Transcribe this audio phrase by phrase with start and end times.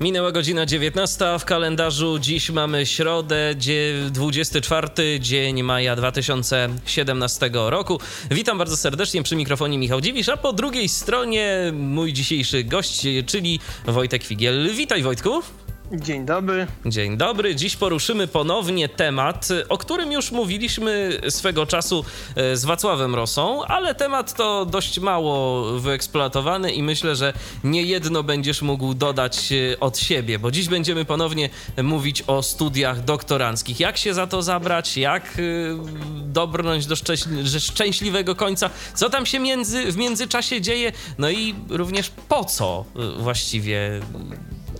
[0.00, 2.18] Minęła godzina 19 w kalendarzu.
[2.18, 3.54] Dziś mamy środę,
[4.10, 8.00] 24 dzień maja 2017 roku.
[8.30, 13.60] Witam bardzo serdecznie przy mikrofonie Michał Dziwisz, a po drugiej stronie mój dzisiejszy gość, czyli
[13.86, 14.70] Wojtek Figiel.
[14.74, 15.42] Witaj Wojtku.
[15.92, 16.66] Dzień dobry.
[16.86, 17.54] Dzień dobry.
[17.54, 22.04] Dziś poruszymy ponownie temat, o którym już mówiliśmy swego czasu
[22.36, 27.32] e, z Wacławem Rosą, ale temat to dość mało wyeksploatowany i myślę, że
[27.64, 31.50] nie jedno będziesz mógł dodać e, od siebie, bo dziś będziemy ponownie
[31.82, 33.80] mówić o studiach doktoranckich.
[33.80, 35.42] Jak się za to zabrać, jak e,
[36.22, 36.94] dobrnąć do
[37.58, 42.84] szczęśliwego końca, co tam się między, w międzyczasie dzieje, no i również po co
[43.18, 44.00] właściwie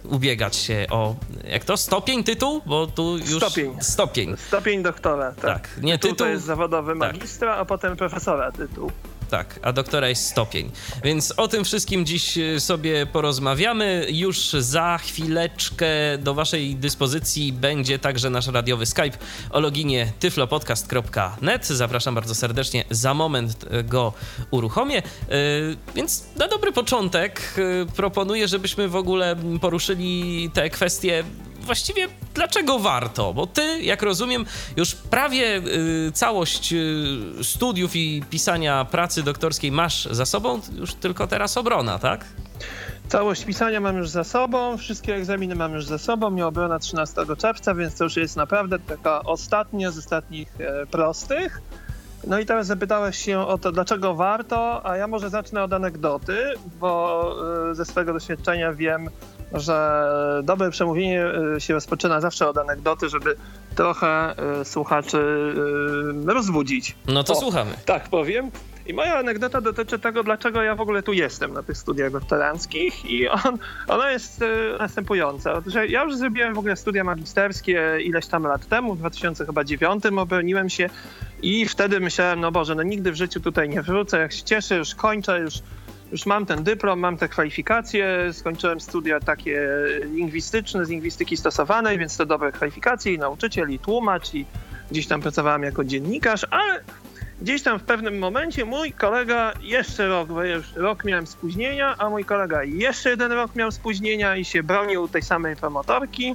[0.09, 1.14] ubiegać się o,
[1.51, 2.62] jak to, stopień, tytuł?
[2.67, 3.37] Bo tu już...
[3.37, 3.77] Stopień.
[3.81, 4.37] Stopień.
[4.37, 5.45] Stopień doktora, tak.
[5.45, 5.83] tak.
[5.83, 6.98] Nie, tytuł, tytuł to jest zawodowy tak.
[6.98, 7.61] magistra, tak.
[7.61, 8.91] a potem profesora tytuł.
[9.31, 10.71] Tak, a doktora jest stopień.
[11.05, 14.07] Więc o tym wszystkim dziś y, sobie porozmawiamy.
[14.11, 19.19] Już za chwileczkę do Waszej dyspozycji będzie także nasz radiowy Skype
[19.51, 21.67] o loginie tyflopodcast.net.
[21.67, 22.84] Zapraszam bardzo serdecznie.
[22.91, 24.12] Za moment y, go
[24.51, 24.99] uruchomię.
[24.99, 27.55] Y, więc na dobry początek
[27.97, 31.25] proponuję, żebyśmy w ogóle poruszyli te kwestie
[31.69, 33.34] właściwie dlaczego warto?
[33.34, 34.44] Bo ty, jak rozumiem,
[34.77, 41.27] już prawie y, całość y, studiów i pisania pracy doktorskiej masz za sobą, już tylko
[41.27, 42.25] teraz obrona, tak?
[43.08, 47.22] Całość pisania mam już za sobą, wszystkie egzaminy mam już za sobą, mnie obrona 13
[47.38, 51.60] czerwca, więc to już jest naprawdę taka ostatnia z ostatnich e, prostych.
[52.27, 56.38] No i teraz zapytałeś się o to, dlaczego warto, a ja może zacznę od anegdoty,
[56.80, 59.10] bo e, ze swojego doświadczenia wiem,
[59.52, 60.02] że
[60.44, 63.36] dobre przemówienie y, się rozpoczyna zawsze od anegdoty, żeby
[63.74, 65.16] trochę y, słuchaczy
[66.26, 66.97] y, rozbudzić.
[67.06, 67.70] No to o, słuchamy.
[67.84, 68.50] Tak powiem.
[68.87, 73.10] I moja anegdota dotyczy tego, dlaczego ja w ogóle tu jestem na tych studiach doktoranckich
[73.10, 73.58] i on,
[73.88, 74.44] ona jest
[74.78, 75.62] następująca.
[75.66, 80.70] Że ja już zrobiłem w ogóle studia magisterskie ileś tam lat temu, w 2009 obroniłem
[80.70, 80.91] się
[81.42, 84.76] i wtedy myślałem, no Boże, no nigdy w życiu tutaj nie wrócę, jak się cieszę,
[84.76, 85.54] już kończę, już
[86.12, 89.69] już mam ten dyplom, mam te kwalifikacje, skończyłem studia takie
[90.04, 94.46] lingwistyczne, z lingwistyki stosowanej, więc to dobre kwalifikacje i nauczyciel, i tłumacz, i
[94.91, 96.80] gdzieś tam pracowałem jako dziennikarz, ale
[97.41, 102.10] gdzieś tam w pewnym momencie mój kolega jeszcze rok, bo już rok miałem spóźnienia, a
[102.10, 106.34] mój kolega jeszcze jeden rok miał spóźnienia i się bronił tej samej promotorki.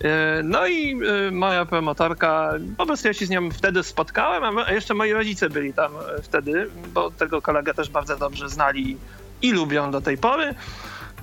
[0.00, 4.72] E, no i e, moja promotorka, po prostu ja się z nią wtedy spotkałem, a
[4.72, 8.96] jeszcze moi rodzice byli tam e, wtedy, bo tego kolegę też bardzo dobrze znali
[9.42, 10.54] i lubią do tej pory.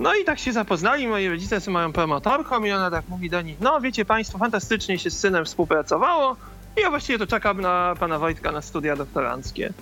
[0.00, 3.42] No i tak się zapoznali moi rodzice z moją promotorką i ona tak mówi do
[3.42, 6.36] nich, no wiecie państwo, fantastycznie się z synem współpracowało
[6.76, 9.72] i ja właściwie to czekam na pana Wojtka na studia doktoranckie.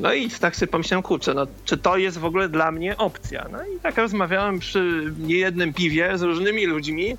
[0.00, 3.46] No i tak sobie pomyślałem, kurczę, no czy to jest w ogóle dla mnie opcja?
[3.52, 7.16] No i tak rozmawiałem przy niejednym piwie z różnymi ludźmi,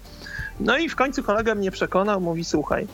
[0.60, 2.88] no i w końcu kolega mnie przekonał, mówi słuchaj,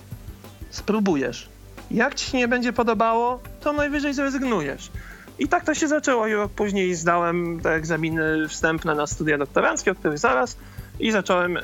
[0.70, 1.50] spróbujesz.
[1.92, 4.92] Jak ci się nie będzie podobało, to najwyżej zrezygnujesz.
[5.40, 9.92] I tak to się zaczęło i rok później zdałem te egzaminy wstępne na studia doktoranckie,
[9.92, 10.58] o których zaraz
[11.00, 11.62] i zacząłem, e,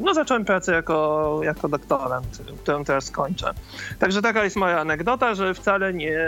[0.00, 3.54] no zacząłem pracę jako, jako doktorant, którą teraz kończę.
[3.98, 6.20] Także taka jest moja anegdota, że wcale nie,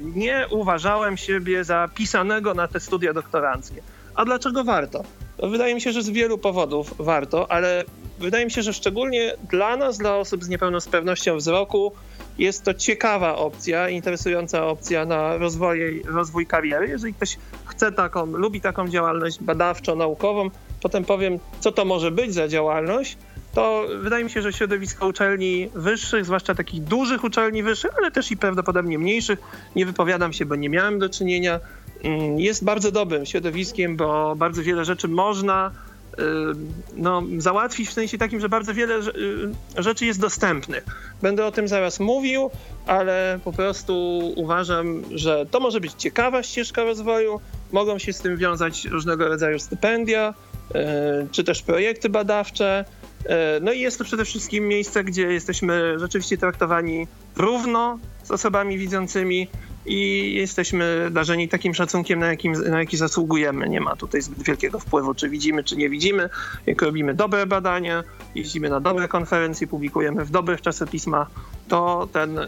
[0.00, 3.82] nie uważałem siebie za pisanego na te studia doktoranckie.
[4.14, 5.04] A dlaczego warto?
[5.42, 7.84] Wydaje mi się, że z wielu powodów warto, ale
[8.20, 11.92] wydaje mi się, że szczególnie dla nas, dla osób z niepełnosprawnością wzroku,
[12.38, 16.88] jest to ciekawa opcja, interesująca opcja na rozwój, rozwój kariery.
[16.88, 20.50] Jeżeli ktoś chce taką, lubi taką działalność badawczo-naukową,
[20.82, 23.16] potem powiem, co to może być za działalność,
[23.54, 28.30] to wydaje mi się, że środowisko uczelni wyższych, zwłaszcza takich dużych uczelni wyższych, ale też
[28.30, 29.38] i prawdopodobnie mniejszych,
[29.76, 31.60] nie wypowiadam się, bo nie miałem do czynienia,
[32.04, 35.70] mm, jest bardzo dobrym środowiskiem, bo bardzo wiele rzeczy można
[36.96, 39.02] no, załatwić w sensie takim, że bardzo wiele y,
[39.82, 40.84] rzeczy jest dostępnych.
[41.22, 42.50] Będę o tym zaraz mówił,
[42.86, 47.40] ale po prostu uważam, że to może być ciekawa ścieżka rozwoju.
[47.72, 50.34] Mogą się z tym wiązać różnego rodzaju stypendia,
[50.70, 50.74] y,
[51.30, 52.84] czy też projekty badawcze.
[53.60, 59.48] No i jest to przede wszystkim miejsce, gdzie jesteśmy rzeczywiście traktowani równo z osobami widzącymi
[59.90, 63.68] i jesteśmy darzeni takim szacunkiem, na, jakim, na jaki zasługujemy.
[63.68, 66.28] Nie ma tutaj zbyt wielkiego wpływu, czy widzimy, czy nie widzimy.
[66.66, 68.04] Jak robimy dobre badania,
[68.34, 71.30] jeździmy na dobre konferencje, publikujemy w dobrych czasopismach,
[71.68, 72.46] to ten y,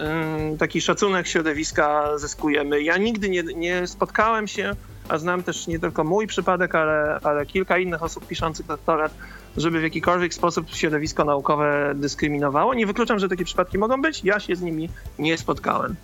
[0.59, 2.83] taki szacunek środowiska zyskujemy.
[2.83, 4.77] Ja nigdy nie, nie spotkałem się
[5.09, 9.15] a znam też nie tylko mój przypadek, ale, ale kilka innych osób piszących doktorat,
[9.57, 12.75] żeby w jakikolwiek sposób środowisko naukowe dyskryminowało.
[12.75, 14.89] Nie wykluczam, że takie przypadki mogą być, ja się z nimi
[15.19, 15.97] nie spotkałem.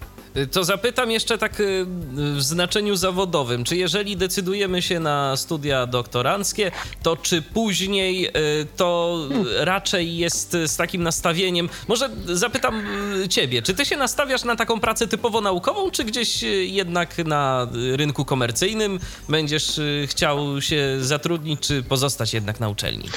[0.53, 1.87] To zapytam jeszcze tak y,
[2.17, 3.65] w znaczeniu zawodowym.
[3.65, 6.71] Czy jeżeli decydujemy się na studia doktoranckie,
[7.03, 8.31] to czy później y,
[8.77, 9.19] to
[9.59, 11.69] raczej jest z takim nastawieniem?
[11.89, 12.85] Może zapytam
[13.25, 17.69] y, ciebie, czy ty się nastawiasz na taką pracę typowo naukową, czy gdzieś jednak na
[17.93, 18.99] rynku komercyjnym
[19.29, 23.09] będziesz chciał się zatrudnić, czy pozostać jednak na uczelni?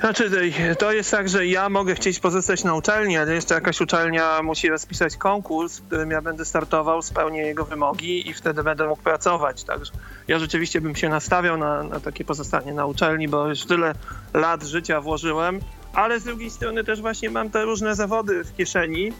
[0.00, 0.30] Znaczy,
[0.78, 4.68] to jest tak, że ja mogę chcieć pozostać na uczelni, ale jeszcze jakaś uczelnia musi
[4.68, 9.64] rozpisać konkurs, w którym ja będę startował, spełnię jego wymogi i wtedy będę mógł pracować.
[9.64, 9.92] Także
[10.28, 13.94] ja rzeczywiście bym się nastawiał na, na takie pozostanie na uczelni, bo już tyle
[14.34, 15.60] lat życia włożyłem,
[15.94, 19.12] ale z drugiej strony też właśnie mam te różne zawody w kieszeni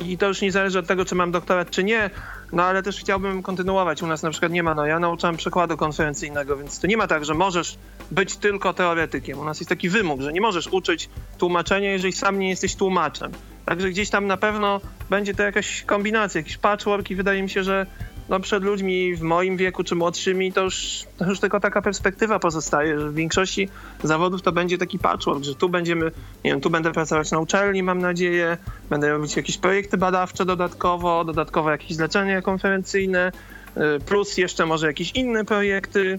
[0.00, 2.10] i to już nie zależy od tego, czy mam doktorat, czy nie,
[2.52, 4.02] no ale też chciałbym kontynuować.
[4.02, 7.06] U nas na przykład nie ma, no ja nauczam przekładu konferencyjnego, więc to nie ma
[7.06, 7.78] tak, że możesz
[8.10, 9.38] być tylko teoretykiem.
[9.38, 11.08] U nas jest taki wymóg, że nie możesz uczyć
[11.38, 13.32] tłumaczenia, jeżeli sam nie jesteś tłumaczem.
[13.70, 14.80] Także gdzieś tam na pewno
[15.10, 17.86] będzie to jakaś kombinacja, jakiś patchwork i wydaje mi się, że
[18.28, 22.38] no przed ludźmi w moim wieku czy młodszymi to już, to już tylko taka perspektywa
[22.38, 23.68] pozostaje, że w większości
[24.02, 26.04] zawodów to będzie taki patchwork, że tu będziemy,
[26.44, 28.56] nie wiem, tu będę pracować na uczelni, mam nadzieję,
[28.90, 33.32] będę robić jakieś projekty badawcze dodatkowo, dodatkowo jakieś zlecenia konferencyjne,
[33.76, 36.18] y, plus jeszcze może jakieś inne projekty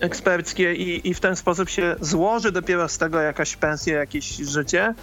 [0.00, 4.94] eksperckie i, i w ten sposób się złoży dopiero z tego jakaś pensja, jakieś życie.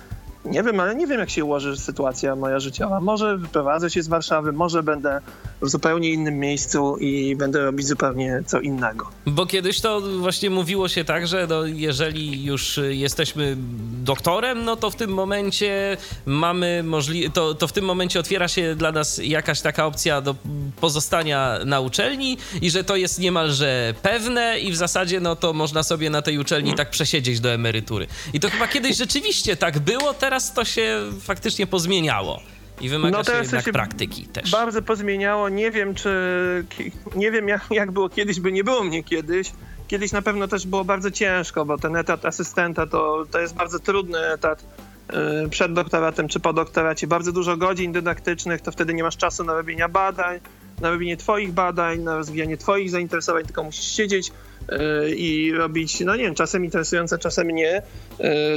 [0.45, 2.99] Nie wiem, ale nie wiem, jak się ułoży sytuacja moja życiowa.
[2.99, 5.21] Może wyprowadzę się z Warszawy, może będę
[5.61, 9.09] w zupełnie innym miejscu i będę robić zupełnie co innego.
[9.25, 13.55] Bo kiedyś to właśnie mówiło się tak, że no, jeżeli już jesteśmy
[14.03, 18.75] doktorem, no to w tym momencie mamy możliwość, to, to w tym momencie otwiera się
[18.75, 20.35] dla nas jakaś taka opcja do
[20.81, 25.83] pozostania na uczelni i że to jest niemalże pewne i w zasadzie no to można
[25.83, 28.07] sobie na tej uczelni tak przesiedzieć do emerytury.
[28.33, 32.41] I to chyba kiedyś rzeczywiście tak było, teraz to się faktycznie pozmieniało.
[32.81, 34.51] I wymaga no się jednak się praktyki też.
[34.51, 35.49] Bardzo pozmieniało.
[35.49, 36.11] Nie wiem, czy.
[37.15, 39.51] Nie wiem, jak, jak było kiedyś, by nie było mnie kiedyś.
[39.87, 43.79] Kiedyś na pewno też było bardzo ciężko, bo ten etat asystenta to, to jest bardzo
[43.79, 44.63] trudny etat
[45.45, 47.07] y, przed doktoratem czy po doktoracie.
[47.07, 50.39] Bardzo dużo godzin dydaktycznych, to wtedy nie masz czasu na robienie badań,
[50.81, 56.15] na robienie twoich badań, na rozwijanie twoich zainteresowań, tylko musisz siedzieć y, i robić, no
[56.15, 57.81] nie wiem, czasem interesujące, czasem nie,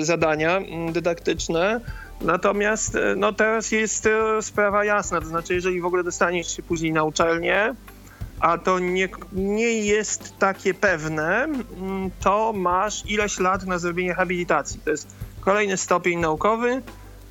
[0.00, 1.80] y, zadania mm, dydaktyczne.
[2.20, 6.62] Natomiast e, no teraz jest e, sprawa jasna, to znaczy jeżeli w ogóle dostaniesz się
[6.62, 7.74] później na uczelnię,
[8.40, 14.80] a to nie, nie jest takie pewne, mm, to masz ileś lat na zrobienie habilitacji.
[14.84, 16.82] To jest kolejny stopień naukowy.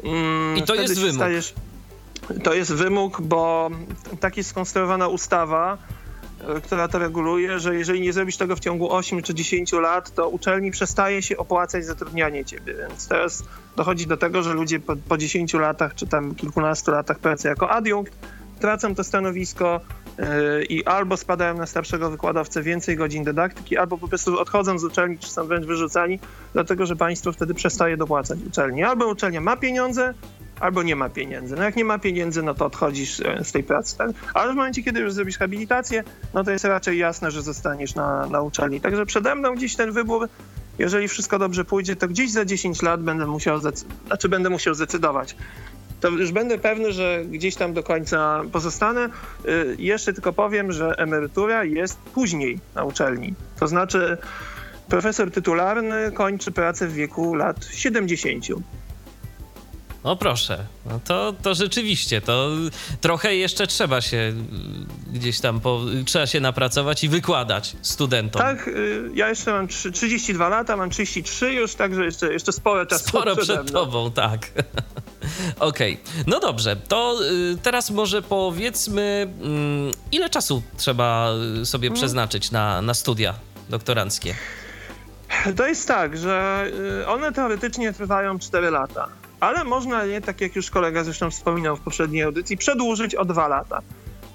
[0.03, 1.15] Mm, I to jest wymóg.
[1.15, 1.53] Stajesz,
[2.43, 3.69] to jest wymóg, bo
[4.19, 5.77] tak jest skonstruowana ustawa,
[6.63, 10.29] która to reguluje, że jeżeli nie zrobisz tego w ciągu 8 czy 10 lat, to
[10.29, 12.73] uczelni przestaje się opłacać zatrudnianie ciebie.
[12.73, 13.43] Więc teraz
[13.75, 17.69] dochodzi do tego, że ludzie po, po 10 latach czy tam kilkunastu latach pracy jako
[17.69, 18.13] adiunkt
[18.63, 19.81] tracą to stanowisko
[20.17, 20.25] yy,
[20.65, 25.17] i albo spadają na starszego wykładowcę więcej godzin dydaktyki, albo po prostu odchodzą z uczelni,
[25.17, 26.19] czy są wręcz wyrzucani,
[26.53, 28.83] dlatego że państwo wtedy przestaje dopłacać uczelni.
[28.83, 30.13] Albo uczelnia ma pieniądze,
[30.63, 31.55] albo nie ma pieniędzy.
[31.55, 33.97] No jak nie ma pieniędzy, no to odchodzisz e, z tej pracy.
[33.97, 34.11] Tak?
[34.33, 38.27] Ale w momencie, kiedy już zrobisz habilitację, no to jest raczej jasne, że zostaniesz na,
[38.27, 38.81] na uczelni.
[38.81, 40.29] Także przede mną dziś ten wybór
[40.79, 45.35] jeżeli wszystko dobrze pójdzie, to gdzieś za 10 lat będę musiał, znaczy będę musiał zdecydować.
[46.01, 49.09] To już będę pewny, że gdzieś tam do końca pozostanę.
[49.45, 53.33] Y, jeszcze tylko powiem, że emerytura jest później na uczelni.
[53.59, 54.17] To znaczy
[54.89, 58.45] profesor tytularny kończy pracę w wieku lat 70.
[60.03, 62.49] No proszę, no to, to rzeczywiście, to
[63.01, 64.33] trochę jeszcze trzeba się
[65.13, 68.41] gdzieś tam, po, trzeba się napracować i wykładać studentom.
[68.41, 73.07] Tak, y, ja jeszcze mam 32 lata, mam 33 już, także jeszcze, jeszcze sporo czasu
[73.07, 74.39] Sporo przed tobą, tak.
[75.59, 76.23] Okej, okay.
[76.27, 77.19] no dobrze, to
[77.53, 81.29] y, teraz może powiedzmy, mm, ile czasu trzeba
[81.63, 81.99] sobie hmm.
[81.99, 83.33] przeznaczyć na, na studia
[83.69, 84.35] doktoranckie?
[85.57, 86.65] To jest tak, że
[87.01, 91.77] y, one teoretycznie trwają 4 lata ale można je, tak jak już kolega zresztą wspominał
[91.77, 93.81] w poprzedniej audycji, przedłużyć o dwa lata.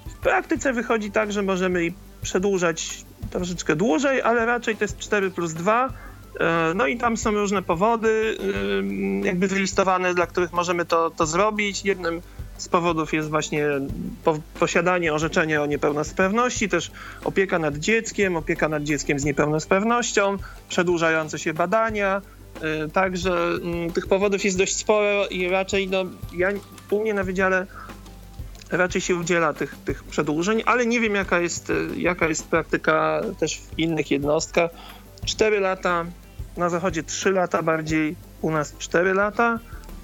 [0.07, 5.53] W praktyce wychodzi tak, że możemy przedłużać troszeczkę dłużej, ale raczej to jest 4 plus
[5.53, 5.89] 2.
[6.39, 8.37] E, no i tam są różne powody,
[9.23, 11.85] e, jakby wylistowane, dla których możemy to, to zrobić.
[11.85, 12.21] Jednym
[12.57, 13.65] z powodów jest właśnie
[14.59, 16.91] posiadanie orzeczenia o niepełnosprawności, też
[17.23, 20.37] opieka nad dzieckiem, opieka nad dzieckiem z niepełnosprawnością,
[20.69, 22.21] przedłużające się badania,
[22.93, 26.49] także mm, tych powodów jest dość sporo i raczej no, ja
[26.89, 27.67] u mnie na wydziale
[28.71, 33.57] raczej się udziela tych, tych przedłużeń, ale nie wiem jaka jest, jaka jest praktyka też
[33.57, 34.71] w innych jednostkach.
[35.25, 36.05] 4 lata,
[36.57, 39.59] na zachodzie 3 lata bardziej, u nas 4 lata,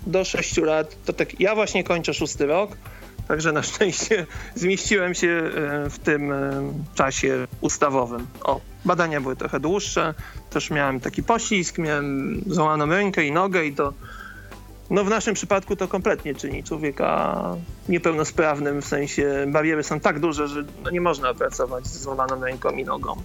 [0.08, 2.78] do 6 lat, to tak ja właśnie kończę szósty rok,
[3.28, 6.52] także na szczęście zmieściłem się e, w tym e,
[6.96, 8.28] czasie ustawowym.
[8.44, 10.14] O, badania były trochę dłuższe,
[10.50, 13.94] też miałem taki poślizg, miałem złamaną rękę i nogę i to
[14.90, 17.42] no w naszym przypadku to kompletnie czyni człowieka
[17.90, 22.86] niepełnosprawnym, w sensie bariery są tak duże, że nie można pracować z złamaną ręką i
[22.86, 23.16] nogą.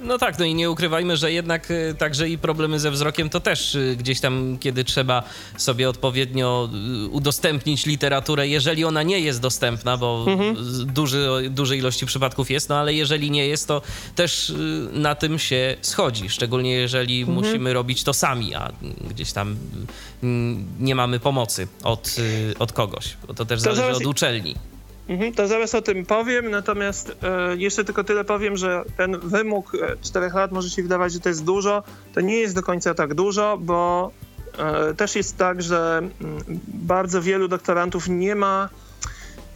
[0.00, 3.40] No tak, no i nie ukrywajmy, że jednak y, także i problemy ze wzrokiem to
[3.40, 5.22] też y, gdzieś tam, kiedy trzeba
[5.56, 6.68] sobie odpowiednio
[7.04, 10.56] y, udostępnić literaturę, jeżeli ona nie jest dostępna, bo mhm.
[10.86, 13.82] duży, dużej ilości przypadków jest, no ale jeżeli nie jest, to
[14.14, 14.52] też
[14.92, 17.38] na tym się schodzi, szczególnie jeżeli mhm.
[17.38, 18.72] musimy robić to sami, a
[19.10, 19.56] gdzieś tam
[20.80, 22.16] nie mamy pomocy od,
[22.58, 24.54] od kogoś, bo to też to zależy od uczelni.
[25.08, 29.72] Mhm, to zaraz o tym powiem, natomiast e, jeszcze tylko tyle powiem, że ten wymóg
[30.02, 31.82] 4 e, lat może się wydawać, że to jest dużo.
[32.14, 34.10] To nie jest do końca tak dużo, bo
[34.58, 38.68] e, też jest tak, że m, mm, bardzo wielu doktorantów nie ma,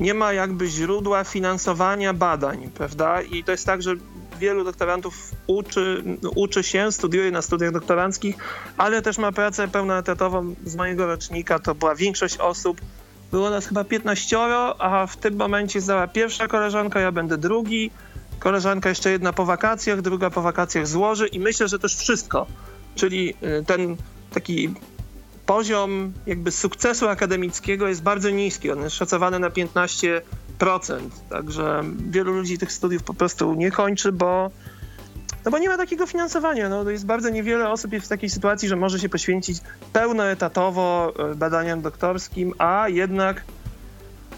[0.00, 3.22] nie ma jakby źródła finansowania badań, prawda?
[3.22, 3.94] I to jest tak, że
[4.40, 6.04] wielu doktorantów uczy,
[6.34, 8.36] uczy się, studiuje na studiach doktoranckich,
[8.76, 11.58] ale też ma pracę pełnoetatową z mojego rocznika.
[11.58, 12.80] To była większość osób,
[13.32, 14.38] było nas chyba 15,
[14.78, 17.90] a w tym momencie zdała pierwsza koleżanka, ja będę drugi.
[18.38, 22.46] Koleżanka jeszcze jedna po wakacjach, druga po wakacjach złoży i myślę, że też wszystko.
[22.94, 23.96] Czyli y, ten
[24.34, 24.74] taki
[25.46, 28.70] poziom jakby sukcesu akademickiego jest bardzo niski.
[28.70, 30.20] On jest szacowany na 15%.
[31.30, 34.50] Także wielu ludzi tych studiów po prostu nie kończy, bo
[35.44, 36.68] no bo nie ma takiego finansowania.
[36.68, 39.58] No, jest bardzo niewiele osób jest w takiej sytuacji, że może się poświęcić
[39.92, 43.44] pełnoetatowo e, badaniom doktorskim, a jednak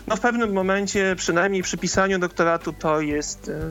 [0.07, 3.71] no, w pewnym momencie, przynajmniej przy pisaniu doktoratu, to jest e,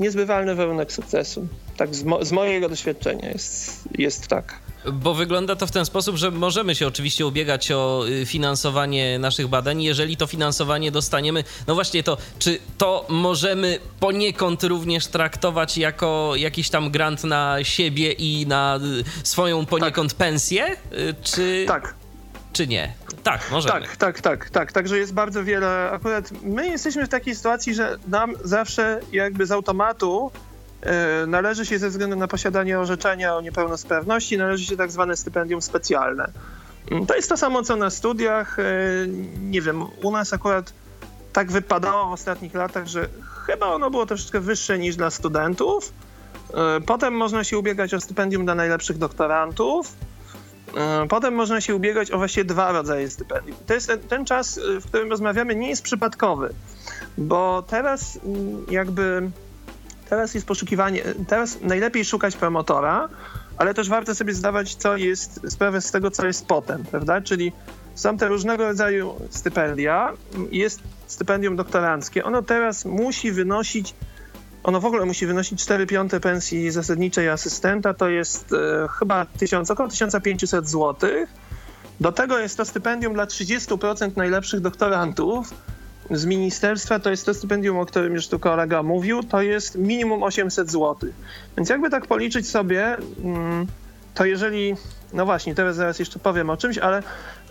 [0.00, 1.48] niezbywalny warunek sukcesu.
[1.76, 4.67] Tak z, mo z mojego doświadczenia jest, jest tak.
[4.92, 9.48] Bo wygląda to w ten sposób, że możemy się oczywiście ubiegać o y, finansowanie naszych
[9.48, 9.82] badań.
[9.82, 16.70] Jeżeli to finansowanie dostaniemy, no właśnie to, czy to możemy poniekąd również traktować jako jakiś
[16.70, 18.80] tam grant na siebie i na
[19.22, 20.18] y, swoją poniekąd tak.
[20.18, 20.76] pensję?
[20.92, 21.64] Y, czy...
[21.68, 21.94] Tak
[22.52, 22.92] czy nie?
[23.22, 23.80] Tak, możemy.
[23.80, 24.72] Tak, tak, tak, tak.
[24.72, 25.90] Także jest bardzo wiele.
[25.90, 30.30] Akurat my jesteśmy w takiej sytuacji, że nam zawsze jakby z automatu
[31.26, 36.32] należy się ze względu na posiadanie orzeczenia o niepełnosprawności, należy się tak zwane stypendium specjalne.
[36.90, 38.58] Mm, to jest to samo co na studiach.
[38.58, 38.62] E,
[39.40, 40.72] nie wiem, u nas akurat
[41.32, 43.08] tak wypadało w ostatnich latach, że
[43.46, 45.92] chyba ono było troszeczkę wyższe niż dla studentów.
[46.54, 49.92] E, potem można się ubiegać o stypendium dla najlepszych doktorantów.
[51.08, 53.56] Potem można się ubiegać o właśnie dwa rodzaje stypendium.
[53.66, 56.54] To jest ten, ten czas, w którym rozmawiamy, nie jest przypadkowy,
[57.18, 59.30] bo teraz mm, jakby
[60.08, 63.08] Teraz jest poszukiwanie, teraz najlepiej szukać promotora,
[63.56, 67.20] ale też warto sobie zdawać, co jest, sprawę z tego, co jest potem, prawda?
[67.20, 67.52] Czyli
[67.94, 70.12] są te różnego rodzaju stypendia,
[70.50, 73.94] jest stypendium doktoranckie, ono teraz musi wynosić,
[74.62, 79.70] ono w ogóle musi wynosić 4 piąte pensji zasadniczej asystenta, to jest e, chyba 1000,
[79.70, 81.10] około 1500 zł.
[82.00, 85.54] Do tego jest to stypendium dla 30% najlepszych doktorantów,
[86.10, 90.22] z ministerstwa, to jest to stypendium, o którym już tu kolega mówił, to jest minimum
[90.22, 90.96] 800 zł.
[91.56, 93.66] Więc jakby tak policzyć sobie, mm,
[94.14, 94.74] to jeżeli,
[95.12, 97.02] no właśnie, teraz zaraz jeszcze powiem o czymś, ale,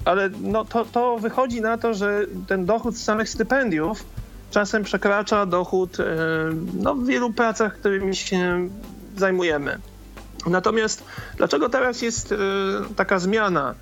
[0.06, 4.06] ale no to, to wychodzi na to, że ten dochód z samych stypendiów
[4.52, 6.06] czasem przekracza dochód e,
[6.74, 8.70] no, w wielu pracach, którymi się
[9.18, 9.78] zajmujemy.
[10.48, 11.04] Natomiast
[11.38, 12.36] dlaczego teraz jest e,
[12.96, 13.76] taka zmiana?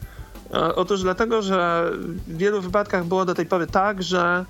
[0.53, 1.91] E, otóż dlatego, że
[2.27, 4.45] w wielu wypadkach było do tej pory tak, że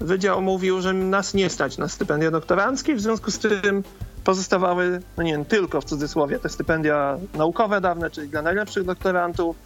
[0.00, 3.82] Wydział mówił, że nas nie stać na stypendia doktoranckie, w związku z tym
[4.24, 9.56] pozostawały, no nie wiem, tylko w cudzysłowie te stypendia naukowe dawne, czyli dla najlepszych doktorantów,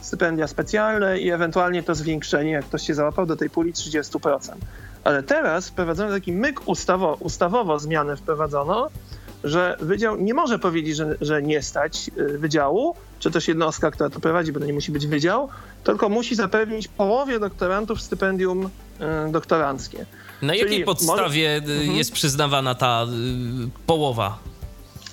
[0.00, 4.38] stypendia specjalne i ewentualnie to zwiększenie, jak ktoś się załapał do tej puli 30%.
[5.04, 8.88] Ale teraz wprowadzono taki myk ustawo, ustawowo zmianę wprowadzono,
[9.44, 14.10] że wydział nie może powiedzieć, że, że nie stać y, wydziału, czy też jednostka, która
[14.10, 15.48] to prowadzi, bo to nie musi być wydział,
[15.84, 20.06] tylko musi zapewnić połowie doktorantów stypendium y, doktoranckie.
[20.42, 21.72] Na Czyli jakiej podstawie może...
[21.72, 21.96] Y, mhm.
[21.96, 23.06] jest przyznawana ta
[23.86, 24.38] połowa?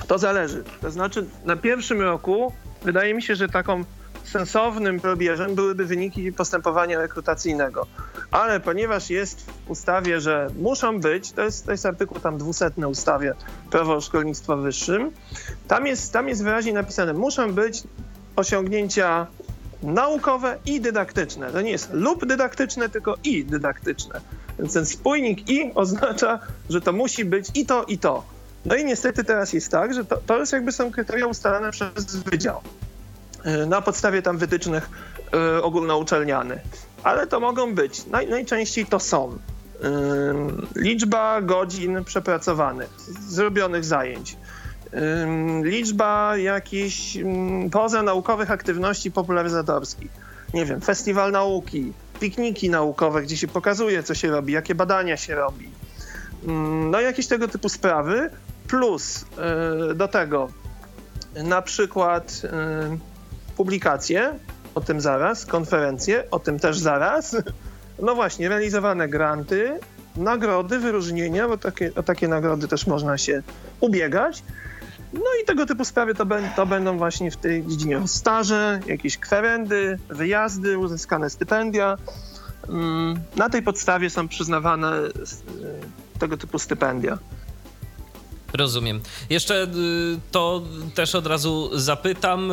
[0.08, 0.64] To zależy.
[0.82, 2.54] To znaczy, na pierwszym roku
[2.84, 3.84] wydaje mi się, że taką
[4.28, 7.88] sensownym probierzem byłyby wyniki postępowania rekrutacyjnego.
[8.32, 12.72] Ale ponieważ jest w ustawie, że muszą być, to jest, to jest artykuł tam 200
[12.88, 13.34] ustawie
[13.72, 15.12] Prawo o szkolnictwie wyższym,
[15.68, 17.84] tam jest, tam jest wyraźnie napisane, muszą być
[18.36, 19.28] osiągnięcia
[19.84, 21.52] naukowe i dydaktyczne.
[21.52, 24.22] To nie jest lub dydaktyczne, tylko i dydaktyczne.
[24.60, 26.40] Więc ten spójnik i oznacza,
[26.70, 28.24] że to musi być i to, i to.
[28.66, 32.16] No i niestety teraz jest tak, że to, to jest jakby są kryteria ustalane przez
[32.16, 32.62] wydział
[33.68, 34.90] na podstawie tam wytycznych
[35.58, 36.62] y, ogólnouczelnianych.
[37.04, 39.38] Ale to mogą być, naj, najczęściej to są y,
[40.76, 42.90] liczba godzin przepracowanych,
[43.30, 44.38] zrobionych zajęć,
[45.64, 47.18] liczba jakichś
[47.72, 50.12] pozanaukowych aktywności popularyzatorskich.
[50.54, 55.36] Nie wiem, festiwal nauki, pikniki naukowe, gdzie się pokazuje, co się robi, jakie badania się
[55.36, 55.70] robi.
[56.92, 58.30] No jakieś tego typu sprawy,
[58.68, 59.26] plus
[59.92, 60.50] y, do tego
[61.44, 63.15] na przykład y,
[63.58, 64.40] publikacje,
[64.76, 67.36] o tym zaraz, konferencje, o tym też zaraz.
[68.00, 69.80] No właśnie, realizowane granty,
[70.18, 73.44] nagrody, wyróżnienia, bo takie, o takie nagrody też można się
[73.80, 74.44] ubiegać.
[75.14, 80.00] No i tego typu sprawy to, to będą właśnie w tej dziedzinie staże, jakieś kwerendy,
[80.10, 81.98] wyjazdy, uzyskane stypendia.
[82.70, 85.12] Mm, na tej podstawie są przyznawane y,
[86.20, 87.18] tego typu stypendia.
[88.54, 89.02] Rozumiem.
[89.30, 89.68] Jeszcze y,
[90.32, 90.62] to
[90.96, 92.52] też od razu zapytam.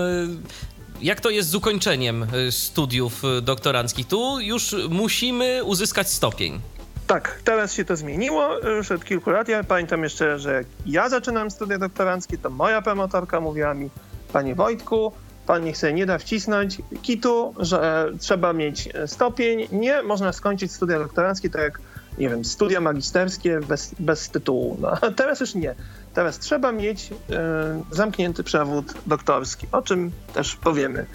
[1.03, 4.07] Y, jak to jest z ukończeniem studiów doktoranckich?
[4.07, 6.61] Tu już musimy uzyskać stopień.
[7.07, 9.49] Tak, teraz się to zmieniło już od kilku lat.
[9.49, 13.91] Ja pamiętam jeszcze, że jak ja zaczynam studia doktoranckie, to moja promotorka mówiła mi,
[14.33, 15.13] panie Wojtku,
[15.47, 19.69] pan niech sobie nie da wcisnąć kitu, że trzeba mieć stopień.
[19.73, 21.81] Nie można skończyć studia doktoranckie tak jak,
[22.19, 24.77] nie wiem, studia magisterskie bez, bez tytułu.
[24.81, 25.75] No, teraz już nie.
[26.15, 31.07] Teraz trzeba mieć e, zamknięty przewód doktorski, o czym też powiemy.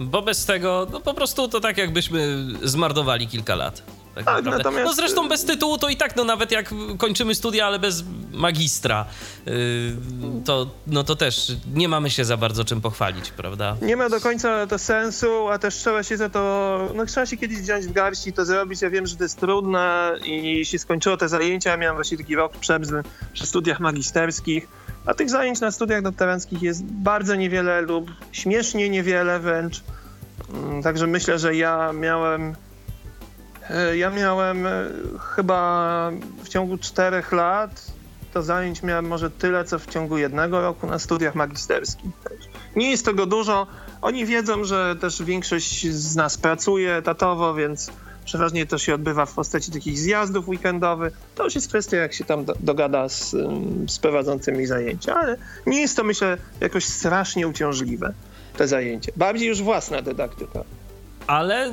[0.00, 3.82] Bo bez tego, no po prostu to tak jakbyśmy zmarnowali kilka lat.
[4.24, 4.84] Tak, tak natomiast...
[4.84, 9.06] No zresztą bez tytułu to i tak, no nawet jak kończymy studia, ale bez magistra,
[9.46, 9.52] yy,
[10.44, 13.76] to, no to też nie mamy się za bardzo czym pochwalić, prawda?
[13.82, 17.36] Nie ma do końca to sensu, a też trzeba się za to, no trzeba się
[17.36, 18.82] kiedyś wziąć w garści to zrobić.
[18.82, 21.70] Ja wiem, że to jest trudne i się skończyło te zajęcia.
[21.70, 24.68] Ja miałem właśnie taki rok przebzy przy studiach magisterskich.
[25.06, 29.82] A tych zajęć na studiach doktoranckich jest bardzo niewiele lub śmiesznie niewiele wręcz.
[30.54, 32.54] Mm, także myślę, że ja miałem
[33.94, 34.70] ja miałem e,
[35.20, 36.10] chyba
[36.44, 37.92] w ciągu czterech lat,
[38.32, 42.10] to zajęć miałem może tyle, co w ciągu jednego roku na studiach magisterskich.
[42.76, 43.66] Nie jest tego dużo.
[44.02, 47.90] Oni wiedzą, że też większość z nas pracuje etatowo, więc
[48.24, 51.16] przeważnie to się odbywa w postaci takich zjazdów weekendowych.
[51.34, 53.36] To już jest kwestia, jak się tam dogada z,
[53.90, 58.12] z prowadzącymi zajęcia, ale nie jest to, myślę, jakoś strasznie uciążliwe,
[58.56, 59.12] te zajęcie.
[59.16, 60.64] Bardziej już własna dydaktyka
[61.28, 61.72] ale y,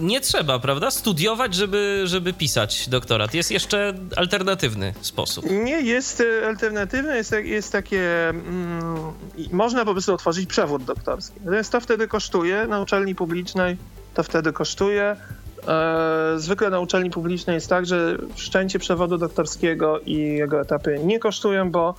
[0.00, 3.34] nie trzeba, prawda, studiować, żeby, żeby pisać doktorat.
[3.34, 5.44] Jest jeszcze alternatywny sposób.
[5.50, 9.12] Nie, jest y, alternatywny, jest, jest takie, mm,
[9.52, 11.40] można po prostu otworzyć przewód doktorski.
[11.40, 13.76] Natomiast to wtedy kosztuje, na uczelni publicznej
[14.14, 15.16] to wtedy kosztuje.
[15.68, 21.18] E, zwykle na uczelni publicznej jest tak, że wszczęcie przewodu doktorskiego i jego etapy nie
[21.18, 21.94] kosztują, bo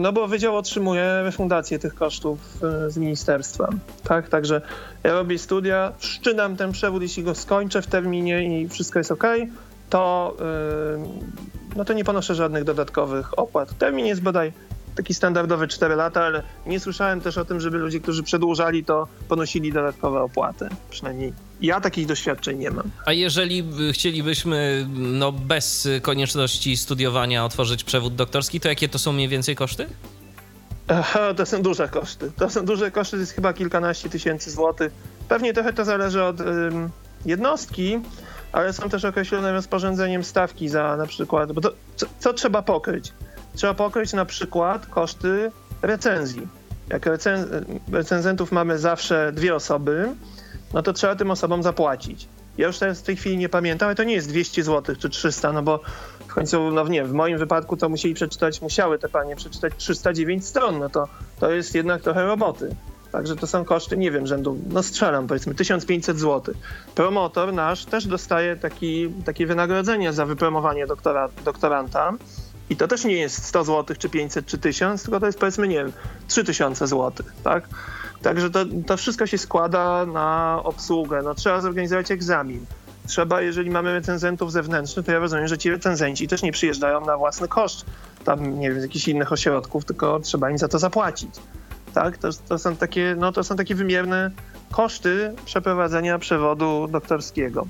[0.00, 3.68] no bo wydział otrzymuje refundację tych kosztów e, z ministerstwa.
[4.04, 4.60] Tak, także
[5.02, 9.24] ja robię studia, wszczynam ten przewód, jeśli go skończę w terminie i wszystko jest ok,
[9.90, 13.78] to, e, no to nie ponoszę żadnych dodatkowych opłat.
[13.78, 14.52] Termin jest bodaj
[14.94, 19.08] taki standardowy 4 lata, ale nie słyszałem też o tym, żeby ludzie, którzy przedłużali to,
[19.28, 20.68] ponosili dodatkowe opłaty.
[20.90, 21.32] Przynajmniej
[21.66, 22.90] ja takich doświadczeń nie mam.
[23.06, 29.28] A jeżeli chcielibyśmy no, bez konieczności studiowania otworzyć przewód doktorski, to jakie to są mniej
[29.28, 29.86] więcej koszty?
[30.88, 32.32] Aha, to są duże koszty.
[32.36, 34.92] To są duże koszty, to jest chyba kilkanaście tysięcy złotych.
[35.28, 36.90] Pewnie trochę to zależy od ym,
[37.26, 38.00] jednostki,
[38.52, 43.12] ale są też określone rozporządzeniem stawki za na przykład, bo to, co, co trzeba pokryć?
[43.54, 45.50] Trzeba pokryć na przykład koszty
[45.82, 46.48] recenzji.
[46.88, 50.08] Jak recen recenzentów mamy zawsze dwie osoby,
[50.74, 52.28] no to trzeba tym osobom zapłacić.
[52.58, 55.08] Ja już teraz w tej chwili nie pamiętam, ale to nie jest 200 zł czy
[55.08, 55.80] 300, no bo
[56.28, 60.46] w końcu, no nie, w moim wypadku to musieli przeczytać, musiały te panie przeczytać 309
[60.46, 61.08] stron, no to
[61.40, 62.76] to jest jednak trochę roboty.
[63.12, 66.54] Także to są koszty, nie wiem, rzędu, no strzelam powiedzmy 1500 zł.
[66.94, 72.12] Promotor nasz też dostaje taki, takie wynagrodzenie za wypromowanie doktora, doktoranta.
[72.70, 75.68] I to też nie jest 100 zł, czy 500, czy 1000, tylko to jest powiedzmy,
[75.68, 75.92] nie wiem,
[76.28, 77.68] 3000 zł, tak?
[78.24, 81.22] Także to, to wszystko się składa na obsługę.
[81.24, 82.66] No, trzeba zorganizować egzamin.
[83.06, 87.16] Trzeba, jeżeli mamy recenzentów zewnętrznych, to ja rozumiem, że ci recenzenci też nie przyjeżdżają na
[87.16, 87.86] własny koszt,
[88.24, 91.30] tam, nie wiem, z jakichś innych ośrodków, tylko trzeba im za to zapłacić.
[91.94, 92.18] Tak?
[92.18, 94.30] To, to, są takie, no, to są takie wymierne
[94.72, 97.66] koszty przeprowadzenia przewodu doktorskiego.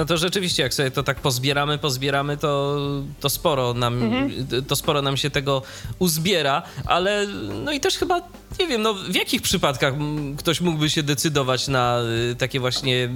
[0.00, 2.78] No to rzeczywiście, jak sobie to tak pozbieramy, pozbieramy, to,
[3.20, 4.64] to, sporo nam, mhm.
[4.64, 5.62] to sporo nam się tego
[5.98, 7.26] uzbiera, ale
[7.64, 8.20] no i też chyba
[8.60, 9.94] nie wiem, no w jakich przypadkach
[10.38, 13.08] ktoś mógłby się decydować na y, takie właśnie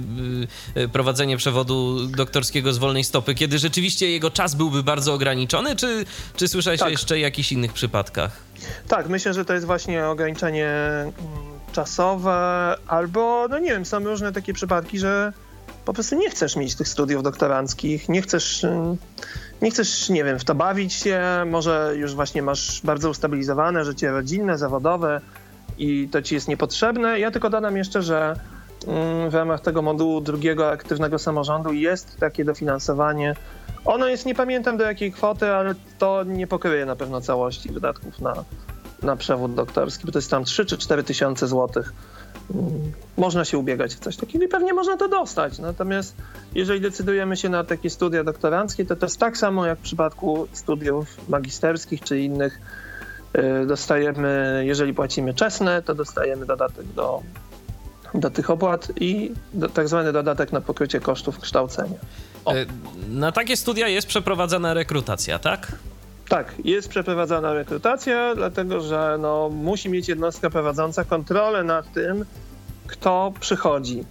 [0.75, 5.75] y, y, prowadzenie przewodu doktorskiego z wolnej stopy, kiedy rzeczywiście jego czas byłby bardzo ograniczony,
[5.75, 6.91] czy, czy słyszałeś tak.
[6.91, 8.31] jeszcze o jakichś innych przypadkach?
[8.87, 11.13] Tak, myślę, że to jest właśnie ograniczenie mm,
[11.71, 15.33] czasowe, albo, no nie wiem, są różne takie przypadki, że
[15.85, 18.97] po prostu nie chcesz mieć tych studiów doktoranckich, nie chcesz, mm,
[19.61, 24.11] nie chcesz, nie wiem, w to bawić się, może już właśnie masz bardzo ustabilizowane życie
[24.11, 25.21] rodzinne, zawodowe
[25.77, 27.19] i to ci jest niepotrzebne.
[27.19, 28.39] Ja tylko dodam jeszcze, że
[28.87, 33.35] mm, w ramach tego modułu drugiego aktywnego samorządu jest takie dofinansowanie.
[33.85, 38.19] Ono jest, nie pamiętam do jakiej kwoty, ale to nie pokryje na pewno całości wydatków
[38.19, 38.33] na,
[39.03, 41.93] na przewód doktorski, bo to jest tam 3 czy 4 tysiące złotych
[43.17, 45.59] można się ubiegać w coś takiego i pewnie można to dostać.
[45.59, 46.15] Natomiast
[46.55, 50.47] jeżeli decydujemy się na takie studia doktoranckie, to to jest tak samo jak w przypadku
[50.53, 52.59] studiów magisterskich czy innych.
[53.37, 57.21] Y, dostajemy, jeżeli płacimy czesne, to dostajemy dodatek do,
[58.13, 61.97] do tych opłat i do, tak zwany dodatek na pokrycie kosztów kształcenia.
[62.45, 62.55] O.
[62.55, 62.65] Y,
[63.09, 65.71] na takie studia jest przeprowadzana rekrutacja, tak?
[66.29, 72.25] Tak, jest przeprowadzana rekrutacja, dlatego że no, musi mieć jednostka prowadząca kontrolę nad tym,
[72.87, 74.03] kto przychodzi.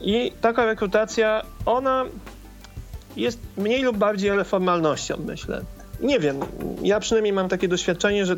[0.00, 2.04] I taka rekrutacja, ona
[3.16, 5.60] jest mniej lub bardziej ale formalnością, myślę.
[6.00, 6.40] Nie wiem,
[6.82, 8.36] ja przynajmniej mam takie doświadczenie, że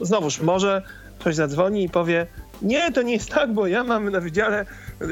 [0.00, 0.82] znowuż może
[1.18, 2.26] ktoś zadzwoni i powie,
[2.62, 4.66] nie, to nie jest tak, bo ja mam na wydziale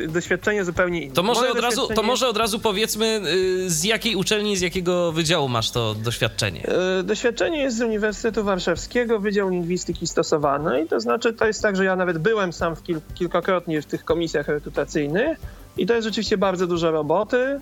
[0.09, 1.15] doświadczenie zupełnie inne.
[1.15, 3.21] To może, od razu, to może od razu powiedzmy,
[3.67, 6.67] y, z jakiej uczelni, z jakiego wydziału masz to doświadczenie?
[7.01, 10.87] Y, doświadczenie jest z Uniwersytetu Warszawskiego, Wydział Lingwistyki Stosowanej.
[10.87, 14.05] To znaczy, to jest tak, że ja nawet byłem sam w kil kilkakrotnie w tych
[14.05, 15.39] komisjach rekrutacyjnych
[15.77, 17.61] i to jest rzeczywiście bardzo dużo roboty.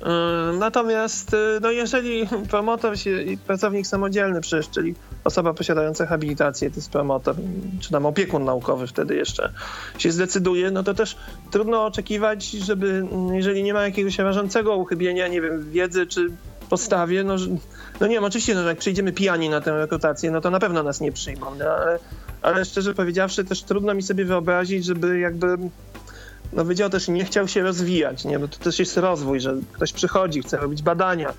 [0.00, 6.76] Yy, natomiast yy, no jeżeli promotor się, pracownik samodzielny przecież, czyli osoba posiadająca habilitację, to
[6.76, 7.34] jest promotor,
[7.80, 9.52] czy tam opiekun naukowy wtedy jeszcze
[9.98, 11.16] się zdecyduje, no to też
[11.50, 16.30] trudno oczekiwać, żeby mm, jeżeli nie ma jakiegoś rażącego uchybienia, nie wiem, wiedzy czy
[16.68, 17.36] postawie, no,
[18.00, 20.82] no nie wiem, oczywiście, no, jak przyjdziemy pijani na tę rekrutację, no to na pewno
[20.82, 21.98] nas nie przyjmą, no, ale,
[22.42, 25.46] ale szczerze powiedziawszy też trudno mi sobie wyobrazić, żeby jakby
[26.52, 28.38] no wydział też nie chciał się rozwijać, nie?
[28.38, 31.32] bo to też jest rozwój, że ktoś przychodzi, chce robić badania.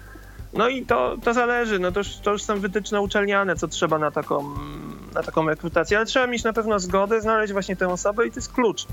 [0.53, 3.97] No i to, to zależy, no to już, to już są wytyczne uczelniane, co trzeba
[3.97, 4.43] na taką,
[5.15, 8.35] na taką rekrutację, ale trzeba mieć na pewno zgodę, znaleźć właśnie tę osobę i to
[8.35, 8.85] jest klucz.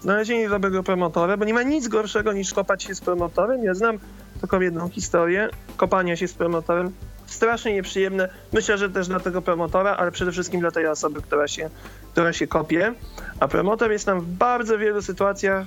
[0.00, 3.64] Znalezienie dobrego promotora, bo nie ma nic gorszego niż kopać się z promotorem.
[3.64, 3.98] Ja znam
[4.40, 6.92] taką jedną historię, kopania się z promotorem
[7.32, 8.28] strasznie nieprzyjemne.
[8.52, 11.70] Myślę, że też dla tego promotora, ale przede wszystkim dla tej osoby, która się,
[12.12, 12.94] która się kopie.
[13.40, 15.66] A promotor jest nam w bardzo wielu sytuacjach,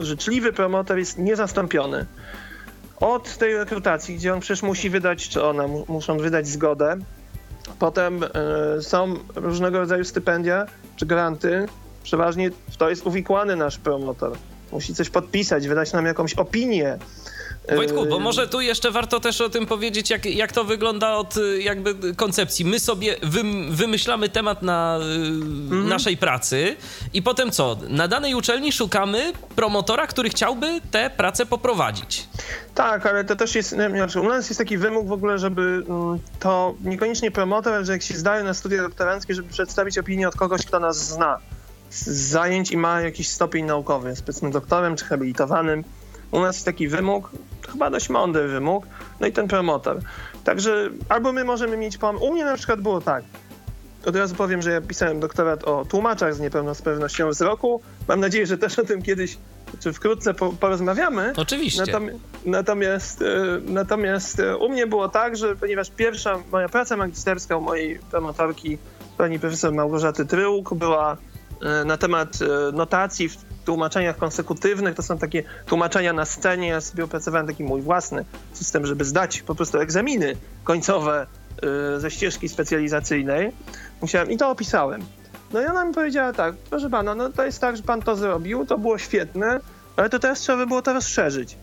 [0.00, 2.06] życzliwy promotor jest niezastąpiony.
[3.00, 6.96] Od tej rekrutacji, gdzie on przecież musi wydać, czy ona muszą wydać zgodę.
[7.78, 8.28] Potem y,
[8.82, 11.66] są różnego rodzaju stypendia czy granty.
[12.02, 14.32] Przeważnie w to jest uwikłany nasz promotor.
[14.72, 16.98] Musi coś podpisać, wydać nam jakąś opinię
[17.68, 21.36] Wojtku, bo może tu jeszcze warto też o tym powiedzieć, jak, jak to wygląda od
[21.36, 22.64] y, jakby koncepcji.
[22.64, 23.16] My sobie
[23.70, 25.88] wymyślamy temat na mhm.
[25.88, 26.76] naszej pracy
[27.12, 27.76] i potem co?
[27.88, 32.28] Na danej uczelni szukamy promotora, który chciałby tę pracę poprowadzić.
[32.74, 36.18] Tak, ale to też jest, znaczy, u nas jest taki wymóg w ogóle, żeby mm,
[36.40, 40.36] to niekoniecznie promotor, ale że jak się zdaje na studia doktoranckie, żeby przedstawić opinię od
[40.36, 41.38] kogoś, kto nas zna
[41.90, 45.84] z zajęć i ma jakiś stopień naukowy, jest powiedzmy doktorem czy habilitowanym.
[46.30, 47.30] U nas jest taki wymóg,
[47.72, 48.86] chyba dość mądry wymóg,
[49.20, 50.00] no i ten promotor.
[50.44, 52.24] Także albo my możemy mieć pomysł.
[52.24, 53.24] U mnie na przykład było tak.
[54.06, 57.80] Od razu powiem, że ja pisałem doktorat o tłumaczach z niepełnosprawnością wzroku.
[58.08, 59.38] Mam nadzieję, że też o tym kiedyś,
[59.80, 61.32] czy wkrótce po, porozmawiamy.
[61.36, 61.82] Oczywiście.
[61.86, 62.10] Natom,
[62.44, 63.26] natomiast, e,
[63.66, 68.78] natomiast e, u mnie było tak, że ponieważ pierwsza moja praca magisterska u mojej promotorki,
[69.18, 71.16] pani profesor Małgorzaty Tryłk, była
[71.84, 72.38] na temat
[72.72, 76.68] notacji w tłumaczeniach konsekutywnych, to są takie tłumaczenia na scenie.
[76.68, 81.26] Ja sobie opracowałem taki mój własny system, żeby zdać po prostu egzaminy końcowe
[81.62, 83.52] yy, ze ścieżki specjalizacyjnej.
[84.00, 85.02] Musiałem i to opisałem.
[85.52, 88.16] No i ona mi powiedziała tak, proszę pana, no to jest tak, że pan to
[88.16, 89.60] zrobił, to było świetne,
[89.96, 91.56] ale to teraz trzeba by było to rozszerzyć.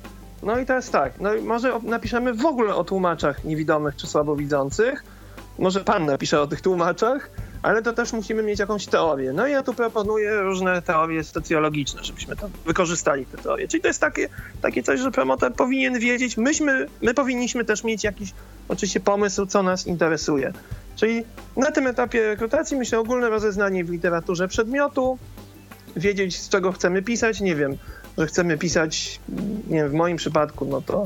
[0.44, 5.04] No i teraz tak, no może napiszemy w ogóle o tłumaczach niewidomych czy słabowidzących.
[5.60, 7.30] Może pan napisze o tych tłumaczach,
[7.62, 9.34] ale to też musimy mieć jakąś teorię.
[9.34, 13.68] No i ja tu proponuję różne teorie socjologiczne, żebyśmy tam wykorzystali te teorie.
[13.68, 14.30] Czyli to jest takie,
[14.62, 16.38] takie coś, że promotor powinien wiedzieć.
[16.38, 18.34] Myśmy, my powinniśmy też mieć jakiś
[18.68, 20.54] oczywiście pomysł, co nas interesuje.
[20.96, 21.24] Czyli
[21.58, 25.18] na tym etapie rekrutacji myślę ogólne rozeznanie w literaturze przedmiotu,
[25.96, 27.78] wiedzieć z czego chcemy pisać, nie wiem,
[28.18, 29.20] że chcemy pisać,
[29.68, 31.04] nie wiem, w moim przypadku, no to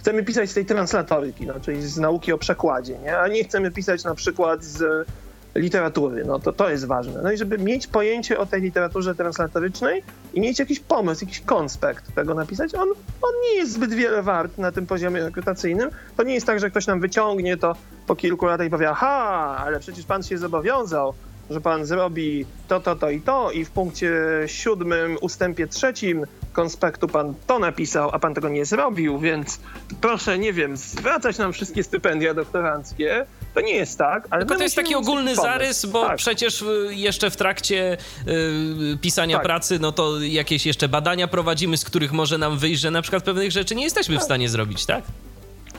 [0.00, 3.18] chcemy pisać z tej translatoryki, no, czyli z nauki o przekładzie, nie?
[3.18, 5.06] a nie chcemy pisać na przykład z
[5.54, 6.24] literatury.
[6.24, 7.22] No to to jest ważne.
[7.22, 10.02] No i żeby mieć pojęcie o tej literaturze translatorycznej
[10.34, 12.88] i mieć jakiś pomysł, jakiś konspekt tego napisać, on,
[13.22, 15.90] on nie jest zbyt wiele wart na tym poziomie rekrutacyjnym.
[16.16, 19.56] To nie jest tak, że ktoś nam wyciągnie to po kilku latach i powie, aha,
[19.58, 21.14] ale przecież pan się zobowiązał,
[21.50, 24.12] że pan zrobi to, to, to i to i w punkcie
[24.46, 29.60] siódmym, ustępie trzecim konspektu pan to napisał, a pan tego nie zrobił, więc
[30.00, 33.26] proszę, nie wiem, zwracać nam wszystkie stypendia doktoranckie.
[33.54, 36.16] To nie jest tak, ale Tylko to jest taki ogólny zarys, bo tak.
[36.16, 37.96] przecież y, jeszcze w trakcie
[38.28, 39.44] y, pisania tak.
[39.44, 43.22] pracy, no to jakieś jeszcze badania prowadzimy, z których może nam wyjść, że na przykład
[43.22, 44.22] pewnych rzeczy nie jesteśmy tak.
[44.22, 45.04] w stanie zrobić, tak?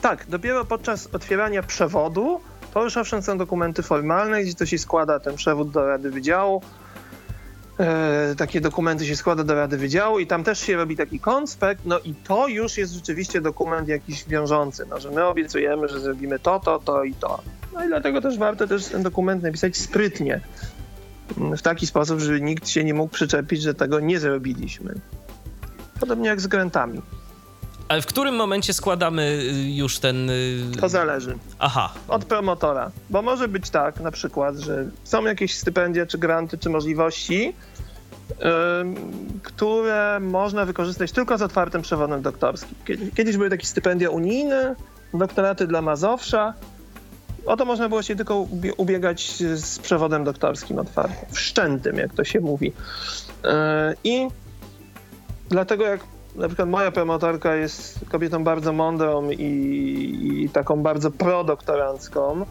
[0.01, 2.41] Tak, dopiero podczas otwierania przewodu
[2.73, 6.61] to już owszem są dokumenty formalne, gdzie to się składa ten przewód do Rady Wydziału.
[7.79, 11.81] E, takie dokumenty się składa do Rady Wydziału i tam też się robi taki konspekt,
[11.85, 16.39] no i to już jest rzeczywiście dokument jakiś wiążący, no, że my obiecujemy, że zrobimy
[16.39, 17.39] to, to, to i to.
[17.79, 20.41] No i dlatego też warto też ten dokument napisać sprytnie,
[21.37, 24.93] w taki sposób, żeby nikt się nie mógł przyczepić, że tego nie zrobiliśmy.
[25.99, 27.01] Podobnie jak z grantami.
[27.87, 30.29] Ale w którym momencie składamy y, już ten.
[30.29, 31.37] Y, to zależy.
[31.59, 31.93] Aha.
[32.07, 32.91] Od promotora.
[33.09, 37.45] Bo może być tak na przykład, że są jakieś stypendia, czy granty, czy możliwości,
[38.29, 38.35] yy,
[39.43, 42.75] które można wykorzystać tylko z otwartym przewodem doktorskim.
[43.15, 44.75] Kiedyś były takie stypendia unijne,
[45.13, 46.53] doktoraty dla Mazowsza.
[47.49, 52.39] O to można było się tylko ubiegać z przewodem doktorskim otwartym, wszczętym, jak to się
[52.39, 52.73] mówi.
[53.43, 53.51] Yy,
[54.03, 54.27] I
[55.49, 55.99] dlatego jak
[56.35, 62.45] na przykład moja promotorka jest kobietą bardzo mądrą i, i taką bardzo prodoktorancką.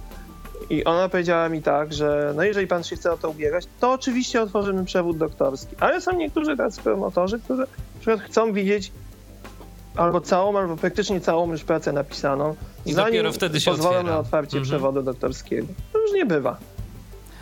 [0.71, 3.93] I ona powiedziała mi tak, że no jeżeli pan się chce o to ubiegać, to
[3.93, 5.77] oczywiście otworzymy przewód doktorski.
[5.81, 8.93] Ale są niektórzy tacy promotorzy, którzy na przykład chcą widzieć
[9.99, 12.57] albo całą, albo praktycznie całą już pracę napisaną,
[12.87, 14.15] I zanim wtedy się pozwolą otwiera.
[14.15, 14.65] na otwarcie mhm.
[14.65, 15.67] przewodu doktorskiego.
[15.93, 16.59] To już nie bywa.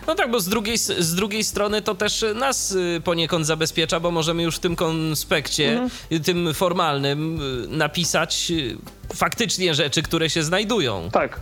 [0.07, 4.11] No tak, bo z drugiej, z drugiej strony to też nas y, poniekąd zabezpiecza, bo
[4.11, 6.23] możemy już w tym konspekcie, mhm.
[6.23, 8.77] tym formalnym, y, napisać y,
[9.17, 11.11] faktycznie rzeczy, które się znajdują.
[11.13, 11.41] Tak.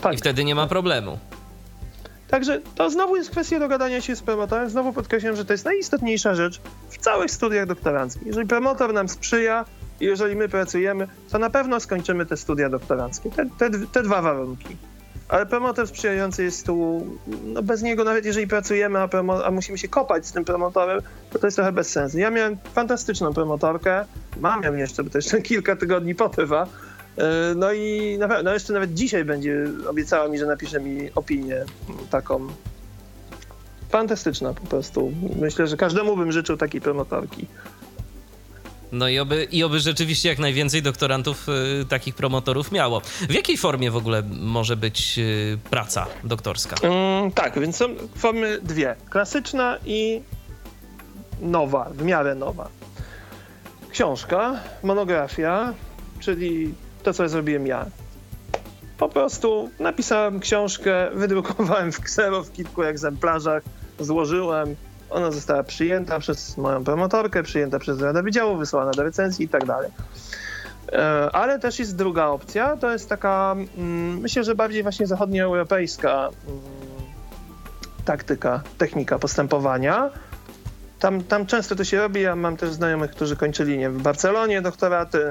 [0.00, 0.14] tak.
[0.14, 1.18] I wtedy nie ma problemu.
[2.28, 4.70] Także to znowu jest kwestia dogadania się z promotorem.
[4.70, 6.60] Znowu podkreślam, że to jest najistotniejsza rzecz
[6.90, 8.26] w całych studiach doktoranckich.
[8.26, 9.64] Jeżeli promotor nam sprzyja
[10.00, 13.30] i jeżeli my pracujemy, to na pewno skończymy te studia doktoranckie.
[13.30, 14.76] Te, te, te dwa warunki
[15.32, 17.06] ale promotor sprzyjający jest tu,
[17.44, 21.00] no bez niego nawet jeżeli pracujemy, a, promo, a, musimy się kopać z tym promotorem,
[21.30, 22.18] to to jest trochę bez sensu.
[22.18, 24.04] Ja miałem fantastyczną promotorkę,
[24.40, 26.66] mam ją jeszcze, bo to jeszcze kilka tygodni potrwa,
[27.16, 31.64] e, no i na, no jeszcze nawet dzisiaj będzie obiecała mi, że napisze mi opinię
[32.10, 32.46] taką
[33.90, 35.12] fantastyczna po prostu.
[35.40, 37.46] Myślę, że każdemu bym życzył takiej promotorki.
[38.92, 43.00] No i oby, i oby rzeczywiście jak najwięcej doktorantów y, takich promotorów miało.
[43.00, 46.76] W jakiej formie w ogóle może być y, praca doktorska?
[46.82, 48.96] Mm, tak, więc są formy dwie.
[49.10, 50.22] Klasyczna i
[51.40, 52.68] nowa, w miarę nowa.
[53.90, 55.74] Książka, monografia,
[56.20, 57.86] czyli to, co zrobiłem ja.
[58.98, 63.62] Po prostu napisałem książkę, wydrukowałem w ksero w kilku egzemplarzach,
[64.00, 64.76] złożyłem,
[65.12, 69.66] ona została przyjęta przez moją promotorkę, przyjęta przez Radę Wydziału, wysłana do recenzji i tak
[69.66, 69.90] dalej.
[70.92, 76.28] E, ale też jest druga opcja, to jest taka, mm, myślę, że bardziej właśnie zachodnioeuropejska
[76.48, 76.60] mm,
[78.04, 80.10] taktyka, technika postępowania.
[80.98, 84.62] Tam, tam często to się robi, ja mam też znajomych, którzy kończyli nie, w Barcelonie
[84.62, 85.30] doktoraty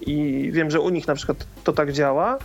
[0.00, 2.38] i wiem, że u nich na przykład to tak działa,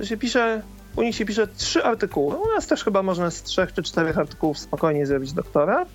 [0.00, 0.62] że się pisze,
[0.96, 2.36] u nich się pisze trzy artykuły.
[2.36, 5.88] U nas też chyba można z trzech czy czterech artykułów spokojnie zrobić doktorat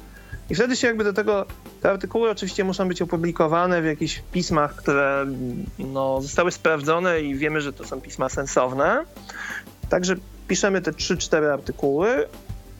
[0.49, 1.45] i wtedy się jakby do tego,
[1.81, 5.25] te artykuły oczywiście muszą być opublikowane w jakichś pismach, które
[5.79, 9.05] no, zostały sprawdzone i wiemy, że to są pisma sensowne.
[9.89, 10.15] Także
[10.47, 12.27] piszemy te 3-4 artykuły.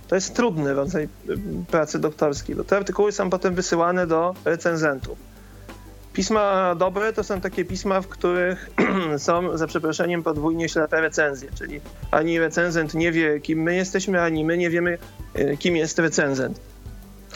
[0.08, 1.08] To jest trudny rodzaj
[1.72, 5.18] pracy doktorskiej, bo te artykuły są potem wysyłane do recenzentów.
[6.14, 8.70] Pisma dobre to są takie pisma, w których
[9.18, 14.46] są, za przeproszeniem, podwójnie ślepe recenzje, czyli ani recenzent nie wie, kim my jesteśmy, ani
[14.46, 14.98] my nie wiemy,
[15.34, 16.60] e, kim jest recenzent.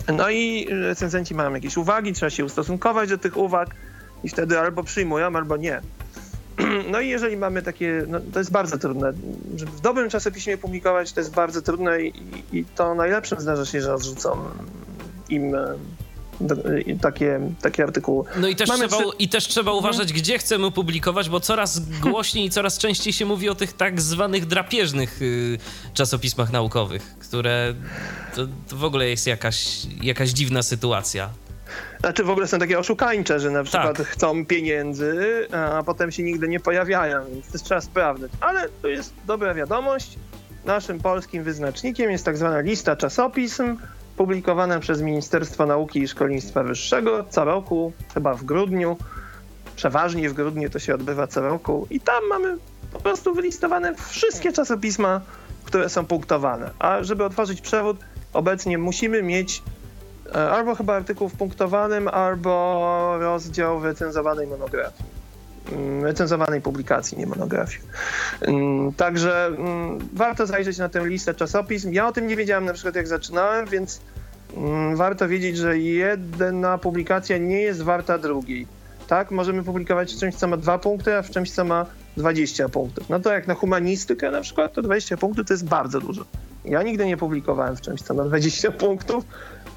[0.08, 3.70] No i recenzenci mają jakieś uwagi, trzeba się ustosunkować do tych uwag
[4.24, 5.82] i wtedy albo przyjmują, albo nie.
[6.92, 9.14] No i jeżeli mamy takie, no to jest bardzo trudne,
[9.56, 12.14] żeby w dobrym czasopiśmie publikować, to jest bardzo trudne i,
[12.52, 14.38] i to najlepszym zdarza się, że odrzucą
[15.30, 15.56] im
[17.62, 18.26] takie, artykuły.
[18.38, 19.78] No i też, trzeba, i też trzeba mhm.
[19.78, 20.22] uważać, hmm.
[20.22, 24.46] gdzie chcemy publikować, bo coraz głośniej i coraz częściej się mówi o tych tak zwanych
[24.46, 25.58] drapieżnych y,
[25.94, 27.74] czasopismach naukowych, które
[28.36, 31.30] to, to, w ogóle jest jakaś, jakaś dziwna sytuacja.
[32.00, 34.08] Znaczy w ogóle są takie oszukańcze, że na przykład tak.
[34.08, 38.32] chcą pieniędzy, a potem się nigdy nie pojawiają, więc to trzeba sprawdzać.
[38.40, 40.18] Ale to jest dobra wiadomość.
[40.66, 43.78] naszym polskim wyznacznikiem jest tak zwana lista czasopism,
[44.18, 48.98] publikowana przez Ministerstwo Nauki i Szkolnictwa Wyższego co roku, chyba w grudniu.
[49.76, 52.58] Przeważnie w grudniu to się odbywa co roku i tam mamy
[52.94, 55.22] po prostu wylistowane wszystkie czasopisma,
[55.66, 56.72] które są punktowane.
[56.80, 57.98] A żeby otworzyć przewód,
[58.34, 59.64] obecnie musimy mieć
[60.36, 65.23] e, albo chyba artykuł w punktowanym, albo rozdział wycenzowanej monografii.
[65.72, 67.80] Mm, recenzowanej publikacji, nie monografii.
[68.42, 71.92] Mm, także mm, warto zajrzeć na tę listę czasopism.
[71.94, 74.02] Ja o tym nie wiedziałem na przykład jak zaczynałem, więc
[74.96, 78.68] warto wiedzieć, że jedna publikacja nie jest warta drugiej.
[79.08, 81.86] Tak, możemy publikować w czymś, co ma dwa punkty, a w czymś, co ma
[82.18, 83.10] 20 punktów.
[83.10, 86.26] No to jak na humanistykę na przykład, to 20 punktów to jest bardzo dużo.
[86.66, 89.26] Ja nigdy nie publikowałem w czymś, co ma 20 punktów.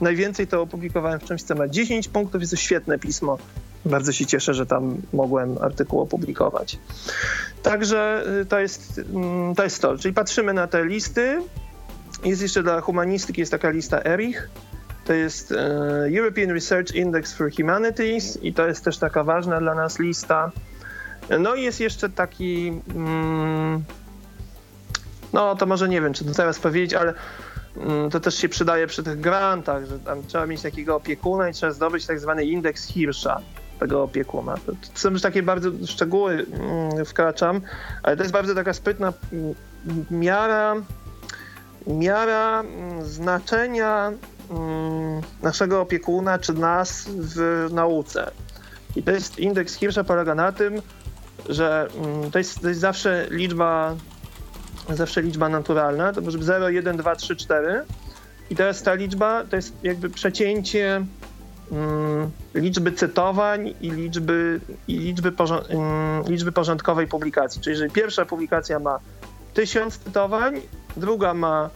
[0.00, 2.40] Najwięcej to opublikowałem w czymś, co ma 10 punktów.
[2.40, 3.38] Jest to świetne pismo.
[3.86, 6.78] Bardzo się cieszę, że tam mogłem artykuł opublikować.
[7.62, 9.98] Także y, to jest, mm, to jest to.
[9.98, 11.42] Czyli patrzymy na te listy.
[12.24, 14.48] Jest jeszcze dla humanistyki jest taka lista Erich.
[15.04, 15.56] To jest e,
[16.18, 20.52] European Research Index for Humanities i to jest też taka ważna dla nas lista.
[21.40, 23.84] No i jest jeszcze taki, mm,
[25.32, 27.14] no to może nie wiem, czy to teraz powiedzieć, ale
[27.76, 31.52] mm, to też się przydaje przy tych grantach, że tam trzeba mieć takiego opiekuna i
[31.52, 33.40] trzeba zdobyć tak zwany indeks Hirscha
[33.78, 34.54] tego opiekuna.
[34.66, 37.60] To, są już takie bardzo szczegóły mm, wkraczam,
[38.02, 39.54] ale to jest bardzo taka sprytna mm,
[40.10, 40.74] miara,
[41.86, 42.62] miara
[43.02, 44.12] znaczenia
[45.42, 48.30] naszego opiekuna czy nas w nauce.
[48.96, 50.82] I to jest indeks Hirscha polega na tym,
[51.48, 51.88] że
[52.32, 53.96] to jest, to jest zawsze liczba
[54.94, 57.82] zawsze liczba naturalna, to może być 0, 1, 2, 3, 4
[58.50, 61.04] i teraz ta liczba to jest jakby przecięcie
[62.54, 67.60] liczby cytowań i liczby, i liczby, um, liczby porządkowej publikacji.
[67.60, 68.98] Czyli jeżeli pierwsza publikacja ma
[69.54, 70.60] 1000 cytowań,
[70.96, 71.70] druga ma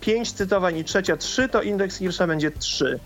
[0.00, 3.00] 5 cytowań i trzecia 3, to indeks Hirscha będzie 3.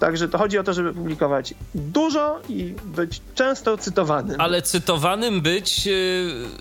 [0.00, 4.40] Także to chodzi o to, żeby publikować dużo i być często cytowanym.
[4.40, 5.94] Ale cytowanym być yy,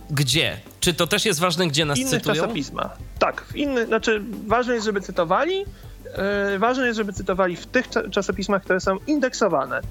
[0.09, 0.57] gdzie?
[0.79, 2.35] Czy to też jest ważne, gdzie nas Innych cytują?
[2.35, 2.89] czasopisma.
[3.19, 5.65] Tak, w innych, znaczy ważne jest, żeby cytowali,
[6.59, 9.81] ważne jest, żeby cytowali w tych czasopismach, które są indeksowane.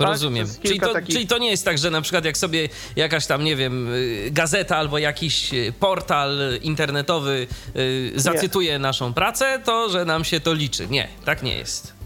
[0.00, 0.08] Tak?
[0.08, 0.46] Rozumiem.
[0.62, 1.14] Czyli to, takich...
[1.14, 4.28] czyli to, nie jest tak, że na przykład jak sobie jakaś tam, nie wiem, y,
[4.30, 8.78] gazeta albo jakiś y, portal internetowy yy, zacytuje nie.
[8.78, 10.86] naszą pracę, to że nam się to liczy.
[10.86, 11.99] Nie, tak nie jest.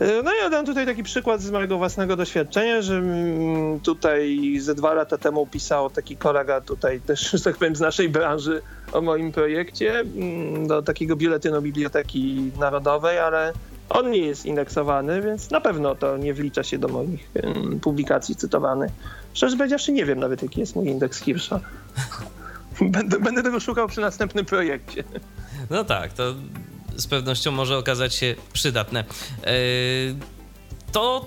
[0.00, 4.74] E, no ja dam tutaj taki przykład z mojego własnego doświadczenia, że mm, tutaj ze
[4.74, 9.00] dwa lata temu pisał taki kolega tutaj też, że tak powiem, z naszej branży o
[9.00, 13.52] moim projekcie mm, do takiego biuletynu Biblioteki Narodowej, ale
[13.90, 17.30] on nie jest indeksowany, więc na pewno to nie wlicza się do moich
[17.82, 18.90] publikacji cytowanych.
[19.34, 21.60] Szczerze powiedziawszy, nie wiem nawet, jaki jest mój indeks Hirscha.
[22.80, 25.04] Będę, będę tego szukał przy następnym projekcie.
[25.70, 26.34] No tak, to
[26.98, 29.04] z pewnością może okazać się przydatne.
[29.44, 29.52] E,
[30.92, 31.26] to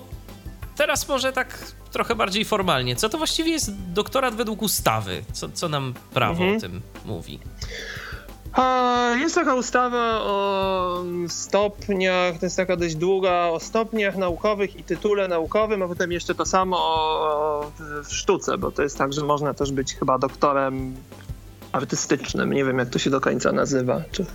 [0.76, 2.96] teraz może tak trochę bardziej formalnie.
[2.96, 5.24] Co to właściwie jest doktorat według ustawy?
[5.32, 6.56] Co, co nam prawo mhm.
[6.56, 7.38] o tym mówi?
[9.20, 15.28] Jest taka ustawa o stopniach, to jest taka dość długa, o stopniach naukowych i tytule
[15.28, 17.72] naukowym, a potem jeszcze to samo o,
[18.04, 20.96] w sztuce, bo to jest tak, że można też być chyba doktorem
[21.72, 22.52] artystycznym.
[22.52, 24.02] Nie wiem, jak to się do końca nazywa.
[24.12, 24.26] Czy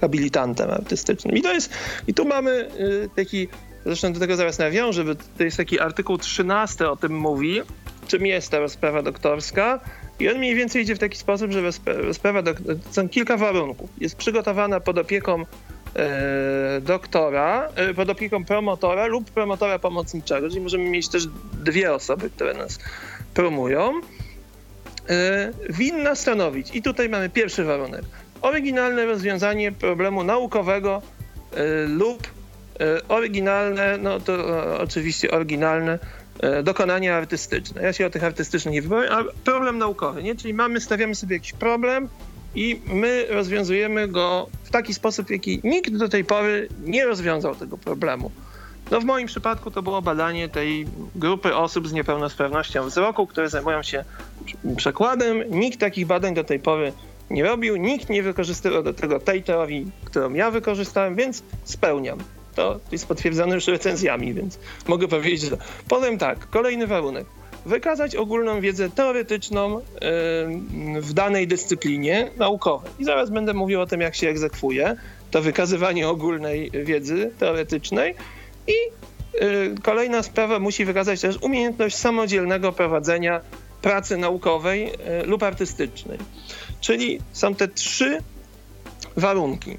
[0.00, 1.36] habilitantem artystycznym.
[1.36, 1.72] I to jest,
[2.06, 3.48] i tu mamy y, taki,
[3.86, 7.62] zresztą do tego zaraz nawiążę, bo to jest taki artykuł 13 o tym mówi,
[8.08, 9.80] czym jest ta rozprawa doktorska.
[10.20, 13.90] I on mniej więcej idzie w taki sposób, że rozprawa doktorska, są kilka warunków.
[13.98, 15.44] Jest przygotowana pod opieką
[15.96, 21.26] e, doktora, e, pod opieką promotora lub promotora pomocniczego, czyli możemy mieć też
[21.64, 22.78] dwie osoby, które nas
[23.34, 24.00] promują.
[25.08, 28.04] E, winna stanowić, i tutaj mamy pierwszy warunek,
[28.46, 31.02] oryginalne rozwiązanie problemu naukowego
[31.52, 32.26] e, lub
[32.80, 34.32] e, oryginalne, no to
[34.74, 35.98] e, oczywiście oryginalne
[36.62, 37.82] dokonania artystyczne.
[37.82, 40.36] Ja się o tych artystycznych nie wypowiem, ale problem naukowy, nie?
[40.36, 42.08] Czyli mamy, stawiamy sobie jakiś problem
[42.54, 47.78] i my rozwiązujemy go w taki sposób, jaki nikt do tej pory nie rozwiązał tego
[47.78, 48.30] problemu.
[48.90, 53.82] No w moim przypadku to było badanie tej grupy osób z niepełnosprawnością wzroku, które zajmują
[53.82, 54.04] się
[54.76, 55.42] przekładem.
[55.50, 56.92] Nikt takich badań do tej pory
[57.30, 62.18] nie robił, nikt nie wykorzystywał do tego tej teorii, którą ja wykorzystałem, więc spełniam.
[62.54, 65.56] To jest potwierdzone już recenzjami, więc mogę powiedzieć, że
[65.88, 67.26] powiem tak, kolejny warunek.
[67.66, 69.80] Wykazać ogólną wiedzę teoretyczną
[71.00, 72.90] w danej dyscyplinie naukowej.
[72.98, 74.96] I zaraz będę mówił o tym, jak się egzekwuje
[75.30, 78.14] to wykazywanie ogólnej wiedzy teoretycznej.
[78.66, 78.72] I
[79.40, 83.40] yy, kolejna sprawa musi wykazać też umiejętność samodzielnego prowadzenia
[83.82, 86.18] pracy naukowej yy, lub artystycznej.
[86.86, 88.18] Czyli są te trzy
[89.16, 89.70] warunki.
[89.70, 89.78] Y,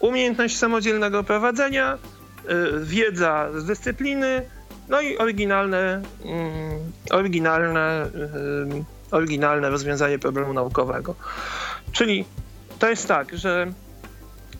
[0.00, 4.42] umiejętność samodzielnego prowadzenia, y, wiedza z dyscypliny,
[4.88, 8.06] no i oryginalne, mm, oryginalne,
[9.10, 11.14] oryginalne rozwiązanie problemu naukowego.
[11.92, 12.24] Czyli
[12.78, 13.72] to jest tak, że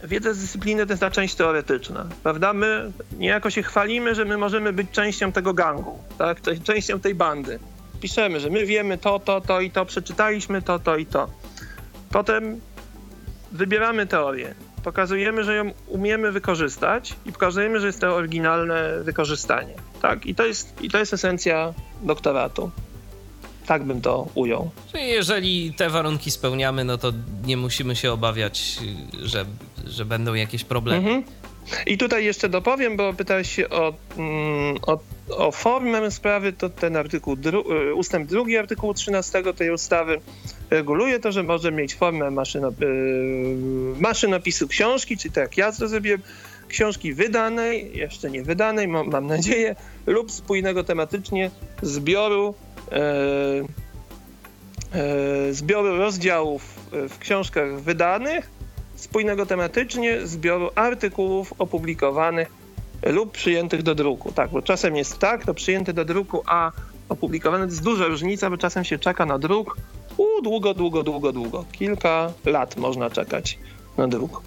[0.05, 2.53] wiedza z dyscypliny to jest ta część teoretyczna, prawda?
[2.53, 6.38] My niejako się chwalimy, że my możemy być częścią tego gangu, tak?
[6.64, 7.59] Częścią tej bandy.
[8.05, 11.28] Piszemy, że my wiemy to, to, to i to, przeczytaliśmy to, to i to.
[12.11, 12.61] Potem
[13.52, 20.26] wybieramy teorię, pokazujemy, że ją umiemy wykorzystać i pokazujemy, że jest to oryginalne wykorzystanie, tak?
[20.26, 22.70] I to jest, i to jest esencja doktoratu.
[23.66, 24.70] Tak bym to ujął.
[24.92, 27.12] Czyli jeżeli te warunki spełniamy, no to
[27.44, 28.78] nie musimy się obawiać,
[29.22, 29.44] że,
[29.86, 30.98] że będą jakieś problemy.
[30.98, 31.24] Mhm.
[31.86, 34.98] I tutaj jeszcze dopowiem, bo pytałeś się o, mm, o,
[35.36, 40.20] o formę sprawy, to ten artykuł, dru, y, ustęp drugi artykułu 13 tej ustawy
[40.70, 45.88] reguluje to, że może mieć formę maszyno, yy, maszynopisu książki, czy tak jak ja to
[45.88, 46.22] zrobiłem,
[46.68, 51.50] książki wydanej, jeszcze nie wydanej, mam, mam nadzieję, lub spójnego tematycznie
[51.82, 52.54] zbioru
[52.92, 53.64] E,
[54.92, 56.62] e, zbioru rozdziałów
[56.92, 58.50] e, w książkach wydanych,
[59.05, 62.48] spójnego tematycznie zbioru artykułów opublikowanych
[63.02, 64.32] lub przyjętych do druku.
[64.32, 66.72] Tak, bo czasem jest tak, to przyjęty do druku, a
[67.09, 69.76] opublikowany to jest duża różnica, bo czasem się czeka na druk
[70.16, 71.64] u, długo, długo, długo, długo.
[71.72, 73.59] Kilka lat można czekać
[73.96, 74.42] na druk.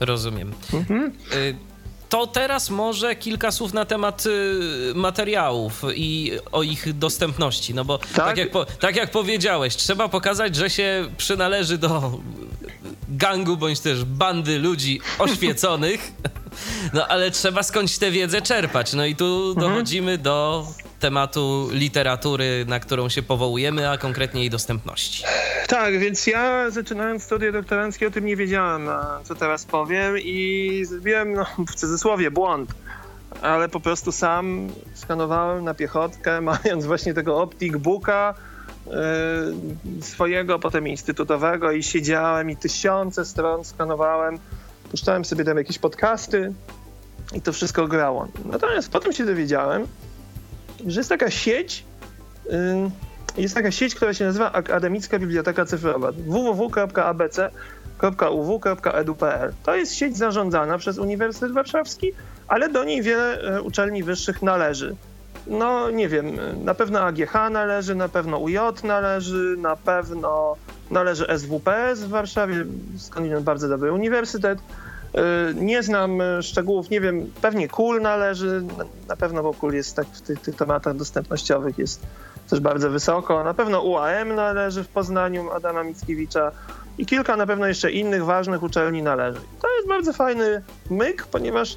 [0.00, 0.52] Rozumiem.
[0.72, 1.12] Mhm.
[1.32, 1.71] Y
[2.12, 7.74] to teraz może kilka słów na temat y, materiałów i o ich dostępności.
[7.74, 12.18] No bo tak, tak jak, po, tak jak powiedziałeś, trzeba pokazać, że się przynależy do
[13.08, 16.00] gangu bądź też bandy ludzi oświeconych.
[16.92, 18.92] No ale trzeba skądś tę wiedzę czerpać.
[18.92, 19.68] No i tu mhm.
[19.68, 20.66] dochodzimy do
[21.02, 25.24] tematu literatury, na którą się powołujemy, a konkretnie jej dostępności.
[25.68, 28.88] Tak, więc ja zaczynając studia doktoranckie o tym nie wiedziałem,
[29.24, 32.70] co teraz powiem i zrobiłem, no, w cudzysłowie, błąd.
[33.42, 38.34] Ale po prostu sam skanowałem na piechotkę, mając właśnie tego optik booka
[38.86, 38.92] yy,
[40.02, 44.38] swojego, potem instytutowego i siedziałem i tysiące stron skanowałem.
[44.90, 46.52] Puszczałem sobie tam jakieś podcasty
[47.34, 48.28] i to wszystko grało.
[48.44, 49.86] Natomiast potem się dowiedziałem,
[50.86, 51.84] że jest taka sieć,
[53.36, 57.42] jest taka sieć, która się nazywa Akademicka Biblioteka Cyfrowa www.abc.uw.edu.pl.
[59.62, 62.12] To jest sieć zarządzana przez Uniwersytet Warszawski,
[62.48, 64.96] ale do niej wiele e, uczelni wyższych należy.
[65.46, 70.56] No nie wiem, na pewno AGH należy, na pewno UJ należy, na pewno
[70.90, 72.64] należy SWPS w Warszawie,
[72.98, 74.58] skądinąd bardzo dobry uniwersytet.
[75.14, 78.62] Y, nie znam y, szczegółów, nie wiem, pewnie KUL należy,
[79.08, 82.00] na pewno, bo KUL jest tak w tych, tych tematach dostępnościowych jest
[82.50, 83.44] też bardzo wysoko.
[83.44, 86.52] Na pewno UAM należy w Poznaniu Adama Mickiewicza
[86.98, 89.40] i kilka na pewno jeszcze innych ważnych uczelni należy.
[89.62, 91.76] To jest bardzo fajny myk, ponieważ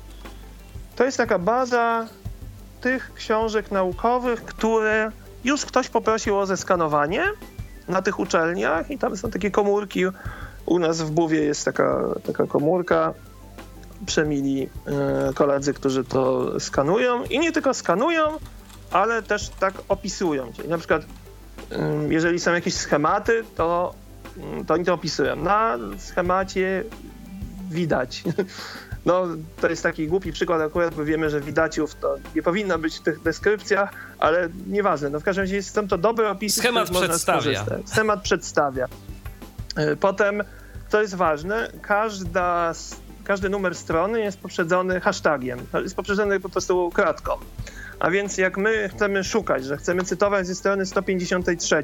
[0.96, 2.08] to jest taka baza
[2.82, 5.12] tych książek naukowych, które
[5.44, 7.24] już ktoś poprosił o zeskanowanie
[7.88, 10.06] na tych uczelniach i tam są takie komórki
[10.66, 13.14] u nas w Buwie jest taka, taka komórka,
[14.06, 18.38] przemili e, koledzy, którzy to skanują i nie tylko skanują,
[18.92, 20.54] ale też tak opisują.
[20.54, 21.06] Czyli na przykład
[22.10, 23.94] jeżeli są jakieś schematy, to,
[24.38, 25.36] mm, to oni to opisują.
[25.36, 26.84] Na schemacie
[27.70, 28.24] widać.
[29.06, 29.28] No,
[29.62, 33.02] to jest taki głupi przykład akurat, bo wiemy, że widaciów to nie powinno być w
[33.02, 35.10] tych deskrypcjach, ale nieważne.
[35.10, 36.60] No w każdym razie są to dobre opisy.
[36.60, 37.66] Schemat przedstawia.
[37.86, 38.88] Schemat przedstawia.
[39.76, 40.44] E, potem,
[40.90, 42.74] co jest ważne, każda,
[43.24, 47.32] każdy numer strony jest poprzedzony hashtagiem, jest poprzedzony po prostu kratką.
[48.00, 51.84] A więc jak my chcemy szukać, że chcemy cytować ze strony 153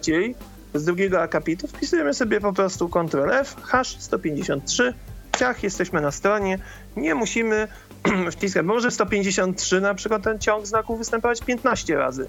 [0.73, 4.93] z drugiego akapitu, wpisujemy sobie po prostu Ctrl F, hash 153,
[5.39, 6.59] ciach, jesteśmy na stronie,
[6.95, 7.67] nie musimy
[8.31, 12.27] wciskać, może 153 na przykład ten ciąg znaków występować 15 razy.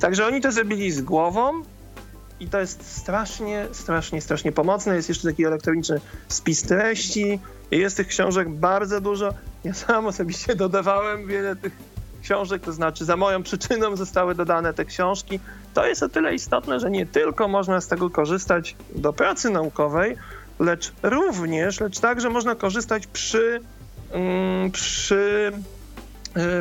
[0.00, 1.62] Także oni to zrobili z głową,
[2.40, 4.96] i to jest strasznie, strasznie, strasznie pomocne.
[4.96, 7.40] Jest jeszcze taki elektroniczny spis treści.
[7.70, 9.34] Jest tych książek bardzo dużo.
[9.64, 11.72] Ja sam osobiście dodawałem wiele tych
[12.22, 15.40] książek, to znaczy za moją przyczyną zostały dodane te książki.
[15.74, 20.16] To jest o tyle istotne, że nie tylko można z tego korzystać do pracy naukowej,
[20.60, 23.60] lecz również, lecz także można korzystać przy,
[24.12, 25.52] mm, przy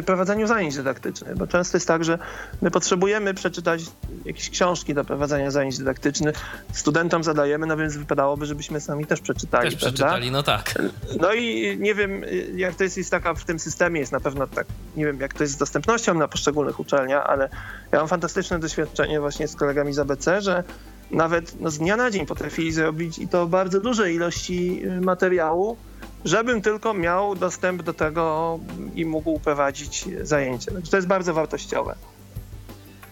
[0.05, 2.19] prowadzeniu zajęć dydaktycznych, bo często jest tak, że
[2.61, 3.81] my potrzebujemy przeczytać
[4.25, 6.35] jakieś książki do prowadzenia zajęć dydaktycznych.
[6.73, 9.69] Studentom zadajemy, no więc wypadałoby, żebyśmy sami też przeczytali.
[9.69, 10.73] Też przeczytali, no tak.
[11.21, 12.21] No i nie wiem,
[12.55, 15.33] jak to jest, jest taka w tym systemie, jest na pewno tak, nie wiem, jak
[15.33, 17.49] to jest z dostępnością na poszczególnych uczelniach, ale
[17.91, 20.63] ja mam fantastyczne doświadczenie właśnie z kolegami z ABC, że
[21.11, 25.77] nawet no, z dnia na dzień potrafili zrobić i to bardzo duże ilości y, materiału,
[26.25, 28.59] żebym tylko miał dostęp do tego
[28.95, 30.71] i mógł prowadzić zajęcia.
[30.91, 31.95] To jest bardzo wartościowe.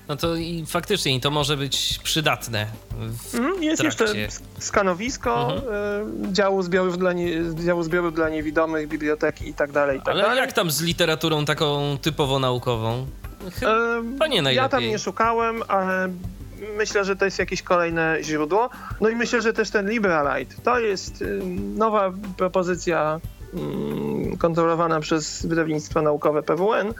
[0.07, 2.67] No to i faktycznie i to może być przydatne.
[3.33, 4.19] Mhm, jest trakcie.
[4.19, 6.33] jeszcze skanowisko mhm.
[6.33, 9.97] działu, zbiorów dla nie, działu zbiorów dla niewidomych, biblioteki i tak dalej.
[9.97, 10.37] I tak Ale dalej.
[10.37, 13.07] jak tam z literaturą taką typowo naukową?
[13.59, 14.55] Chyba nie najlepiej.
[14.55, 16.09] Ja tam nie szukałem, ale
[16.77, 18.69] myślę, że to jest jakieś kolejne źródło.
[19.01, 21.23] No i myślę, że też ten Liberalite to jest
[21.75, 23.19] nowa propozycja
[24.37, 26.93] kontrolowana przez wydawnictwo naukowe PWN,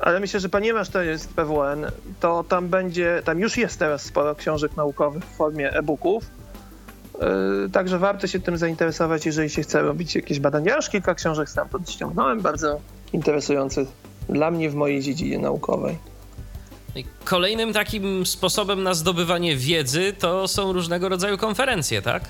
[0.00, 1.86] ale myślę, że ponieważ to jest PWN,
[2.20, 6.24] to tam będzie, tam już jest teraz sporo książek naukowych w formie e-booków,
[7.20, 10.70] yy, także warto się tym zainteresować, jeżeli się chce robić jakieś badania.
[10.70, 12.80] Ja już kilka książek stamtąd ściągnąłem, bardzo
[13.12, 13.88] interesujących
[14.28, 15.98] dla mnie w mojej dziedzinie naukowej.
[17.24, 22.22] Kolejnym takim sposobem na zdobywanie wiedzy to są różnego rodzaju konferencje, tak?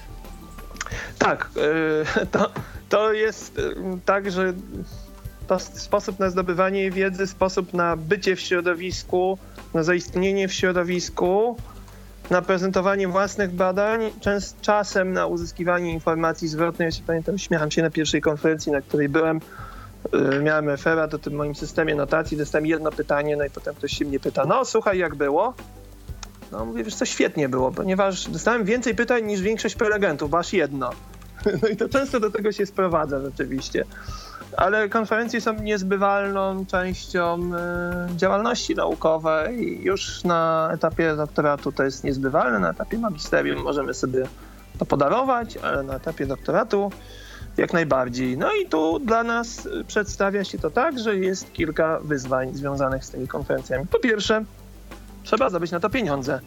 [1.18, 2.50] Tak, yy, to,
[2.88, 4.52] to jest yy, tak, że
[5.46, 9.38] to sposób na zdobywanie wiedzy, sposób na bycie w środowisku,
[9.74, 11.56] na zaistnienie w środowisku,
[12.30, 16.86] na prezentowanie własnych badań, częst, czasem na uzyskiwanie informacji zwrotnej.
[16.86, 19.40] Ja się pamiętam, śmiałam się na pierwszej konferencji, na której byłem.
[20.12, 23.92] Yy, miałem referat o tym moim systemie notacji, dostałem jedno pytanie, no i potem ktoś
[23.92, 25.54] się mnie pyta, no słuchaj, jak było?
[26.52, 30.52] No mówię, wiesz co, świetnie było, ponieważ dostałem więcej pytań niż większość prelegentów, bo aż
[30.52, 30.90] jedno.
[31.62, 33.84] No i to często do tego się sprowadza rzeczywiście
[34.56, 37.50] ale konferencje są niezbywalną częścią
[38.12, 39.80] y, działalności naukowej.
[39.82, 44.26] Już na etapie doktoratu to jest niezbywalne, na etapie magisterium możemy sobie
[44.78, 46.90] to podarować, ale na etapie doktoratu
[47.58, 48.38] jak najbardziej.
[48.38, 53.10] No i tu dla nas przedstawia się to tak, że jest kilka wyzwań związanych z
[53.10, 53.86] tymi konferencjami.
[53.86, 54.44] Po pierwsze,
[55.22, 56.40] trzeba zdobyć na to pieniądze.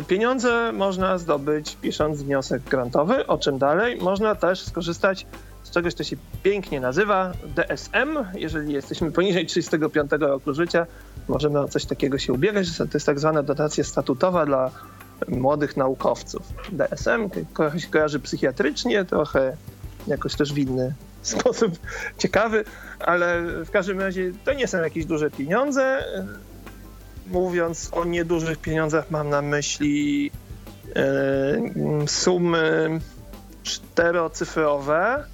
[0.00, 3.98] Y, pieniądze można zdobyć pisząc wniosek grantowy, o czym dalej.
[4.00, 5.26] Można też skorzystać
[5.62, 8.18] z czegoś, co się pięknie nazywa DSM.
[8.34, 10.86] Jeżeli jesteśmy poniżej 35 roku życia,
[11.28, 12.76] możemy o coś takiego się ubiegać.
[12.76, 14.70] To jest tak zwana dotacja statutowa dla
[15.28, 16.42] młodych naukowców.
[16.72, 19.56] DSM trochę się kojarzy psychiatrycznie, trochę
[20.06, 21.78] jakoś też w inny sposób
[22.18, 22.64] ciekawy,
[23.00, 26.04] ale w każdym razie to nie są jakieś duże pieniądze.
[27.26, 30.30] Mówiąc o niedużych pieniądzach, mam na myśli
[30.96, 33.00] e, sumy
[33.62, 35.24] czterocyfrowe,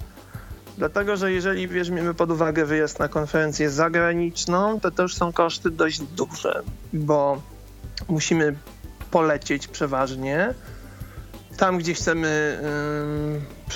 [0.77, 5.99] Dlatego, że jeżeli weźmiemy pod uwagę wyjazd na konferencję zagraniczną, to też są koszty dość
[5.99, 6.63] duże,
[6.93, 7.41] bo
[8.09, 8.55] musimy
[9.11, 10.53] polecieć przeważnie.
[11.57, 12.59] Tam, gdzie chcemy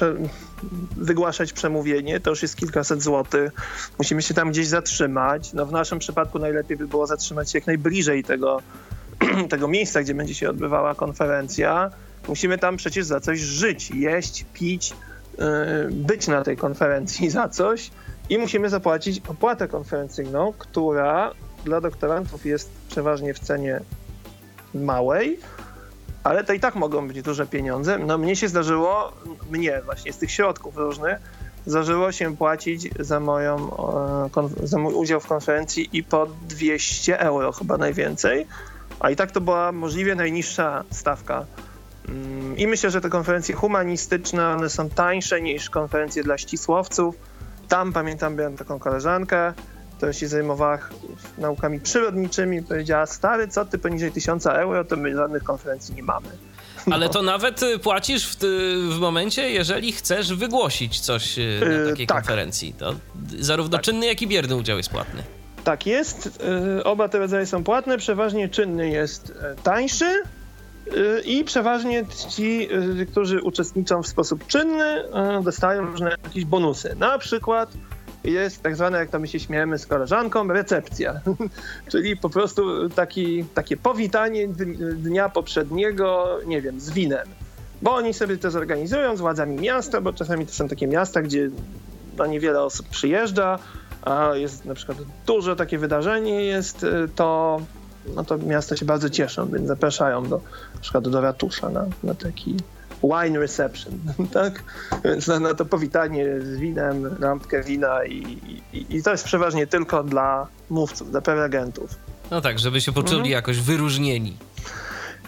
[0.02, 0.30] yy,
[0.98, 3.52] wygłaszać przemówienie, to już jest kilkaset złotych.
[3.98, 5.54] Musimy się tam gdzieś zatrzymać.
[5.54, 8.62] No w naszym przypadku najlepiej by było zatrzymać się jak najbliżej tego,
[9.50, 11.92] tego miejsca, gdzie będzie się odbywała konferencja.
[12.28, 14.94] Musimy tam przecież za coś żyć, jeść, pić,
[15.42, 17.92] E, być na tej konferencji za coś
[18.30, 21.32] i musimy zapłacić opłatę konferencyjną, która
[21.66, 23.80] dla doktorantów jest przeważnie w cenie
[24.74, 25.40] małej,
[26.24, 27.98] ale to i tak mogą być duże pieniądze.
[27.98, 29.12] No mnie się zdarzyło,
[29.52, 31.18] mnie właśnie z tych środków różnych,
[31.66, 33.78] zdarzyło się płacić za, moją,
[34.38, 38.48] e, za mój udział w konferencji i po 200 euro chyba najwięcej,
[39.00, 41.46] a i tak to była możliwie najniższa stawka
[42.10, 47.16] Mm, I myślę, że te konferencje humanistyczne, one są tańsze niż konferencje dla ścisłowców.
[47.68, 49.54] Tam pamiętam, miałem taką koleżankę,
[50.02, 50.80] która się zajmowała
[51.38, 52.64] naukami przyrodniczymi.
[52.64, 56.28] Powiedziała, stary, co ty poniżej 1000 euro, to my żadnych konferencji nie mamy.
[56.88, 56.96] No.
[56.96, 58.38] Ale to nawet y, płacisz w,
[58.96, 62.18] w, momencie, jeżeli chcesz wygłosić coś y, na yy, takiej tak.
[62.18, 62.74] konferencji.
[62.74, 62.96] To
[63.40, 63.82] zarówno tak.
[63.82, 65.24] czynny, jak i bierny udział jest płatny.
[65.64, 66.40] Tak jest.
[66.76, 67.98] Yy, oba te rodzaje są płatne.
[67.98, 69.34] Przeważnie czynny jest y,
[69.64, 70.24] tańszy,
[71.26, 72.68] i przeważnie ci,
[73.02, 75.04] y, którzy uczestniczą w sposób czynny,
[75.40, 76.96] y, dostają różne jakieś bonusy.
[77.00, 77.74] Na przykład
[78.24, 81.22] jest tak zwane, jak to my się śmiejemy z koleżanką, recepcja.
[81.92, 84.48] Czyli po prostu taki, takie powitanie
[84.96, 87.28] dnia poprzedniego, nie wiem, z winem.
[87.82, 91.50] Bo oni sobie to zorganizują z władzami miasta, bo czasami to są takie miasta, gdzie
[92.18, 93.60] no, niewiele osób przyjeżdża,
[94.02, 97.62] a jest na przykład dużo takie wydarzenie jest, y, to
[98.16, 100.42] no to miasta się bardzo cieszą, więc zapraszają do,
[100.76, 102.58] na przykład do ratusza na, na taki
[103.04, 104.00] wine reception,
[104.34, 104.64] tak?
[105.04, 108.18] Więc na, na, to powitanie z winem, lampkę wina i,
[108.74, 111.96] i, i, to jest przeważnie tylko dla mówców, dla prelegentów.
[112.32, 113.32] No tak, żeby się poczuli mhm.
[113.32, 114.38] jakoś wyróżnieni.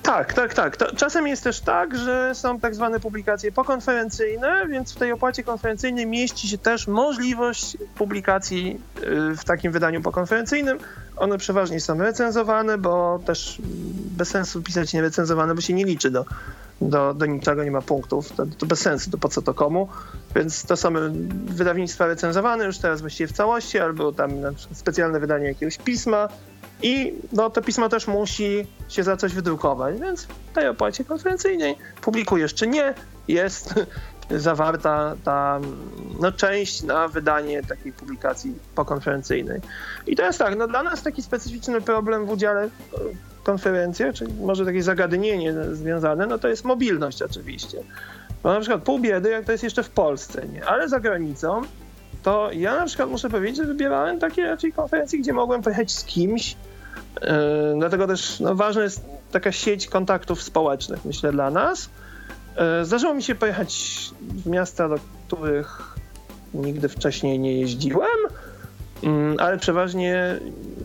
[0.03, 0.77] Tak, tak, tak.
[0.77, 5.43] To czasem jest też tak, że są tak zwane publikacje pokonferencyjne, więc w tej opłacie
[5.43, 8.81] konferencyjnej mieści się też możliwość publikacji
[9.31, 10.77] y, w takim wydaniu pokonferencyjnym,
[11.17, 13.57] One przeważnie są recenzowane, bo też
[14.17, 16.25] bez sensu pisać nierecenzowane, bo się nie liczy do,
[16.81, 18.31] do, do niczego, nie ma punktów.
[18.31, 19.87] To, to bez sensu, to po co to komu.
[20.35, 20.93] Więc to są
[21.45, 24.31] wydawnictwa recenzowane już teraz właściwie w całości, albo tam
[24.71, 26.29] specjalne wydanie jakiegoś pisma.
[26.83, 31.75] I no, to pismo też musi się za coś wydrukować, więc w tej opłacie konferencyjnej
[32.01, 32.93] publikujesz czy nie,
[33.27, 33.73] jest
[34.29, 35.59] zawarta ta
[36.19, 39.61] no, część na wydanie takiej publikacji pokonferencyjnej.
[40.07, 42.69] I to jest tak, no dla nas taki specyficzny problem w udziale
[43.39, 47.77] w konferencjach, czyli może takie zagadnienie związane, no to jest mobilność oczywiście.
[48.43, 50.65] Bo na przykład pół biedy, jak to jest jeszcze w Polsce, nie?
[50.65, 51.61] Ale za granicą,
[52.23, 56.03] to ja na przykład muszę powiedzieć, że wybierałem takie raczej konferencje, gdzie mogłem pojechać z
[56.03, 56.55] kimś,
[57.77, 61.89] dlatego też no, ważna jest taka sieć kontaktów społecznych, myślę, dla nas,
[62.55, 64.95] E, zdarzyło mi się pojechać w miasta, do
[65.27, 65.95] których
[66.53, 68.17] nigdy wcześniej nie jeździłem,
[69.03, 70.39] mm, ale przeważnie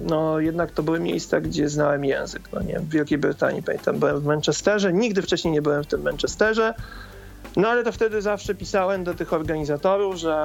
[0.06, 2.42] no, jednak to były miejsca, gdzie znałem język.
[2.52, 6.02] No nie, w Wielkiej Brytanii pamiętam, byłem w Manchesterze, nigdy wcześniej nie byłem w tym
[6.02, 6.74] Manchesterze.
[7.58, 10.36] No ale to wtedy zawsze pisałem do tych organizatorów, że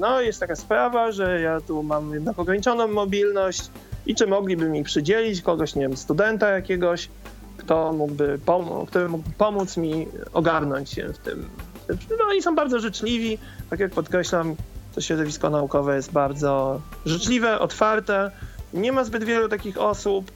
[0.00, 3.70] no jest taka sprawa, że ja tu mam jednak ograniczoną mobilność
[4.06, 7.08] i czy mogliby mi przydzielić kogoś, nie wiem, studenta jakiegoś,
[7.56, 11.48] kto mógłby, pom- mógłby pomóc mi ogarnąć się w tym.
[11.88, 13.38] No oni są bardzo życzliwi,
[13.70, 14.56] tak jak podkreślam,
[14.94, 18.30] to środowisko naukowe jest bardzo życzliwe, otwarte.
[18.74, 20.30] Nie ma zbyt wielu takich osób,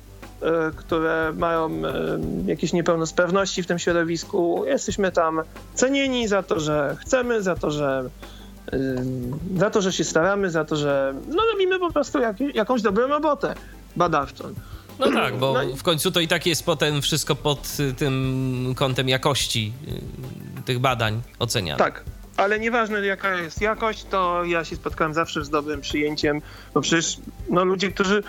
[0.77, 1.83] które mają y,
[2.47, 4.65] jakieś niepełnosprawności w tym środowisku.
[4.67, 5.43] Jesteśmy tam
[5.75, 8.05] cenieni za to, że chcemy, za to, że
[8.73, 8.79] y,
[9.57, 13.07] za to, że się staramy, za to, że no, robimy po prostu jak, jakąś dobrą
[13.07, 13.55] robotę
[13.97, 14.45] badawczą.
[14.99, 19.09] No tak, bo no w końcu to i tak jest potem wszystko pod tym kątem
[19.09, 19.73] jakości
[20.59, 21.79] y, tych badań oceniane.
[21.79, 22.05] Tak,
[22.37, 26.43] ale nieważne jaka jest jakość, to ja się spotkałem zawsze z dobrym przyjęciem,
[26.75, 27.19] bo przecież
[27.51, 28.23] no, ludzie, którzy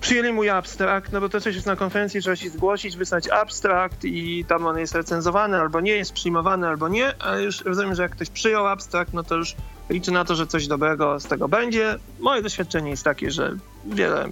[0.00, 4.04] przyjęli mój abstrakt, no bo to coś jest na konferencji, trzeba się zgłosić, wysłać abstrakt
[4.04, 8.02] i tam on jest recenzowany albo nie, jest przyjmowany albo nie, ale już rozumiem, że
[8.02, 9.54] jak ktoś przyjął abstrakt, no to już
[9.90, 11.98] liczy na to, że coś dobrego z tego będzie.
[12.20, 14.28] Moje doświadczenie jest takie, że wiele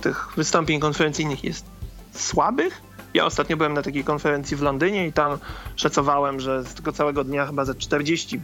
[0.00, 1.66] tych wystąpień konferencyjnych jest
[2.12, 2.82] słabych.
[3.14, 5.38] Ja ostatnio byłem na takiej konferencji w Londynie i tam
[5.76, 8.38] szacowałem, że z tego całego dnia chyba ze 40%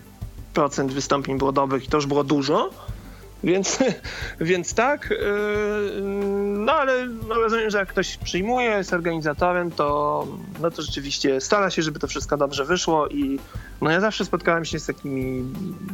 [0.91, 2.71] wystąpień było dobrych i to już było dużo.
[3.45, 3.79] Więc,
[4.41, 6.01] więc tak, yy,
[6.59, 10.27] no ale no rozumiem, że jak ktoś przyjmuje, jest organizatorem, to,
[10.61, 13.39] no to rzeczywiście stara się, żeby to wszystko dobrze wyszło i
[13.81, 15.45] no ja zawsze spotkałem się z takimi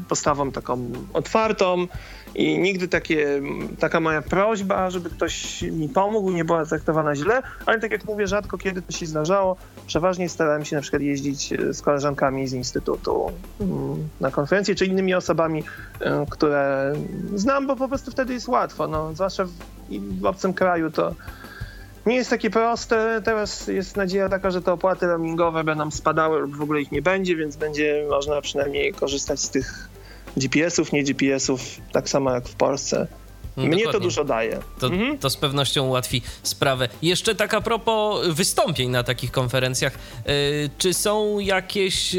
[0.08, 1.86] postawą taką otwartą
[2.34, 3.42] i nigdy takie,
[3.78, 8.26] taka moja prośba, żeby ktoś mi pomógł, nie była traktowana źle, ale tak jak mówię,
[8.26, 9.56] rzadko kiedy to się zdarzało.
[9.86, 15.14] Przeważnie starałem się na przykład jeździć z koleżankami z instytutu mm, na konferencje, czy innymi
[15.14, 16.92] osobami, y, które
[17.34, 19.46] znam, bo po prostu wtedy jest łatwo, no, zwłaszcza
[20.20, 21.14] w obcym kraju to
[22.06, 23.22] nie jest takie proste.
[23.24, 27.02] Teraz jest nadzieja taka, że te opłaty roamingowe będą spadały lub w ogóle ich nie
[27.02, 29.88] będzie, więc będzie można przynajmniej korzystać z tych
[30.36, 31.60] GPS-ów, nie GPS-ów,
[31.92, 33.06] tak samo jak w Polsce.
[33.56, 33.92] No, Mnie Dokładnie.
[33.92, 34.58] to dużo daje.
[34.78, 35.18] To, mhm.
[35.18, 36.88] to, z pewnością ułatwi sprawę.
[37.02, 39.92] Jeszcze tak a propos wystąpień na takich konferencjach.
[40.26, 40.32] Yy,
[40.78, 42.16] czy są jakieś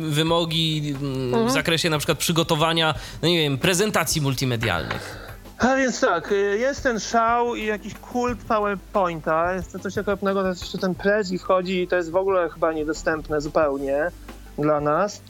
[0.00, 1.48] wymogi mhm.
[1.48, 5.27] w zakresie na przykład przygotowania, no nie wiem, prezentacji multimedialnych?
[5.58, 10.60] A więc tak, y, jest ten szał i jakiś kult PowerPointa, jest coś okropnego, teraz
[10.60, 14.10] jeszcze ten Prezi wchodzi i to jest w ogóle chyba niedostępne zupełnie
[14.58, 15.20] dla nas.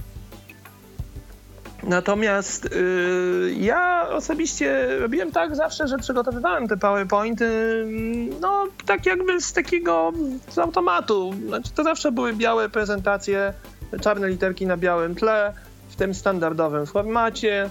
[1.82, 7.46] Natomiast yy, ja osobiście robiłem tak zawsze, że przygotowywałem te PowerPointy,
[7.82, 10.12] mm, no tak jakby z takiego,
[10.48, 11.34] z automatu.
[11.46, 13.52] Znaczy to zawsze były białe prezentacje,
[14.00, 15.52] czarne literki na białym tle,
[15.88, 17.70] w tym standardowym formacie,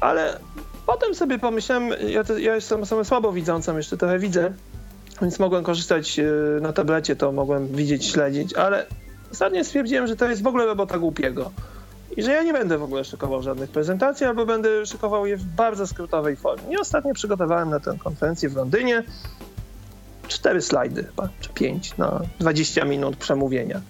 [0.00, 0.38] ale
[0.86, 4.52] Potem sobie pomyślałem, ja, ja jestem osobą słabo widzącą, jeszcze trochę widzę,
[5.22, 6.24] więc mogłem korzystać e,
[6.60, 8.86] na tablecie, to mogłem widzieć, śledzić, ale
[9.32, 11.50] ostatnio stwierdziłem, że to jest w ogóle robota głupiego.
[12.16, 15.44] I że ja nie będę w ogóle szykował żadnych prezentacji, albo będę szykował je w
[15.44, 16.74] bardzo skrótowej formie.
[16.74, 19.02] I ostatnio przygotowałem na tę konferencję w Londynie
[20.28, 23.80] cztery slajdy chyba, czy pięć na 20 minut przemówienia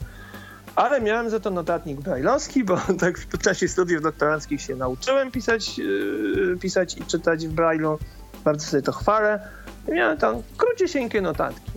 [0.77, 5.79] ale miałem za to notatnik brajlowski, bo tak w czasie studiów doktoranckich się nauczyłem pisać,
[5.79, 7.99] yy, pisać i czytać w brajlu.
[8.45, 9.49] Bardzo sobie to chwalę.
[9.89, 11.71] I miałem tam króciusieńkie notatki.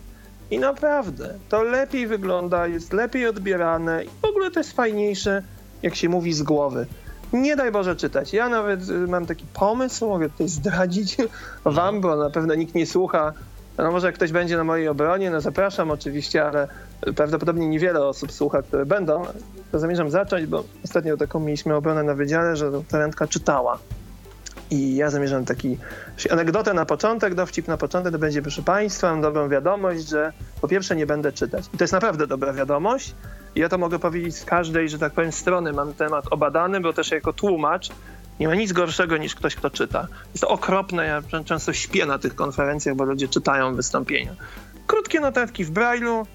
[0.51, 5.43] I naprawdę, to lepiej wygląda, jest lepiej odbierane i w ogóle to jest fajniejsze,
[5.83, 6.87] jak się mówi z głowy.
[7.33, 8.33] Nie daj Boże czytać.
[8.33, 11.17] Ja nawet y, mam taki pomysł, mogę tutaj zdradzić
[11.65, 13.33] wam, bo na pewno nikt nie słucha
[13.83, 16.67] no może jak ktoś będzie na mojej obronie, no zapraszam oczywiście, ale
[17.15, 19.25] prawdopodobnie niewiele osób słucha, które będą.
[19.71, 23.79] To zamierzam zacząć, bo ostatnio taką mieliśmy obronę na wydziale, że talentka czytała.
[24.69, 25.77] I ja zamierzam taki
[26.29, 30.67] anegdotę na początek, dowcip na początek, to będzie, proszę Państwa, mam dobrą wiadomość, że po
[30.67, 31.65] pierwsze nie będę czytać.
[31.73, 33.15] I to jest naprawdę dobra wiadomość.
[33.55, 36.93] I ja to mogę powiedzieć z każdej, że tak powiem, strony mam temat obadany, bo
[36.93, 37.89] też jako tłumacz
[38.39, 40.07] nie ma nic gorszego niż ktoś, kto czyta.
[40.33, 44.35] Jest to okropne, ja często śpię na tych konferencjach, bo ludzie czytają wystąpienia.
[44.87, 46.27] Krótkie notatki w brailu,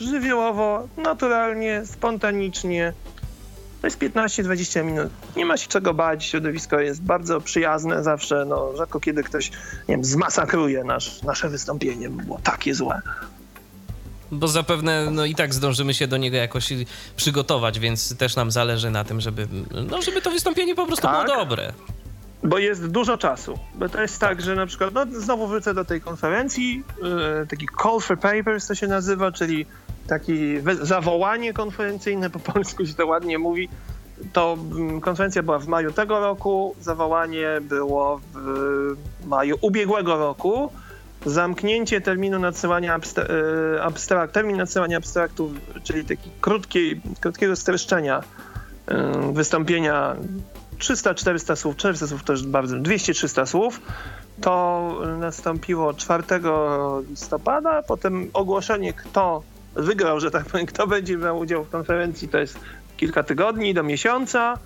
[0.00, 2.92] żywiołowo, naturalnie, spontanicznie,
[3.80, 5.12] to jest 15-20 minut.
[5.36, 8.44] Nie ma się czego bać, środowisko jest bardzo przyjazne zawsze.
[8.44, 9.50] No, rzadko kiedy ktoś,
[9.88, 13.00] nie wiem, zmasakruje nasz, nasze wystąpienie, bo było takie złe.
[14.32, 16.72] Bo zapewne no i tak zdążymy się do niego jakoś
[17.16, 19.48] przygotować, więc też nam zależy na tym, żeby,
[19.90, 21.72] no, żeby to wystąpienie po prostu tak, było dobre.
[22.42, 23.58] Bo jest dużo czasu.
[23.74, 27.46] Bo to jest tak, tak że na przykład, no znowu wrócę do tej konferencji, yy,
[27.46, 29.66] taki call for papers to się nazywa, czyli
[30.06, 33.68] takie zawołanie konferencyjne, po polsku się to ładnie mówi.
[34.32, 40.72] To mm, konferencja była w maju tego roku, zawołanie było w maju ubiegłego roku.
[41.26, 42.96] Zamknięcie terminu nadsyłania
[43.76, 45.52] e, abstrakt, termin nadsyłania abstraktów,
[45.82, 48.22] czyli taki krótkiej, krótkiego streszczenia
[48.86, 50.16] e, wystąpienia
[50.78, 53.80] 300-400 słów, 400 słów już bardzo, 200-300 słów.
[54.40, 56.24] To nastąpiło 4
[57.10, 59.42] listopada, potem ogłoszenie, kto
[59.74, 62.58] wygrał, że tak powiem, kto będzie brał udział w konferencji, to jest
[62.96, 64.58] kilka tygodni do miesiąca.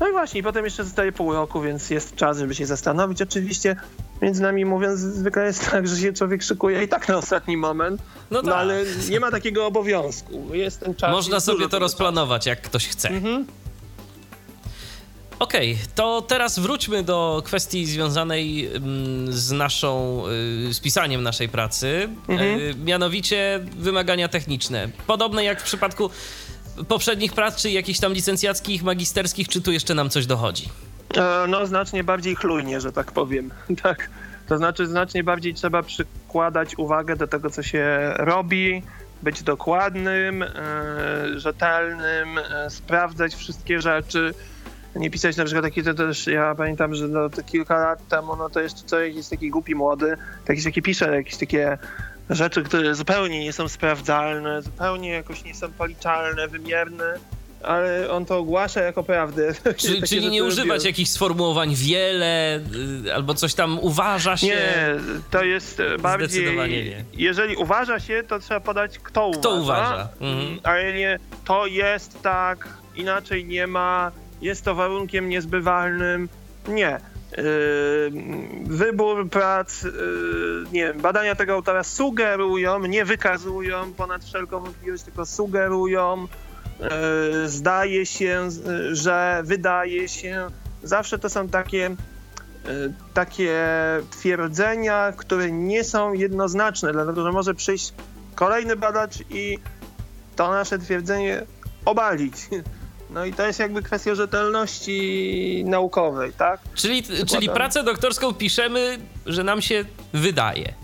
[0.00, 3.22] No i właśnie, potem jeszcze zostaje pół roku, więc jest czas, żeby się zastanowić.
[3.22, 3.76] Oczywiście,
[4.22, 8.02] między nami mówiąc, zwykle jest tak, że się człowiek szykuje i tak na ostatni moment,
[8.30, 8.60] no, no tak.
[8.60, 10.54] ale nie ma takiego obowiązku.
[10.54, 11.12] Jest ten czas.
[11.12, 13.08] Można sobie to rozplanować, jak ktoś chce.
[13.08, 13.46] Mhm.
[15.38, 20.22] Okej, okay, to teraz wróćmy do kwestii związanej mm, z naszą,
[20.68, 22.60] y, z pisaniem naszej pracy, mhm.
[22.60, 24.88] Y, mianowicie wymagania techniczne.
[25.06, 26.10] Podobne jak w przypadku
[26.88, 30.68] poprzednich prac, czy jakichś tam licencjackich, magisterskich, czy tu jeszcze nam coś dochodzi?
[31.16, 33.50] E, no, znacznie bardziej chlujnie, że tak powiem.
[33.82, 34.08] Tak.
[34.48, 38.82] To znaczy, znacznie bardziej trzeba przykładać uwagę do tego, co się robi,
[39.22, 40.48] być dokładnym, e,
[41.36, 44.34] rzetelnym, e, sprawdzać wszystkie rzeczy
[44.96, 48.36] nie pisać na przykład takie to też, ja pamiętam, że no, to kilka lat temu,
[48.36, 50.16] no to jeszcze człowiek jest taki głupi młody,
[50.48, 51.78] jakiś taki pisze jakieś takie
[52.30, 57.14] rzeczy, które zupełnie nie są sprawdzalne, zupełnie jakoś nie są policzalne, wymierne,
[57.64, 59.52] ale on to ogłasza jako prawdę.
[59.76, 62.60] Czyli, czyli nie używać jakichś sformułowań wiele,
[63.06, 64.46] y, albo coś tam uważa się?
[64.46, 64.94] Nie,
[65.30, 66.56] to jest bardziej...
[66.56, 67.04] Nie.
[67.12, 69.60] Jeżeli uważa się, to trzeba podać kto, kto uważa.
[69.60, 70.08] uważa.
[70.20, 70.60] Mhm.
[70.62, 76.28] Ale nie, to jest tak, inaczej nie ma, jest to warunkiem niezbywalnym.
[76.68, 77.00] Nie.
[77.36, 78.12] Yy,
[78.64, 79.92] wybór prac, yy,
[80.72, 86.28] nie wiem, badania tego autora sugerują, nie wykazują ponad wszelką wątpliwość, tylko sugerują,
[87.46, 88.48] zdaje się,
[88.92, 90.48] że wydaje się.
[90.82, 91.96] Zawsze to są takie,
[93.14, 93.58] takie
[94.10, 97.92] twierdzenia, które nie są jednoznaczne, dlatego że może przyjść
[98.34, 99.58] kolejny badacz i
[100.36, 101.42] to nasze twierdzenie
[101.84, 102.34] obalić.
[103.10, 106.60] No i to jest jakby kwestia rzetelności naukowej, tak?
[106.74, 110.74] Czyli, czyli pracę doktorską piszemy, że nam się wydaje.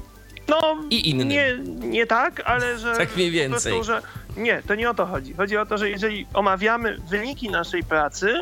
[0.48, 1.28] No, I innym.
[1.28, 2.96] Nie, nie tak, ale że.
[2.96, 3.72] Tak mniej więcej.
[3.72, 4.02] Prostu, że
[4.36, 5.34] nie, to nie o to chodzi.
[5.34, 8.34] Chodzi o to, że jeżeli omawiamy wyniki naszej pracy,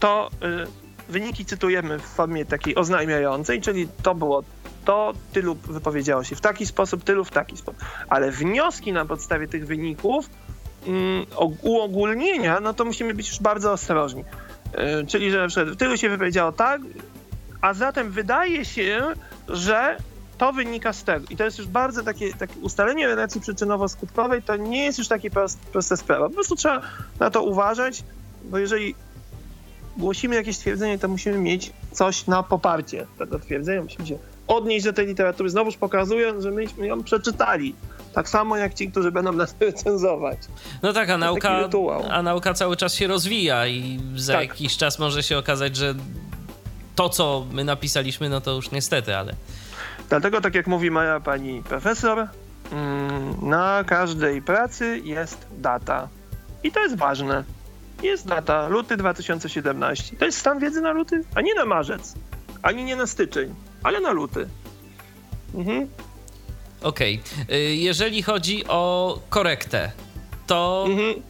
[0.00, 0.30] to
[1.08, 4.44] y, wyniki cytujemy w formie takiej oznajmiającej, czyli to było
[4.84, 7.80] to, tylu wypowiedziało się w taki sposób, tylu w taki sposób.
[8.08, 10.28] Ale wnioski na podstawie tych wyników
[10.86, 11.26] Mm,
[11.62, 14.24] uogólnienia, no to musimy być już bardzo ostrożni.
[14.72, 16.80] E, czyli, że na przykład tylu się wypowiedziało tak,
[17.60, 19.12] a zatem wydaje się,
[19.48, 19.96] że
[20.42, 21.26] to wynika z tego.
[21.30, 25.30] I to jest już bardzo takie, takie ustalenie relacji przyczynowo-skutkowej, to nie jest już takie
[25.30, 26.28] prost, prosta sprawa.
[26.28, 26.80] Po prostu trzeba
[27.20, 28.02] na to uważać,
[28.44, 28.94] bo jeżeli
[29.96, 33.82] głosimy jakieś twierdzenie, to musimy mieć coś na poparcie tego twierdzenia.
[33.82, 34.18] Musimy się
[34.48, 37.74] odnieść do tej literatury, znowuż pokazując, że myśmy ją przeczytali.
[38.12, 40.38] Tak samo jak ci, którzy będą nas recenzować.
[40.82, 41.68] No tak, a nauka,
[42.10, 44.48] a nauka cały czas się rozwija i za tak.
[44.48, 45.94] jakiś czas może się okazać, że
[46.96, 49.34] to, co my napisaliśmy, no to już niestety, ale...
[50.12, 52.28] Dlatego, tak jak mówi moja pani profesor,
[52.72, 56.08] mm, na każdej pracy jest data.
[56.62, 57.44] I to jest ważne.
[58.02, 60.16] Jest data, luty 2017.
[60.16, 62.14] To jest stan wiedzy na luty, a nie na marzec,
[62.62, 64.48] ani nie na styczeń, ale na luty.
[65.54, 65.88] Mhm.
[66.82, 67.20] Okej.
[67.44, 67.58] Okay.
[67.60, 69.92] Jeżeli chodzi o korektę,
[70.46, 71.22] to mhm.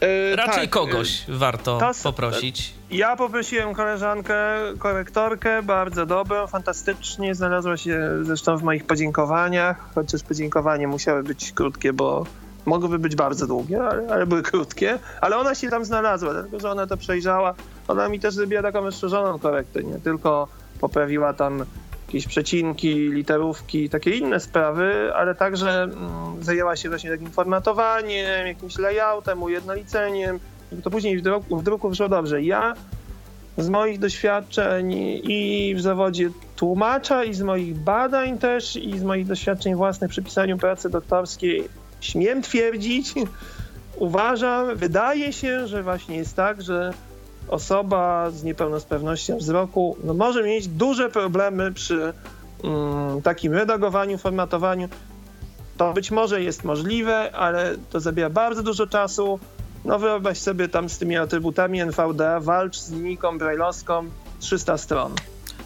[0.00, 2.74] Yy, raczej tak, kogoś yy, warto to, poprosić.
[2.92, 4.34] Ja poprosiłem koleżankę,
[4.78, 11.92] korektorkę, bardzo dobrą, fantastycznie, znalazła się zresztą w moich podziękowaniach, chociaż podziękowania musiały być krótkie,
[11.92, 12.26] bo
[12.66, 16.70] mogłyby być bardzo długie, ale, ale były krótkie, ale ona się tam znalazła, dlatego że
[16.70, 17.54] ona to przejrzała,
[17.88, 20.00] ona mi też zrobiła taką rozszerzoną korektę, nie?
[20.00, 20.48] Tylko
[20.80, 21.64] poprawiła tam
[22.06, 28.78] jakieś przecinki, literówki, takie inne sprawy, ale także mm, zajęła się właśnie takim formatowaniem, jakimś
[28.78, 30.40] layoutem, ujednoliceniem,
[30.84, 32.42] to później w druku, w druku wyszło dobrze.
[32.42, 32.74] Ja
[33.58, 34.92] z moich doświadczeń
[35.24, 40.22] i w zawodzie tłumacza, i z moich badań też, i z moich doświadczeń własnych przy
[40.22, 41.68] pisaniu pracy doktorskiej
[42.00, 43.14] śmiem twierdzić,
[43.96, 46.92] uważam, wydaje się, że właśnie jest tak, że
[47.48, 52.12] osoba z niepełnosprawnością wzroku no, może mieć duże problemy przy
[52.64, 54.88] mm, takim redagowaniu, formatowaniu.
[55.76, 59.38] To być może jest możliwe, ale to zabiera bardzo dużo czasu.
[59.84, 64.10] No wyobraź sobie tam z tymi atrybutami NVDA, walcz z linijką brajlowską
[64.40, 65.14] 300 stron.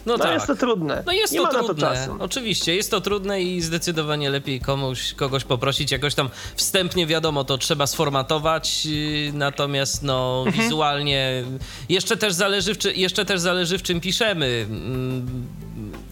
[0.05, 0.33] No, no tak.
[0.33, 1.03] jest to trudne.
[1.05, 1.67] No jest Nie to ma trudne.
[1.67, 2.15] Na to czasu.
[2.19, 5.91] Oczywiście, jest to trudne i zdecydowanie lepiej komuś, kogoś poprosić.
[5.91, 10.63] Jakoś tam wstępnie wiadomo, to trzeba sformatować, yy, natomiast no mhm.
[10.63, 11.43] wizualnie
[11.89, 14.65] jeszcze też zależy, w, jeszcze też zależy w czym piszemy.
[14.69, 15.47] Mm,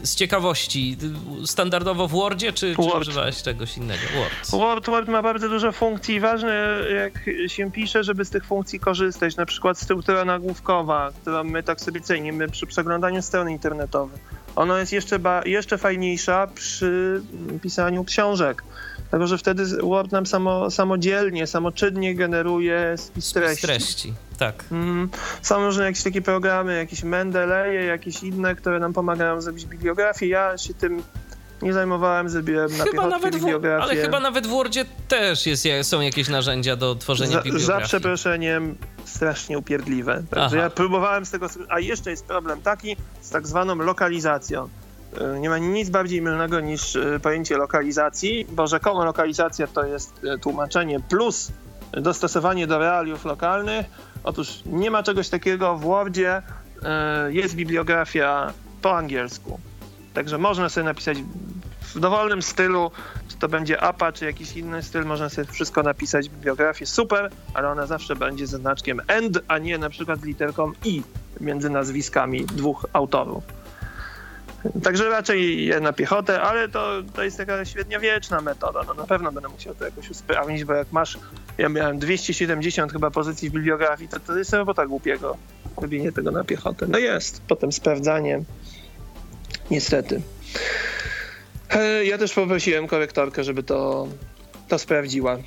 [0.06, 0.98] z ciekawości,
[1.46, 2.92] standardowo w Wordzie, czy, Word.
[2.92, 4.02] czy używałeś czegoś innego?
[4.16, 4.52] Word.
[4.52, 4.86] Word.
[4.86, 7.14] Word ma bardzo dużo funkcji ważne, jak
[7.48, 9.36] się pisze, żeby z tych funkcji korzystać.
[9.36, 14.20] Na przykład struktura nagłówkowa, którą my tak sobie cenimy przy przeglądaniu strony internetowej.
[14.56, 17.22] Ona jest jeszcze, jeszcze fajniejsza przy
[17.62, 18.64] pisaniu książek
[19.10, 23.62] Dlatego, że wtedy Word nam samo, samodzielnie, samoczynnie generuje spis treści.
[23.62, 24.14] treści.
[24.38, 24.64] Tak.
[24.72, 25.10] Mm,
[25.42, 30.28] są różne jakieś takie programy, jakieś Mendeleje, jakieś inne, które nam pomagają zrobić bibliografię.
[30.28, 31.04] Ja się tym
[31.62, 33.84] nie zajmowałem, zrobiłem na chyba nawet bibliografię.
[33.84, 37.82] ale chyba nawet w Wordzie też jest, są jakieś narzędzia do tworzenia za, bibliografii.
[37.82, 38.76] Za przeproszeniem
[39.06, 40.24] strasznie upierdliwe.
[40.30, 41.48] Także ja próbowałem z tego...
[41.70, 44.70] A jeszcze jest problem taki z tak zwaną lokalizacją.
[45.22, 50.22] E, nie ma nic bardziej mylnego niż e, pojęcie lokalizacji, bo rzekomo lokalizacja to jest
[50.24, 51.52] e, tłumaczenie plus
[51.96, 53.86] dostosowanie do realiów lokalnych.
[54.24, 56.42] Otóż nie ma czegoś takiego w Wordzie.
[57.30, 59.60] Jest bibliografia po angielsku.
[60.14, 61.18] Także można sobie napisać
[61.82, 62.92] w dowolnym stylu,
[63.28, 66.88] czy to będzie APA, czy jakiś inny styl, można sobie wszystko napisać w bibliografii.
[66.88, 71.02] Super, ale ona zawsze będzie ze znaczkiem AND, a nie na przykład literką I
[71.42, 73.44] między nazwiskami dwóch autorów.
[74.84, 78.82] Także raczej na piechotę, ale to, to jest taka średniowieczna metoda.
[78.88, 81.18] No na pewno będę musiał to jakoś usprawnić, bo jak masz,
[81.58, 85.38] ja miałem 270 chyba pozycji w bibliografii, to to jest robota głupiego
[85.78, 86.86] robienie tego na piechotę.
[86.90, 88.44] No jest, potem sprawdzanie.
[89.72, 90.22] Niestety.
[92.04, 94.08] Ja też poprosiłem korektorkę, żeby to,
[94.68, 95.38] to sprawdziła.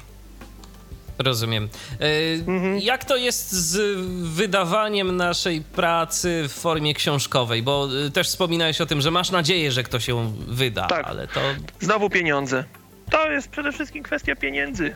[1.18, 1.68] Rozumiem.
[2.00, 2.78] E, mhm.
[2.78, 4.00] Jak to jest z
[4.36, 7.62] wydawaniem naszej pracy w formie książkowej?
[7.62, 11.06] Bo e, też wspominałeś o tym, że masz nadzieję, że kto się wyda, tak.
[11.06, 11.40] ale to.
[11.80, 12.64] Znowu pieniądze.
[13.10, 14.94] To jest przede wszystkim kwestia pieniędzy.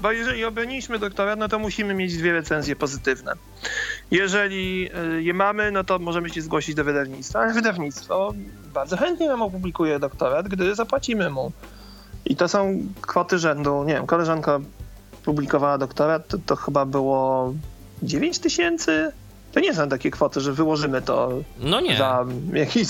[0.00, 3.32] Bo jeżeli obroniliśmy doktorat, no to musimy mieć dwie recenzje pozytywne.
[4.10, 8.34] Jeżeli e, je mamy, no to możemy się zgłosić do wydawnictwa, ale wydawnictwo
[8.74, 11.52] bardzo chętnie nam opublikuje doktorat, gdy zapłacimy mu.
[12.24, 14.60] I to są kwoty rzędu, nie wiem, koleżanka
[15.24, 17.54] publikowała doktorat, to, to chyba było
[18.02, 19.12] 9 tysięcy.
[19.52, 21.96] To nie są takie kwoty, że wyłożymy to no nie.
[21.96, 22.86] za jakieś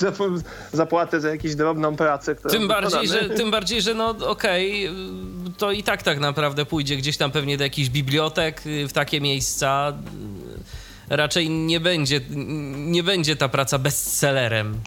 [0.73, 2.35] zapłatę za jakąś drobną pracę.
[2.35, 6.97] Tym bardziej, że, tym bardziej, że no okej, okay, to i tak tak naprawdę pójdzie
[6.97, 9.93] gdzieś tam pewnie do jakichś bibliotek w takie miejsca.
[11.11, 12.21] Raczej nie będzie,
[12.77, 14.81] nie będzie ta praca bestsellerem.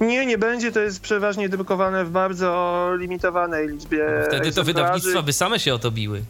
[0.00, 0.72] Nie, nie będzie.
[0.72, 4.06] To jest przeważnie drukowane w bardzo limitowanej liczbie.
[4.28, 6.22] Wtedy to wydawnictwa by same się o to biły.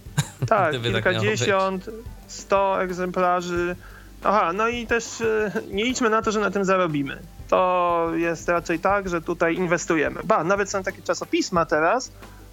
[0.51, 1.90] Tak, tak kilkadziesiąt,
[2.26, 3.76] sto egzemplarzy.
[4.24, 7.18] Aha, no i też e, nie liczmy na to, że na tym zarobimy.
[7.48, 10.20] To jest raczej tak, że tutaj inwestujemy.
[10.24, 12.12] Ba, nawet są takie czasopisma teraz,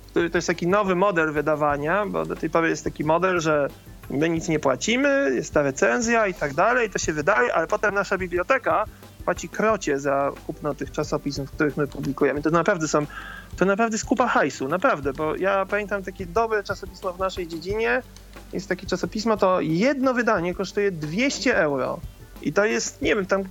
[0.10, 3.68] który to jest taki nowy model wydawania, bo do tej pory jest taki model, że
[4.10, 7.93] my nic nie płacimy, jest ta recenzja i tak dalej, to się wydaje, ale potem
[7.95, 8.86] nasza biblioteka
[9.26, 12.41] płaci krocie za kupno tych czasopism, w których my publikujemy.
[12.41, 13.06] To naprawdę są,
[13.58, 18.01] to naprawdę skupa hajsu, naprawdę, bo ja pamiętam takie dobre czasopismo w naszej dziedzinie,
[18.53, 21.99] jest takie czasopismo, to jedno wydanie kosztuje 200 euro.
[22.41, 23.43] I to jest, nie wiem, tam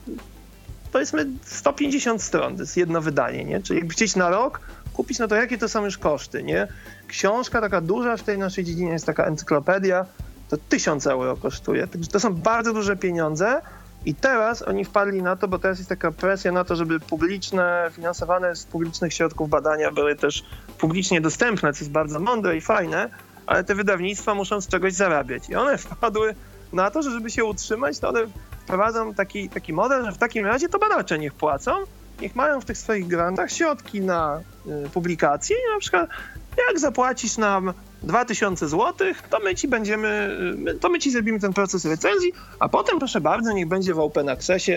[0.93, 3.63] powiedzmy 150 stron, to jest jedno wydanie, nie?
[3.63, 4.61] Czyli jakby chcieć na rok
[4.93, 6.69] kupić, no to jakie to są już koszty, nie?
[7.09, 10.07] Książka taka duża w tej naszej dziedzinie jest taka encyklopedia,
[10.49, 11.87] to 1000 euro kosztuje.
[11.87, 13.63] Także to są bardzo duże pieniądze,
[14.07, 17.91] i teraz oni wpadli na to, bo teraz jest taka presja na to, żeby publiczne,
[17.93, 20.45] finansowane z publicznych środków badania były też
[20.79, 23.11] publicznie dostępne, co jest bardzo mądre i fajne,
[23.47, 25.49] ale te wydawnictwa muszą z czegoś zarabiać.
[25.49, 26.35] I one wpadły
[26.73, 28.21] na to, że żeby się utrzymać, to one
[28.65, 31.73] wprowadzą taki, taki model, że w takim razie to badacze niech płacą,
[32.21, 34.41] niech mają w tych swoich grantach środki na
[34.87, 36.11] y, publikacje i na przykład
[36.69, 37.73] jak zapłacisz nam
[38.07, 40.39] 2000 zł, to my ci będziemy,
[40.81, 44.29] to my ci zrobimy ten proces recenzji, a potem proszę bardzo, niech będzie w Open
[44.29, 44.73] Accessie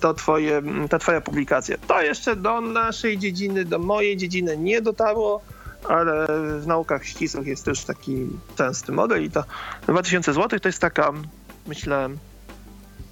[0.00, 1.76] to twoje, ta twoja publikacja.
[1.86, 5.40] To jeszcze do naszej dziedziny, do mojej dziedziny nie dotarło,
[5.88, 6.26] ale
[6.60, 9.44] w naukach ścisłych jest też taki częsty model i to
[9.88, 11.12] 2000 zł to jest taka,
[11.66, 12.08] myślę,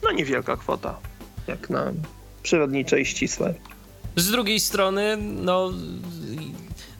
[0.02, 0.98] no niewielka kwota,
[1.46, 1.92] jak na
[2.42, 3.54] przyrodnicze i ścisłe.
[4.16, 5.70] Z drugiej strony, no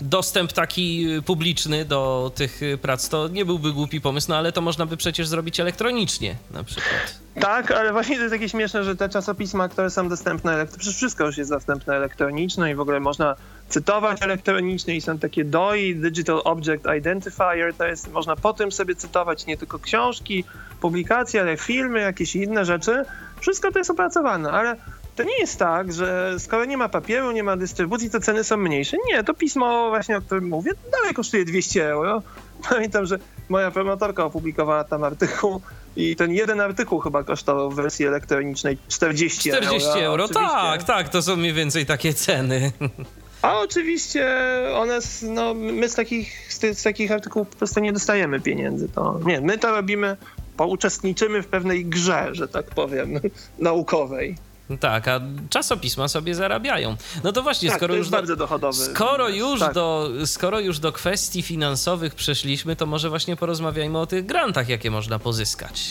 [0.00, 4.86] dostęp taki publiczny do tych prac to nie byłby głupi pomysł, no ale to można
[4.86, 7.18] by przecież zrobić elektronicznie na przykład.
[7.40, 11.26] Tak, ale właśnie to jest takie śmieszne, że te czasopisma, które są dostępne, przecież wszystko
[11.26, 13.36] już jest dostępne elektronicznie i w ogóle można
[13.68, 18.94] cytować elektronicznie i są takie DOI, Digital Object Identifier, to jest, można po tym sobie
[18.94, 20.44] cytować nie tylko książki,
[20.80, 23.04] publikacje, ale filmy, jakieś inne rzeczy.
[23.40, 24.76] Wszystko to jest opracowane, ale
[25.18, 28.56] to nie jest tak, że skoro nie ma papieru, nie ma dystrybucji, to ceny są
[28.56, 28.96] mniejsze.
[29.06, 32.22] Nie, to pismo właśnie, o którym mówię, dalej kosztuje 200 euro.
[32.70, 35.60] Pamiętam, że moja promotorka opublikowała tam artykuł
[35.96, 39.66] i ten jeden artykuł chyba kosztował w wersji elektronicznej 40 euro.
[39.66, 42.72] 40 euro, tak, tak, to są mniej więcej takie ceny.
[43.42, 44.26] A oczywiście
[44.74, 48.88] one, no, my z takich, z, z takich artykułów po prostu nie dostajemy pieniędzy.
[48.88, 50.16] To, nie, my to robimy,
[50.58, 53.20] uczestniczymy w pewnej grze, że tak powiem,
[53.58, 54.47] naukowej.
[54.80, 56.96] Tak, a czasopisma sobie zarabiają.
[57.24, 58.10] No to właśnie, tak, skoro to już.
[58.10, 58.72] Do.
[58.72, 59.74] Skoro już, tak.
[59.74, 64.90] do, skoro już do kwestii finansowych przeszliśmy, to może właśnie porozmawiajmy o tych grantach, jakie
[64.90, 65.82] można pozyskać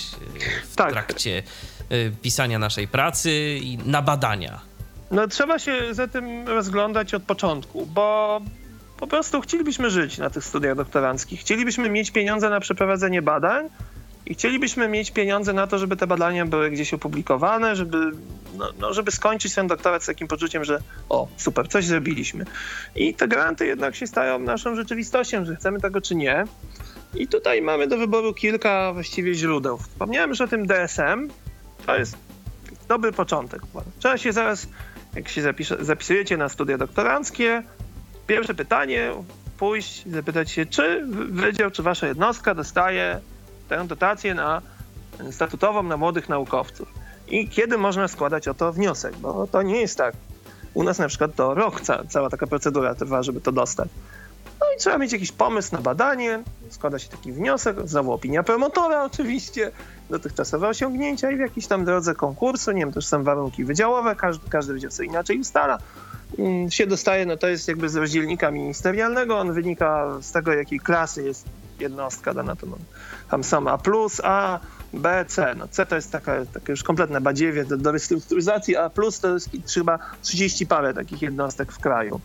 [0.72, 0.92] w tak.
[0.92, 1.44] trakcie
[1.92, 4.60] y, pisania naszej pracy i na badania.
[5.12, 8.42] No trzeba się za tym rozglądać od początku, bo
[8.98, 11.40] po prostu chcielibyśmy żyć na tych studiach doktoranckich.
[11.40, 13.70] Chcielibyśmy mieć pieniądze na przeprowadzenie badań,
[14.28, 18.12] i chcielibyśmy mieć pieniądze na to, żeby te badania były gdzieś opublikowane, żeby,
[18.58, 22.46] no, no, żeby skończyć ten doktorat z takim poczuciem, że o, super, coś zrobiliśmy.
[22.96, 26.44] I te granty jednak się stają naszą rzeczywistością, że chcemy tego czy nie.
[27.16, 29.78] I tutaj mamy do wyboru kilka właściwie źródeł.
[29.78, 31.30] Wspomniałem już o tym DSM.
[31.86, 32.18] To jest
[32.88, 33.62] dobry początek.
[34.00, 34.68] Trzeba się zaraz,
[35.16, 37.64] jak się zapisze, zapisujecie na studia doktoranckie,
[38.28, 39.12] pierwsze pytanie,
[39.58, 43.20] pójść i zapytać się, czy wydział, czy wasza jednostka dostaje
[43.70, 44.62] tę dotację na
[45.32, 46.94] statutową na młodych naukowców.
[47.28, 50.16] I kiedy można składać o to wniosek, bo to nie jest tak.
[50.74, 53.90] U nas na przykład to rok ca cała taka procedura trwa, żeby to dostać.
[54.60, 59.04] No i trzeba mieć jakiś pomysł na badanie, składa się taki wniosek, znowu opinia promotora
[59.04, 59.72] oczywiście,
[60.10, 64.50] dotychczasowe osiągnięcia i w jakiejś tam drodze konkursu, nie wiem, też są warunki wydziałowe, każdy,
[64.50, 65.78] każdy wydział sobie inaczej ustala,
[66.40, 70.80] mm, się dostaje, no to jest jakby z rozdzielnika ministerialnego, on wynika z tego, jakiej
[70.80, 71.46] klasy jest
[71.80, 72.78] jednostka dana, to no,
[73.30, 73.80] tam są A+,
[74.24, 74.60] A,
[74.94, 75.56] B, C.
[75.56, 78.90] No C to jest taka, takie już kompletne badziewie do, do restrukturyzacji, A+,
[79.22, 82.22] to jest chyba 30 parę takich jednostek w kraju.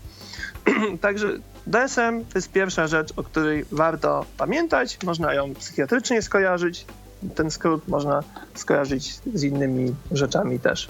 [1.00, 1.28] Także
[1.66, 4.98] DSM to jest pierwsza rzecz, o której warto pamiętać.
[5.04, 6.86] Można ją psychiatrycznie skojarzyć.
[7.34, 8.22] Ten skrót można
[8.54, 10.88] skojarzyć z innymi rzeczami też.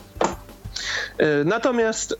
[1.20, 2.16] Y, natomiast y,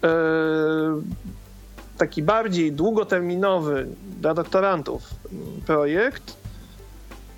[1.99, 3.87] taki bardziej długoterminowy
[4.21, 5.03] dla doktorantów
[5.67, 6.42] projekt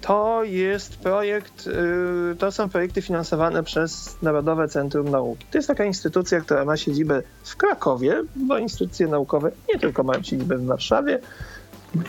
[0.06, 5.46] to jest projekt, y, to są projekty finansowane przez Narodowe Centrum Nauki.
[5.50, 10.22] To jest taka instytucja, która ma siedzibę w Krakowie, bo instytucje naukowe nie tylko mają
[10.22, 11.18] siedzibę w Warszawie.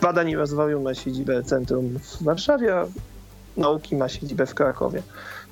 [0.02, 2.86] Badań i rozwoju ma siedzibę Centrum w Warszawie, a
[3.58, 5.04] nauki ma siedzibę w Krakowie.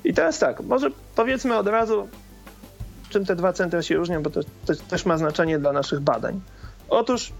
[0.04, 2.08] I teraz tak, może powiedzmy od razu,
[3.08, 6.40] czym te dwa centra się różnią, bo to, to też ma znaczenie dla naszych badań.
[6.88, 7.32] Otóż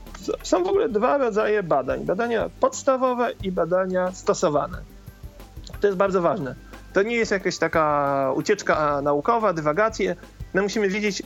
[0.42, 4.93] są w ogóle dwa rodzaje badań: badania podstawowe i badania stosowane.
[5.84, 6.54] To jest bardzo ważne.
[6.92, 10.16] To nie jest jakaś taka ucieczka naukowa, dywagacje.
[10.54, 11.22] My musimy wiedzieć,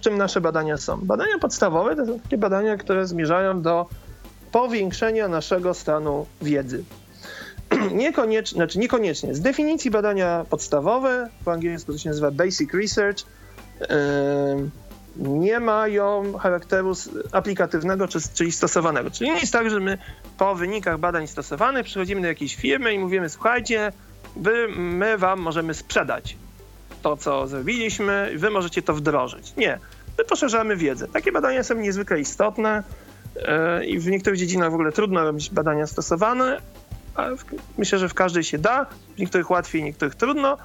[0.00, 1.00] czym nasze badania są.
[1.02, 3.86] Badania podstawowe to są takie badania, które zmierzają do
[4.52, 6.84] powiększenia naszego stanu wiedzy.
[7.94, 9.34] Niekoniecznie, znaczy niekoniecznie.
[9.34, 13.18] Z definicji badania podstawowe, po angielsku to się nazywa basic research,
[13.80, 13.86] yy,
[15.16, 16.92] nie mają charakteru
[17.32, 19.10] aplikatywnego, czyli stosowanego.
[19.10, 19.98] Czyli nie jest tak, że my
[20.38, 23.92] po wynikach badań stosowanych przychodzimy do jakiejś firmy i mówimy, słuchajcie,
[24.36, 26.36] wy, my wam możemy sprzedać
[27.02, 29.56] to, co zrobiliśmy, wy możecie to wdrożyć.
[29.56, 29.78] Nie.
[30.18, 31.08] My poszerzamy wiedzę.
[31.08, 32.82] Takie badania są niezwykle istotne
[33.36, 36.60] yy, i w niektórych dziedzinach w ogóle trudno robić badania stosowane,
[37.14, 37.36] ale
[37.78, 38.86] myślę, że w każdej się da,
[39.16, 40.58] w niektórych łatwiej, w niektórych trudno,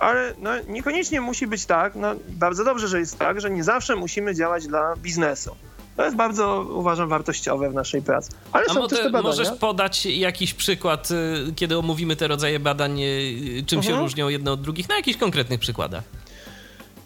[0.00, 3.96] ale no, niekoniecznie musi być tak, no, bardzo dobrze, że jest tak, że nie zawsze
[3.96, 5.56] musimy działać dla biznesu.
[5.96, 8.30] To jest bardzo, uważam, wartościowe w naszej pracy.
[8.52, 9.22] Ale A są też te badania.
[9.22, 14.04] Możesz podać jakiś przykład, y, kiedy omówimy te rodzaje badań, y, czym się mhm.
[14.04, 16.02] różnią jedne od drugich, na jakichś konkretnych przykładach?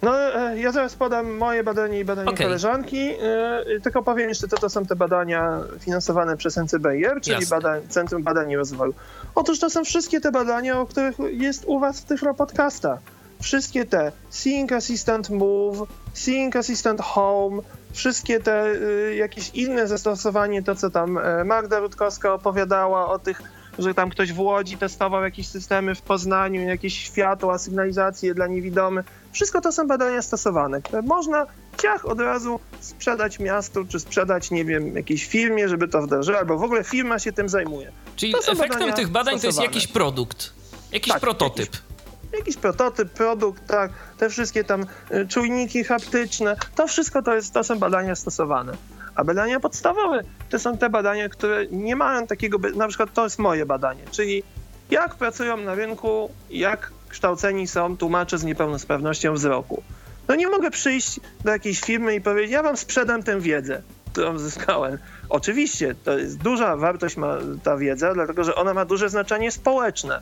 [0.04, 2.46] No, e, ja zaraz podam moje badanie i badanie okay.
[2.46, 2.98] koleżanki.
[2.98, 8.22] E, tylko powiem jeszcze, co to są te badania finansowane przez NCBR, czyli badań, Centrum
[8.22, 8.94] Badań i Rozwoju.
[9.34, 12.98] Otóż to są wszystkie te badania, o których jest u was w Tyflo Podcasta.
[13.42, 20.74] Wszystkie te Seeing Assistant Move, Seeing Assistant Home, wszystkie te y, jakieś inne zastosowanie, to
[20.74, 23.42] co tam Magda Rutkowska opowiadała o tych
[23.78, 29.06] że tam ktoś w Łodzi testował jakieś systemy w Poznaniu, jakieś światła, sygnalizacje dla niewidomych.
[29.34, 31.46] Wszystko to są badania stosowane, które można
[31.82, 36.58] ciach od razu sprzedać miastu, czy sprzedać, nie wiem, jakiejś firmie, żeby to wdrożyła, albo
[36.58, 37.92] w ogóle firma się tym zajmuje.
[38.16, 39.40] Czyli efektem tych badań stosowane.
[39.40, 40.52] to jest jakiś produkt,
[40.92, 41.72] jakiś tak, prototyp.
[41.72, 47.54] Jakiś, jakiś prototyp, produkt, tak, te wszystkie tam y, czujniki haptyczne, to wszystko to, jest,
[47.54, 48.76] to są badania stosowane.
[49.14, 50.20] A badania podstawowe
[50.50, 54.42] to są te badania, które nie mają takiego, na przykład to jest moje badanie, czyli
[54.90, 59.82] jak pracują na rynku, jak kształceni są tłumacze z niepełnosprawnością wzroku.
[60.28, 64.38] No nie mogę przyjść do jakiejś firmy i powiedzieć, ja wam sprzedam tę wiedzę, którą
[64.38, 64.98] zyskałem.
[65.28, 70.20] Oczywiście, to jest duża wartość ma ta wiedza, dlatego że ona ma duże znaczenie społeczne.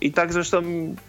[0.00, 0.62] I tak zresztą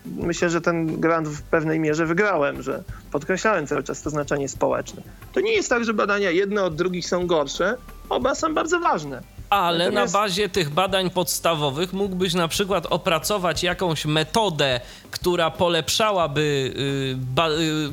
[0.05, 5.01] myślę, że ten grant w pewnej mierze wygrałem, że podkreślałem cały czas to znaczenie społeczne.
[5.33, 7.77] To nie jest tak, że badania jedne od drugich są gorsze,
[8.09, 9.21] oba są bardzo ważne.
[9.49, 10.13] Ale Natomiast...
[10.13, 14.79] na bazie tych badań podstawowych mógłbyś na przykład opracować jakąś metodę,
[15.11, 16.73] która polepszałaby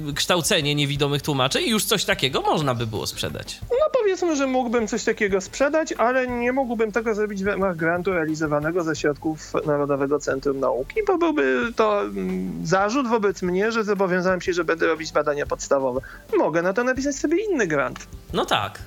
[0.09, 3.61] y, y, kształcenie niewidomych tłumaczy i już coś takiego można by było sprzedać.
[3.71, 8.13] No powiedzmy, że mógłbym coś takiego sprzedać, ale nie mógłbym tego zrobić w ramach grantu
[8.13, 14.41] realizowanego ze środków Narodowego Centrum Nauki, bo byłby to mm, zarzut wobec mnie, że zobowiązałem
[14.41, 16.01] się, że będę robić badania podstawowe.
[16.39, 17.99] Mogę na to napisać sobie inny grant.
[18.33, 18.79] No tak.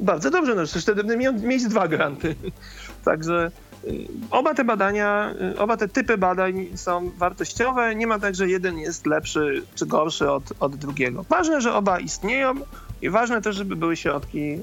[0.00, 2.34] Bardzo dobrze, no przecież wtedy będę mieć dwa granty.
[3.04, 3.50] Także
[3.84, 7.94] y, oba te badania, y, oba te typy badań są wartościowe.
[7.94, 11.24] Nie ma tak, że jeden jest lepszy czy gorszy od, od drugiego.
[11.28, 12.54] Ważne, że oba istnieją
[13.02, 14.60] i ważne też, żeby były środki y,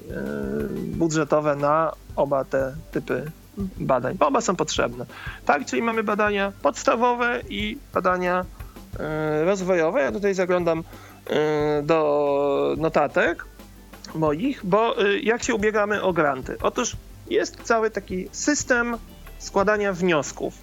[0.78, 3.32] budżetowe na oba te typy
[3.78, 5.06] badań, bo oba są potrzebne.
[5.46, 8.46] Tak, czyli mamy badania podstawowe i badania
[9.46, 10.02] rozwojowe.
[10.02, 10.84] Ja tutaj zaglądam
[11.84, 13.46] do notatek
[14.16, 16.58] moich, bo y, jak się ubiegamy o granty?
[16.62, 16.96] Otóż
[17.30, 18.98] jest cały taki system
[19.40, 20.54] składania wniosków.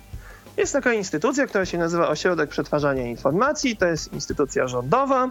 [0.57, 5.31] Jest taka instytucja, która się nazywa Ośrodek Przetwarzania Informacji, to jest instytucja rządowa.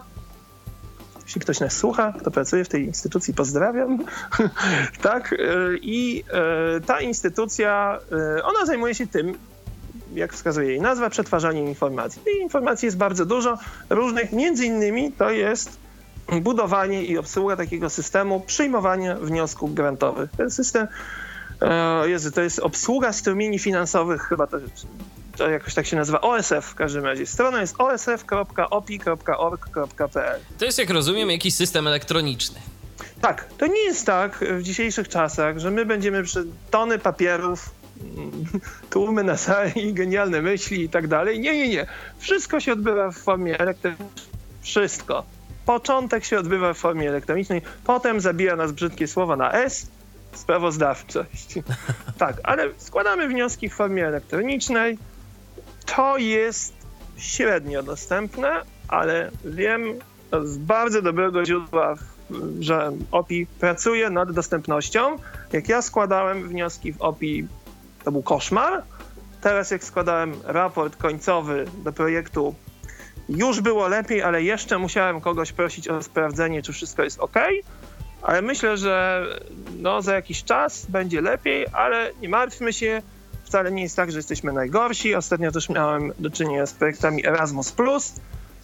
[1.24, 3.98] Jeśli ktoś nas słucha, kto pracuje w tej instytucji, pozdrawiam.
[5.02, 5.38] tak, y,
[5.82, 6.24] i
[6.76, 7.98] y, ta instytucja,
[8.44, 9.38] ona zajmuje się tym,
[10.14, 12.22] jak wskazuje jej nazwa, przetwarzaniem informacji.
[12.36, 13.58] I informacji jest bardzo dużo,
[13.90, 15.83] różnych, między innymi to jest
[16.32, 20.30] budowanie i obsługa takiego systemu przyjmowania wniosków grantowych.
[20.36, 20.88] Ten system
[21.62, 24.58] e, Jezu, to jest obsługa strumieni finansowych, chyba to,
[25.36, 27.26] to jakoś tak się nazywa, OSF w każdym razie.
[27.26, 28.40] Strona jest osf.opi.org.pl.
[30.58, 32.60] To jest, jak rozumiem, jakiś system elektroniczny.
[33.20, 37.70] Tak, to nie jest tak w dzisiejszych czasach, że my będziemy przy tony papierów,
[38.90, 41.40] tłumy na sali, genialne myśli i tak dalej.
[41.40, 41.86] Nie, nie, nie.
[42.18, 44.08] Wszystko się odbywa w formie elektronicznej.
[44.62, 45.24] Wszystko.
[45.66, 49.86] Początek się odbywa w formie elektronicznej, potem zabija nas brzydkie słowa na S,
[50.32, 51.54] sprawozdawczość.
[52.18, 54.98] Tak, ale składamy wnioski w formie elektronicznej.
[55.86, 56.74] To jest
[57.16, 59.94] średnio dostępne, ale wiem
[60.42, 61.94] z bardzo dobrego źródła,
[62.60, 65.16] że OPI pracuje nad dostępnością.
[65.52, 67.46] Jak ja składałem wnioski w OPI,
[68.04, 68.82] to był koszmar.
[69.40, 72.54] Teraz jak składałem raport końcowy do projektu
[73.28, 77.36] już było lepiej, ale jeszcze musiałem kogoś prosić o sprawdzenie, czy wszystko jest ok.
[78.22, 79.26] Ale myślę, że
[79.78, 83.02] no, za jakiś czas będzie lepiej, ale nie martwmy się.
[83.44, 85.14] Wcale nie jest tak, że jesteśmy najgorsi.
[85.14, 87.74] Ostatnio też miałem do czynienia z projektami Erasmus,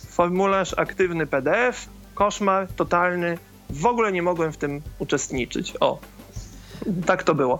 [0.08, 3.38] formularz aktywny PDF, koszmar totalny.
[3.70, 5.74] W ogóle nie mogłem w tym uczestniczyć.
[5.80, 5.98] O,
[7.06, 7.58] tak to było.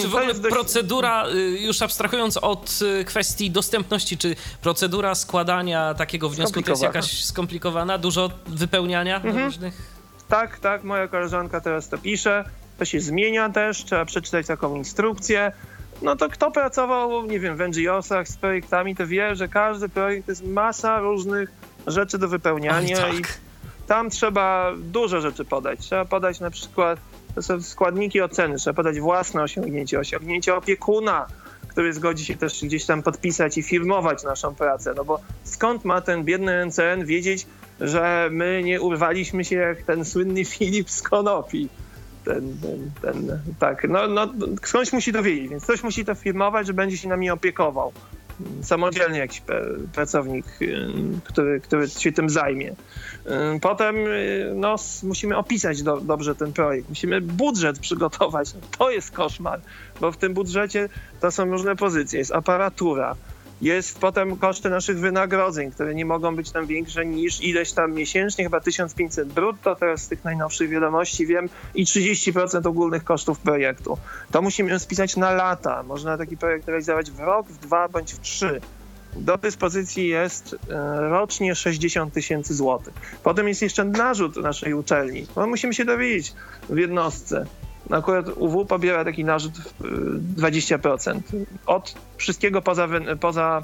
[0.00, 0.54] Czy w ogóle dość...
[0.54, 6.82] procedura, y, już abstrahując od y, kwestii dostępności, czy procedura składania takiego wniosku to jest
[6.82, 7.98] jakaś skomplikowana?
[7.98, 9.44] Dużo wypełniania mhm.
[9.44, 10.00] różnych?
[10.28, 12.44] Tak, tak, moja koleżanka teraz to pisze.
[12.78, 15.52] To się zmienia też, trzeba przeczytać taką instrukcję.
[16.02, 20.26] No to kto pracował, nie wiem, w NGO-sach z projektami, to wie, że każdy projekt
[20.26, 21.50] to jest masa różnych
[21.86, 23.20] rzeczy do wypełniania Oj, tak.
[23.20, 23.22] i
[23.86, 25.80] tam trzeba dużo rzeczy podać.
[25.80, 27.00] Trzeba podać na przykład
[27.34, 28.56] to są składniki oceny.
[28.56, 31.26] Trzeba podać własne osiągnięcie, osiągnięcie opiekuna,
[31.68, 34.94] który zgodzi się też gdzieś tam podpisać i firmować naszą pracę.
[34.96, 37.46] No bo skąd ma ten biedny NCN wiedzieć,
[37.80, 41.68] że my nie urwaliśmy się jak ten słynny Filip z Konopi?
[42.24, 44.28] Ten, ten, ten, tak, no, no,
[44.62, 47.92] ktoś musi to wiedzieć, więc ktoś musi to firmować, że będzie się nami opiekował.
[48.62, 49.42] Samodzielnie jakiś
[49.92, 50.46] pracownik,
[51.24, 52.74] który, który się tym zajmie.
[53.60, 53.96] Potem
[54.54, 58.54] no, musimy opisać do, dobrze ten projekt, musimy budżet przygotować.
[58.78, 59.60] To jest koszmar,
[60.00, 60.88] bo w tym budżecie
[61.20, 63.16] to są różne pozycje, jest aparatura,
[63.60, 68.44] jest potem koszty naszych wynagrodzeń, które nie mogą być tam większe niż ileś tam miesięcznie,
[68.44, 73.98] chyba 1500 brutto, teraz z tych najnowszych wiadomości wiem, i 30% ogólnych kosztów projektu.
[74.30, 75.82] To musimy spisać na lata.
[75.82, 78.60] Można taki projekt realizować w rok, w dwa bądź w trzy.
[79.16, 82.94] Do dyspozycji jest e, rocznie 60 tysięcy złotych.
[83.22, 85.26] Potem jest jeszcze narzut naszej uczelni.
[85.36, 86.32] No, musimy się dowiedzieć
[86.68, 87.46] w jednostce,
[87.90, 89.52] Akurat UW pobiera taki narzut
[90.36, 91.20] 20%
[91.66, 92.88] od wszystkiego poza,
[93.20, 93.62] poza,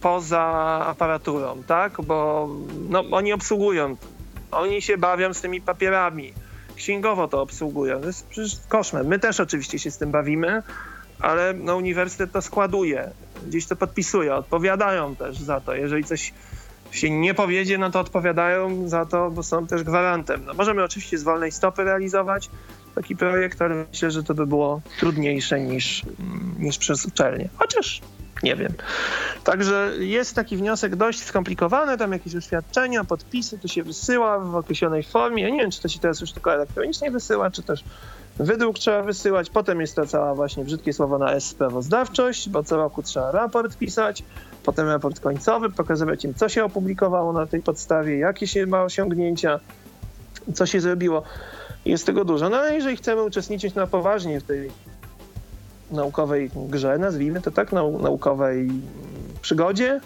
[0.00, 0.42] poza
[0.86, 2.00] aparaturą, tak?
[2.02, 2.48] Bo
[2.88, 3.96] no, oni obsługują,
[4.50, 6.32] oni się bawią z tymi papierami,
[6.76, 8.00] księgowo to obsługują.
[8.00, 9.04] To jest przecież koszmar.
[9.04, 10.62] My też oczywiście się z tym bawimy,
[11.20, 13.10] ale no, uniwersytet to składuje,
[13.46, 15.74] gdzieś to podpisuje, odpowiadają też za to.
[15.74, 16.32] Jeżeli coś
[16.90, 20.44] się nie powiedzie, no to odpowiadają za to, bo są też gwarantem.
[20.46, 22.50] No, możemy oczywiście z wolnej stopy realizować,
[22.94, 26.02] taki projekt, ale myślę, że to by było trudniejsze niż,
[26.58, 27.48] niż przez uczelnię.
[27.56, 28.00] Chociaż
[28.42, 28.72] nie wiem.
[29.44, 35.02] Także jest taki wniosek dość skomplikowany, tam jakieś oświadczenia, podpisy, to się wysyła w określonej
[35.02, 35.42] formie.
[35.42, 37.84] Ja nie wiem, czy to się teraz już tylko elektronicznie wysyła, czy też
[38.38, 39.50] wydruk trzeba wysyłać.
[39.50, 43.76] Potem jest to cała właśnie brzydkie słowo na S sprawozdawczość, bo co roku trzeba raport
[43.76, 44.22] pisać,
[44.64, 49.60] potem raport końcowy, pokazywać im, co się opublikowało na tej podstawie, jakie się ma osiągnięcia,
[50.54, 51.22] co się zrobiło.
[51.84, 52.48] Jest tego dużo.
[52.48, 54.70] No ale jeżeli chcemy uczestniczyć na poważnie w tej
[55.90, 58.68] naukowej grze, nazwijmy to tak, nau naukowej
[59.42, 60.00] przygodzie,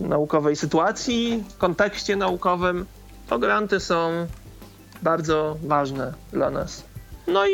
[0.00, 2.86] naukowej sytuacji, kontekście naukowym,
[3.28, 4.26] to granty są
[5.02, 6.84] bardzo ważne dla nas.
[7.26, 7.52] No i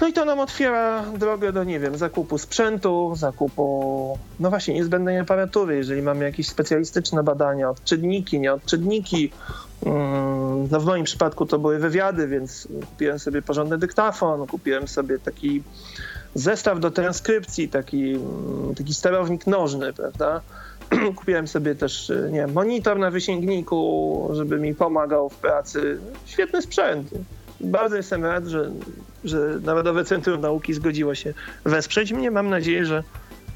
[0.00, 5.18] no i to nam otwiera drogę do, nie wiem, zakupu sprzętu, zakupu, no właśnie, niezbędnej
[5.18, 5.76] aparatury.
[5.76, 9.32] Jeżeli mamy jakieś specjalistyczne badania, odczynniki, nieodczynniki,
[10.70, 15.62] no w moim przypadku to były wywiady, więc kupiłem sobie porządny dyktafon, kupiłem sobie taki
[16.34, 20.40] zestaw do transkrypcji, taki, mm, taki sterownik nożny, prawda?
[21.16, 25.98] Kupiłem sobie też, nie wiem, monitor na wysięgniku, żeby mi pomagał w pracy.
[26.26, 27.10] Świetny sprzęt
[27.62, 28.70] bardzo jestem rad, że,
[29.24, 31.34] że Narodowe Centrum Nauki zgodziło się
[31.64, 32.30] wesprzeć mnie.
[32.30, 33.02] Mam nadzieję, że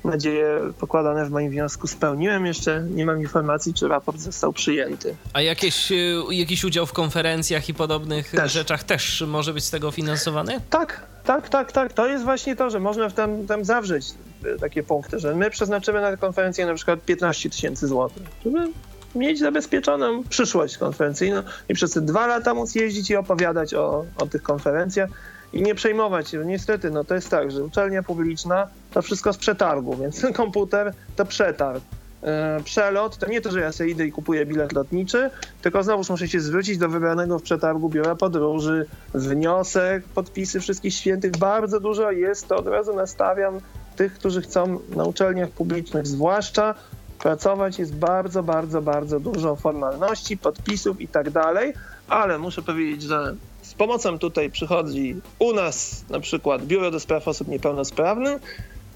[0.04, 2.46] nadzieje pokładane w moim wniosku spełniłem.
[2.46, 5.16] Jeszcze nie mam informacji, czy raport został przyjęty.
[5.32, 5.94] A jakieś, e,
[6.30, 8.52] jakiś udział w konferencjach i podobnych też.
[8.52, 10.60] rzeczach też może być z tego finansowany?
[10.70, 11.92] Tak, tak, tak, tak.
[11.92, 14.14] To jest właśnie to, że można tam, tam zawrzeć
[14.60, 18.68] takie punkty, że my przeznaczymy na tę konferencję na przykład 15 tysięcy złotych, żeby
[19.14, 24.26] mieć zabezpieczoną przyszłość konferencyjną i przez te dwa lata móc jeździć i opowiadać o, o
[24.26, 25.10] tych konferencjach
[25.56, 26.44] i nie przejmować się.
[26.44, 30.92] Niestety, no to jest tak, że uczelnia publiczna to wszystko z przetargu, więc ten komputer
[31.16, 31.82] to przetarg.
[32.22, 35.30] E, przelot to nie to, że ja sobie idę i kupuję bilet lotniczy,
[35.62, 41.32] tylko znowuż muszę się zwrócić do wybranego w przetargu biura podróży, wniosek, podpisy wszystkich świętych.
[41.36, 43.60] Bardzo dużo jest, to od razu nastawiam
[43.96, 46.74] tych, którzy chcą na uczelniach publicznych, zwłaszcza
[47.18, 51.72] pracować jest bardzo, bardzo, bardzo dużo formalności, podpisów i tak dalej,
[52.08, 53.34] ale muszę powiedzieć, że
[53.78, 58.42] pomocą tutaj przychodzi u nas na przykład Biuro do Spraw Osób Niepełnosprawnych,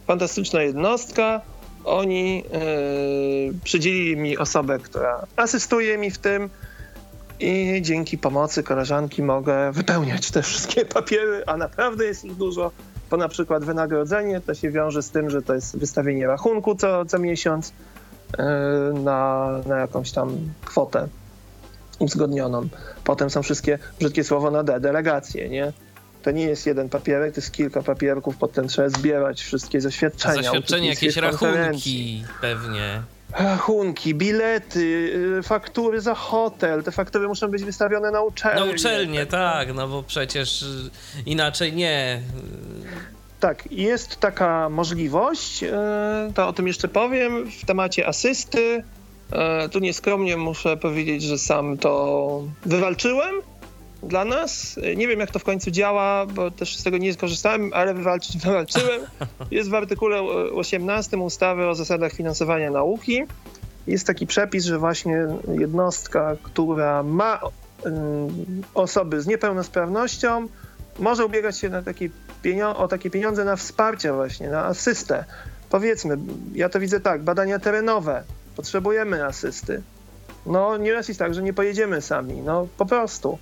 [0.07, 1.41] fantastyczna jednostka.
[1.85, 6.51] Oni yy, przydzielili mi osobę, która asystuje mi w tym
[7.41, 12.71] i dzięki pomocy koleżanki mogę wypełniać te wszystkie papiery, a naprawdę jest ich dużo,
[13.11, 17.05] bo na przykład wynagrodzenie to się wiąże z tym, że to jest wystawienie rachunku co,
[17.05, 17.73] co miesiąc,
[18.39, 21.09] E, na, na jakąś tam kwotę
[22.01, 22.69] uzgodnioną.
[23.05, 25.73] Potem są wszystkie, brzydkie słowo na D, delegacje, nie?
[26.23, 30.43] To nie jest jeden papierek, to jest kilka papierków, potem trzeba zbierać wszystkie zaświadczenia.
[30.43, 33.03] Zaświadczenia, jakieś rachunki pewnie.
[33.39, 36.83] Rachunki, bilety, y, faktury za hotel.
[36.83, 38.67] Te faktury muszą być wystawione na uczelnię.
[38.67, 40.91] Na uczelnię, tak, no bo przecież y,
[41.27, 42.23] inaczej nie.
[43.41, 48.85] Tak, jest taka możliwość, e, to o tym jeszcze powiem, w temacie asysty.
[49.33, 53.35] E, tu nieskromnie muszę powiedzieć, że sam to wywalczyłem
[54.03, 54.79] dla nas.
[54.97, 58.39] Nie wiem, jak to w końcu działa, bo też z tego nie skorzystałem, ale wywalczyć
[58.45, 59.01] wywalczyłem.
[59.51, 60.23] Jest w artykule
[60.55, 63.23] 18 ustawy o zasadach finansowania nauki.
[63.87, 65.27] Jest taki przepis, że właśnie
[65.59, 67.41] jednostka, która ma
[68.75, 70.47] osoby z niepełnosprawnością,
[70.99, 72.11] może ubiegać się na taki
[72.77, 75.25] o takie pieniądze na wsparcie właśnie, na asystę.
[75.71, 76.19] Powiedzmy,
[76.55, 78.23] ja to widzę tak, badania terenowe,
[78.61, 79.83] potrzebujemy asysty.
[80.47, 83.39] No nieraz jest tak, że nie pojedziemy sami, no po prostu.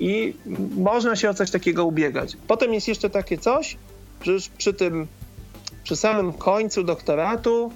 [0.00, 0.36] I
[0.76, 2.36] można się o coś takiego ubiegać.
[2.46, 3.76] Potem jest jeszcze takie coś,
[4.22, 5.06] że już przy tym
[5.82, 7.72] przy samym końcu doktoratu,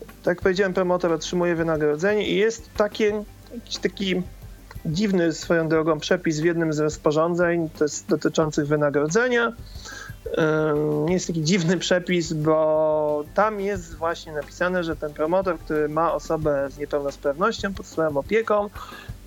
[0.00, 3.24] tak jak powiedziałem, promotor otrzymuje wynagrodzenie i jest takie,
[3.82, 4.22] taki
[4.84, 9.52] dziwny swoją drogą przepis w jednym z rozporządzeń, to jest dotyczących wynagrodzenia.
[10.38, 16.12] Ym, Jest taki dziwny przepis, bo tam jest właśnie napisane, że ten promotor, który ma
[16.14, 18.70] osobę z niepełnosprawnością pod swoją opieką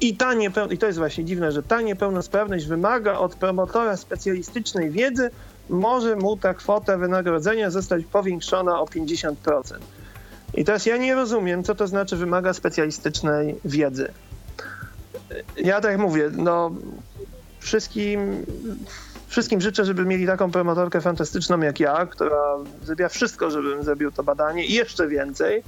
[0.01, 4.89] i ta niepeł- i to jest właśnie dziwne, że ta niepełnosprawność wymaga od promotora specjalistycznej
[4.91, 5.29] wiedzy,
[5.69, 9.33] może mu ta kwota wynagrodzenia zostać powiększona o 50%.
[10.53, 14.11] I teraz ja nie rozumiem, co to znaczy wymaga specjalistycznej wiedzy.
[15.57, 16.71] Ja tak mówię, no
[17.59, 18.45] wszystkim,
[19.29, 24.23] wszystkim życzę, żeby mieli taką promotorkę fantastyczną jak ja, która zrobiła wszystko, żebym zrobił to
[24.23, 25.63] badanie i jeszcze więcej.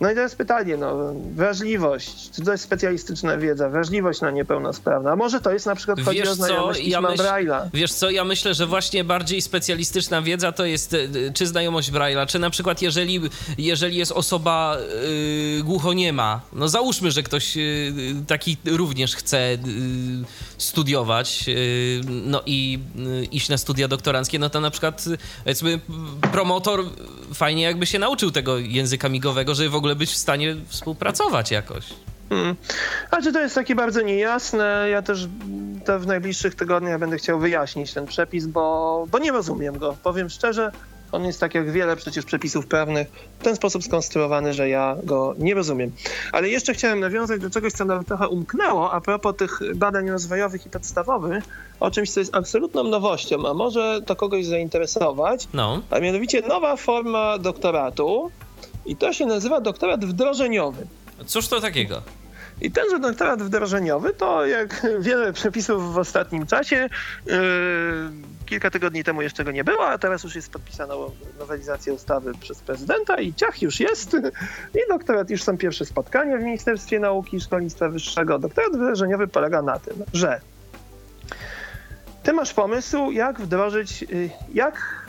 [0.00, 5.16] No i teraz pytanie, no, wrażliwość, czy to jest specjalistyczna wiedza, wrażliwość na niepełnosprawna, a
[5.16, 7.68] może to jest na przykład chodzi Wiesz o co, znajomość ja pisma myśl- Braille'a.
[7.74, 12.26] Wiesz co, ja myślę, że właśnie bardziej specjalistyczna wiedza to jest y, czy znajomość Braille'a,
[12.26, 13.20] czy na przykład jeżeli,
[13.58, 14.76] jeżeli jest osoba
[15.58, 17.92] y, głuchoniema, no załóżmy, że ktoś y,
[18.26, 19.58] taki również chce y,
[20.58, 21.44] studiować
[22.04, 22.78] no i
[23.30, 25.04] iść na studia doktoranckie, no to na przykład
[25.44, 25.80] powiedzmy
[26.32, 26.84] promotor
[27.34, 31.84] fajnie jakby się nauczył tego języka migowego, żeby w ogóle być w stanie współpracować jakoś.
[32.28, 32.56] Hmm.
[33.10, 34.86] A czy to jest takie bardzo niejasne?
[34.90, 35.26] Ja też
[35.98, 39.96] w najbliższych tygodniach będę chciał wyjaśnić ten przepis, bo, bo nie rozumiem go.
[40.02, 40.72] Powiem szczerze,
[41.12, 43.08] on jest tak jak wiele przecież przepisów prawnych
[43.38, 45.92] w ten sposób skonstruowany, że ja go nie rozumiem.
[46.32, 50.66] Ale jeszcze chciałem nawiązać do czegoś, co nam trochę umknęło a propos tych badań rozwojowych
[50.66, 51.44] i podstawowych,
[51.80, 55.80] o czymś, co jest absolutną nowością, a może to kogoś zainteresować, No.
[55.90, 58.30] a mianowicie nowa forma doktoratu
[58.86, 60.86] i to się nazywa doktorat wdrożeniowy.
[61.26, 62.02] Cóż to takiego?
[62.60, 66.88] I tenże doktorat wdrożeniowy to jak wiele przepisów w ostatnim czasie,
[67.26, 67.34] yy,
[68.46, 70.94] kilka tygodni temu jeszcze go nie było, a teraz już jest podpisana
[71.38, 74.14] nowelizacja ustawy przez prezydenta i ciach już jest.
[74.74, 78.38] I doktorat, już są pierwsze spotkania w Ministerstwie Nauki i Szkolnictwa Wyższego.
[78.38, 80.40] Doktorat wdrożeniowy polega na tym, że
[82.22, 85.08] ty masz pomysł, jak wdrożyć, yy, jak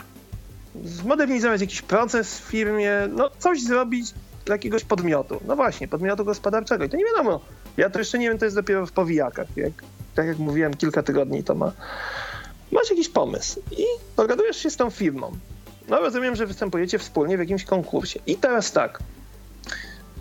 [0.84, 4.14] zmodernizować jakiś proces w firmie, no coś zrobić
[4.44, 5.40] dla jakiegoś podmiotu.
[5.46, 6.84] No właśnie, podmiotu gospodarczego.
[6.84, 7.40] I to nie wiadomo.
[7.76, 9.46] Ja to jeszcze nie wiem, to jest dopiero w powijakach.
[9.56, 9.72] Jak,
[10.14, 11.72] tak jak mówiłem, kilka tygodni to ma.
[12.72, 13.84] Masz jakiś pomysł i
[14.16, 15.32] dogadujesz się z tą firmą.
[15.88, 18.20] No rozumiem, że występujecie wspólnie w jakimś konkursie.
[18.26, 18.98] I teraz tak.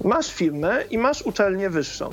[0.04, 2.10] Masz firmę i masz uczelnię wyższą,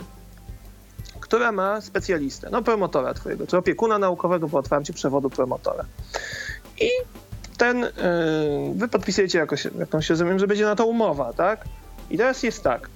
[1.21, 5.85] która ma specjalistę, no promotora twojego, czy opiekuna naukowego po otwarciu przewodu promotora.
[6.81, 6.91] I
[7.57, 7.91] ten, yy,
[8.75, 11.65] wy podpisujecie jakoś, jakąś, rozumiem, że będzie na to umowa, tak?
[12.11, 12.89] I teraz jest tak.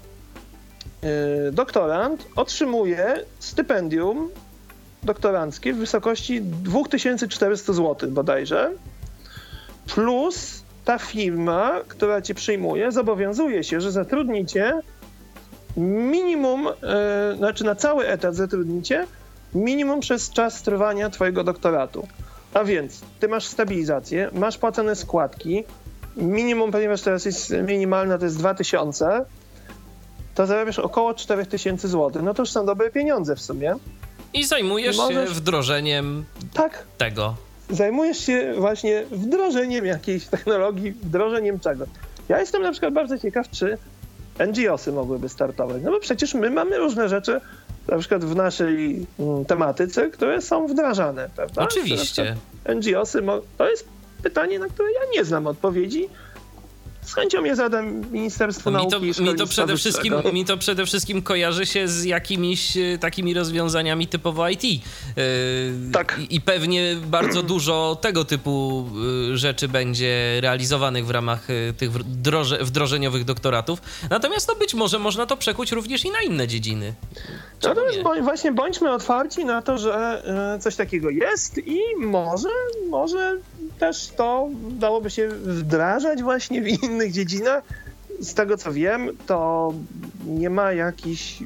[1.03, 4.31] Yy, doktorant otrzymuje stypendium
[5.03, 8.73] doktoranckie w wysokości 2400 zł bodajże,
[9.95, 14.73] plus ta firma, która cię przyjmuje, zobowiązuje się, że zatrudnicie
[15.77, 16.65] minimum,
[17.31, 19.07] yy, znaczy na cały etat zatrudnicie
[19.55, 22.09] minimum przez czas trwania twojego doktoratu.
[22.55, 25.65] A więc ty masz stabilizację, masz płacone składki,
[26.17, 29.25] minimum, ponieważ teraz jest minimalna, to jest 2000,
[30.35, 32.23] to zarabiasz około 4000 zł.
[32.23, 33.75] No to już są dobre pieniądze w sumie.
[34.35, 36.25] I zajmujesz Możesz- się wdrożeniem
[36.55, 37.35] Tak, tego.
[37.71, 41.85] zajmujesz się właśnie wdrożeniem jakiejś technologii, wdrożeniem czego.
[42.29, 43.79] Ja jestem na przykład bardzo ciekaw, czy
[44.47, 45.83] NGOsy mogłyby startować.
[45.83, 47.41] No bo przecież my mamy różne rzeczy,
[47.89, 51.63] na przykład w naszej mm, tematyce, które są wdrażane, prawda?
[51.63, 52.37] Oczywiście.
[52.75, 53.23] NGOsy,
[53.59, 53.89] to jest
[54.23, 56.09] pytanie, na które ja nie znam odpowiedzi.
[57.03, 60.33] Z chęcią je zadam Ministerstwu Mi Nauki to, i mi, to przede wszystkim, Wyższego.
[60.33, 64.65] mi to przede wszystkim kojarzy się z jakimiś e, takimi rozwiązaniami typowo IT.
[64.65, 64.81] Yy,
[65.93, 66.21] Tak.
[66.31, 68.87] I, pewnie bardzo dużo tego typu
[69.33, 71.47] y, rzeczy będzie realizowanych w ramach
[71.77, 73.83] tych wdroże, wdrożeniowych doktoratów.
[74.11, 76.95] Natomiast no być może można to przekuć również i na inne dziedziny.
[77.61, 78.03] Czemu Natomiast nie?
[78.03, 80.23] bądź, właśnie bądźmy otwarci na to, że
[80.57, 82.49] e, coś takiego jest i może,
[82.91, 83.37] może
[83.79, 87.65] też to dałoby się wdrażać właśnie w innych dziedzinach.
[88.21, 89.73] Z tego co wiem, to
[90.27, 91.43] nie ma jakichś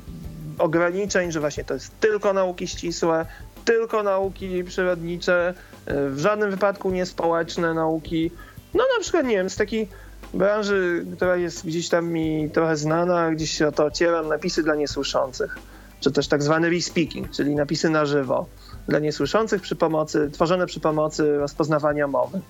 [0.59, 3.27] ograniczeń, że właśnie to jest tylko nauki ścisłe,
[3.65, 5.55] tylko nauki przyrodnicze,
[5.87, 8.31] e, w żadnym wypadku nie społeczne nauki.
[8.75, 9.89] No na przykład, nie wiem, z takiej
[10.35, 14.75] branży, która jest gdzieś tam mi trochę znana, gdzieś się o to ocieram, napisy dla
[14.75, 15.59] niesłyszących
[16.05, 18.47] czy też tak zwany re-speaking, czyli napisy na żywo
[18.89, 22.41] dla niesłyszących przy pomocy, tworzone przy pomocy rozpoznawania mowy.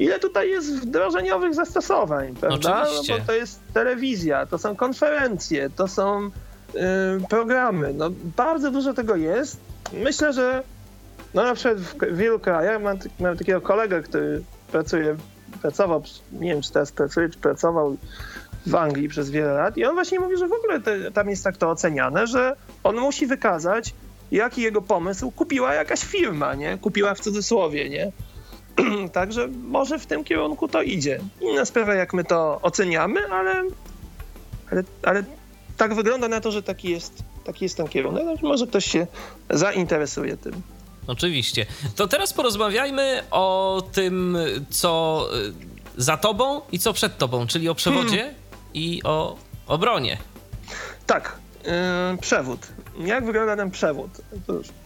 [0.00, 2.82] Ile tutaj jest wdrożeniowych zastosowań, prawda?
[2.82, 3.12] Oczywiście.
[3.12, 6.80] No bo to jest telewizja, to są konferencje, to są y,
[7.28, 7.94] programy.
[7.94, 9.56] No, bardzo dużo tego jest.
[9.92, 10.62] Myślę, że
[11.34, 15.16] no na przykład w wielu krajach, mam, mam takiego kolegę, który pracuje
[15.62, 16.02] pracował,
[16.32, 17.96] nie wiem czy teraz pracuje, czy pracował
[18.66, 21.44] w Anglii przez wiele lat i on właśnie mówi, że w ogóle te, tam jest
[21.44, 23.94] tak to oceniane, że on musi wykazać,
[24.30, 26.78] jaki jego pomysł kupiła jakaś firma, nie?
[26.78, 28.12] Kupiła w cudzysłowie, nie?
[29.12, 31.20] Także może w tym kierunku to idzie.
[31.40, 33.62] Inna sprawa, jak my to oceniamy, ale,
[34.70, 35.24] ale, ale
[35.76, 38.42] tak wygląda na to, że taki jest, taki jest ten kierunek.
[38.42, 39.06] Może ktoś się
[39.50, 40.62] zainteresuje tym.
[41.06, 41.66] Oczywiście.
[41.96, 44.38] To teraz porozmawiajmy o tym,
[44.70, 45.26] co
[45.96, 48.34] y, za tobą i co przed tobą, czyli o przewodzie hmm.
[48.74, 49.36] i o
[49.66, 50.18] obronie.
[51.06, 52.66] Tak, yy, przewód.
[52.98, 54.10] Jak wygląda ten przewód?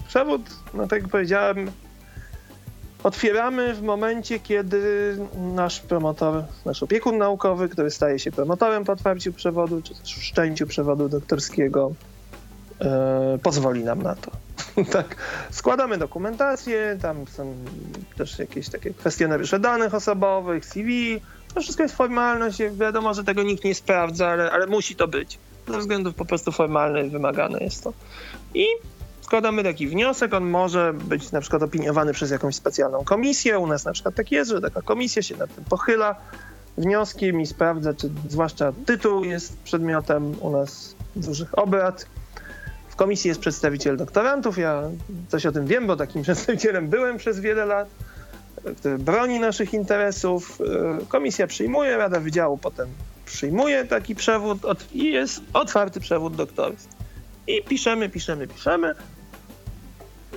[0.09, 0.43] Przewód,
[0.75, 1.71] no tak jak powiedziałem,
[3.05, 5.17] otwieramy w momencie, kiedy
[5.55, 10.67] nasz promotor, nasz opiekun naukowy, który staje się promotorem po otwarciu przewodu, czy też wszczęciu
[10.67, 11.93] przewodu doktorskiego,
[12.81, 14.31] e, pozwoli nam na to.
[14.93, 15.17] tak,
[15.51, 17.55] składamy dokumentację, tam są
[18.17, 21.21] też jakieś takie kwestionariusze danych osobowych, CV,
[21.55, 25.39] to wszystko jest formalność, wiadomo, że tego nikt nie sprawdza, ale, ale musi to być.
[25.69, 27.93] Ze względów po prostu formalnych wymagane jest to.
[28.55, 28.67] I
[29.25, 33.59] składamy taki wniosek, on może być na przykład opiniowany przez jakąś specjalną komisję.
[33.59, 36.17] U nas na przykład tak jest, że taka komisja się nad tym pochyla
[36.79, 42.07] wnioskiem i sprawdza, czy zwłaszcza tytuł jest przedmiotem u nas dużych obrad.
[42.89, 44.83] W komisji jest przedstawiciel doktorantów, ja
[45.29, 47.89] coś o tym wiem, bo takim przedstawicielem byłem przez wiele lat,
[48.79, 50.59] który broni naszych interesów.
[51.09, 52.89] Komisja przyjmuje, Rada Wydziału potem
[53.27, 54.59] przyjmuje taki przewód
[54.93, 56.89] i jest otwarty przewód doktorski.
[57.47, 58.95] I piszemy, piszemy, piszemy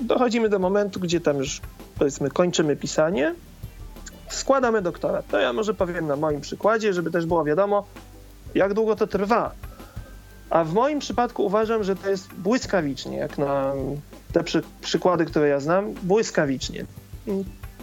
[0.01, 1.61] dochodzimy do momentu, gdzie tam już
[1.99, 3.35] powiedzmy kończymy pisanie,
[4.29, 5.27] składamy doktorat.
[5.27, 7.85] To ja może powiem na moim przykładzie, żeby też było wiadomo,
[8.55, 9.51] jak długo to trwa.
[10.49, 13.73] A w moim przypadku uważam, że to jest błyskawicznie, jak na
[14.33, 16.85] te przy, przykłady, które ja znam, błyskawicznie.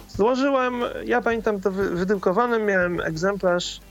[0.09, 3.81] Złożyłem, ja pamiętam to wydrukowane, miałem egzemplarz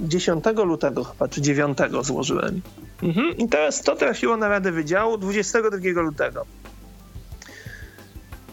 [0.00, 2.60] 10 lutego chyba, czy 9 złożyłem.
[3.02, 3.36] Mhm.
[3.36, 6.46] I teraz to trafiło na Radę Wydziału 22 lutego.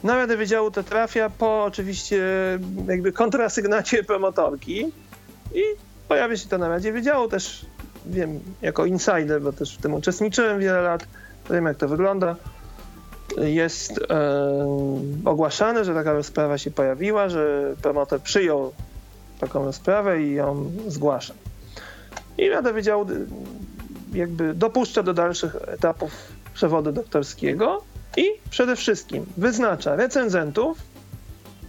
[0.03, 2.23] Na Radę Wydziału to trafia po oczywiście
[2.87, 4.91] jakby kontrasygnacie promotorki
[5.53, 5.61] i
[6.07, 7.27] pojawia się to na Radzie Wydziału.
[7.27, 7.65] Też
[8.05, 11.07] wiem jako insider, bo też w tym uczestniczyłem wiele lat,
[11.49, 12.35] wiem jak to wygląda.
[13.37, 18.73] Jest e, ogłaszane, że taka rozprawa się pojawiła, że promotor przyjął
[19.47, 21.33] taką rozprawę i ją zgłasza.
[22.37, 23.05] I Rada Wydziału
[24.13, 26.11] jakby dopuszcza do dalszych etapów
[26.53, 27.81] przewodu doktorskiego
[28.17, 30.77] i przede wszystkim wyznacza recenzentów.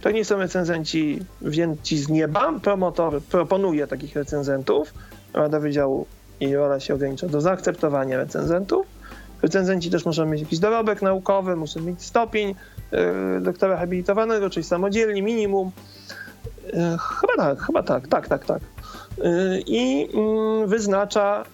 [0.01, 2.53] To nie są recenzenci wzięci z nieba.
[2.59, 4.93] Promotor proponuje takich recenzentów.
[5.33, 6.05] Rada Wydziału
[6.39, 8.87] i rola się ogranicza do zaakceptowania recenzentów.
[9.41, 12.49] Recenzenci też muszą mieć jakiś dorobek naukowy, muszą mieć stopień
[13.37, 15.71] y, doktora habilitowanego, czyli samodzielnie minimum.
[16.67, 18.61] Y, chyba tak, chyba tak, tak, tak, tak.
[18.61, 21.45] Y, I mm, wyznacza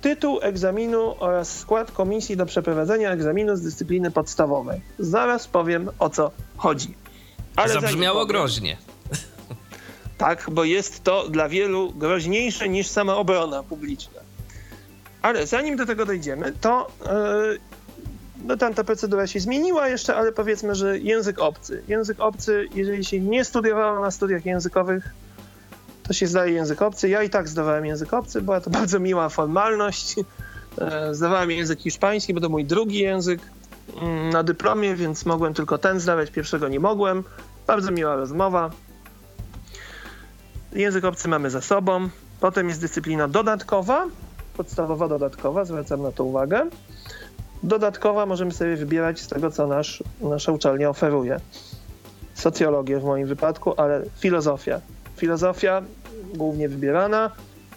[0.00, 4.80] tytuł egzaminu oraz skład komisji do przeprowadzenia egzaminu z dyscypliny podstawowej.
[4.98, 6.94] Zaraz powiem o co chodzi.
[7.56, 8.76] Ale Zabrzmiało powiem, groźnie.
[10.18, 14.20] Tak, bo jest to dla wielu groźniejsze niż sama obrona publiczna.
[15.22, 17.58] Ale zanim do tego dojdziemy, to yy,
[18.44, 21.82] no tam ta procedura się zmieniła jeszcze, ale powiedzmy, że język obcy.
[21.88, 25.14] Język obcy, jeżeli się nie studiowało na studiach językowych,
[26.02, 27.08] to się zdaje język obcy.
[27.08, 30.14] Ja i tak zdawałem język obcy, była to bardzo miła formalność.
[30.78, 33.40] E, zdawałem język hiszpański, bo to mój drugi język
[34.02, 37.24] mm, na dyplomie, więc mogłem tylko ten zdawać, pierwszego nie mogłem.
[37.66, 38.70] Bardzo miła rozmowa.
[40.72, 42.08] Język obcy mamy za sobą.
[42.40, 44.06] Potem jest dyscyplina dodatkowa,
[44.56, 46.66] podstawowa dodatkowa, zwracam na to uwagę.
[47.62, 51.40] Dodatkowa możemy sobie wybierać z tego, co nasz, nasza uczelnia oferuje.
[52.34, 54.80] Socjologię w moim wypadku, ale filozofia,
[55.16, 55.82] filozofia
[56.34, 57.30] głównie wybierana.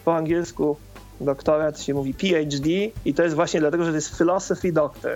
[0.04, 0.76] Po angielsku
[1.20, 2.68] doktorat się mówi PhD
[3.04, 5.12] i to jest właśnie dlatego, że to jest philosophy doctor,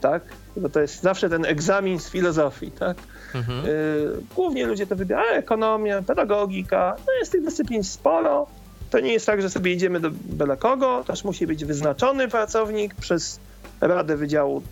[0.00, 0.22] tak?
[0.56, 2.96] Bo to jest zawsze ten egzamin z filozofii, tak?
[3.34, 3.66] Mhm.
[3.66, 8.46] Y, głównie ludzie to wybierają, ekonomia, pedagogika, no jest tych dyscyplin sporo.
[8.90, 12.94] To nie jest tak, że sobie idziemy do byle kogo, też musi być wyznaczony pracownik
[12.94, 13.40] przez
[13.82, 14.62] Radę Wydziału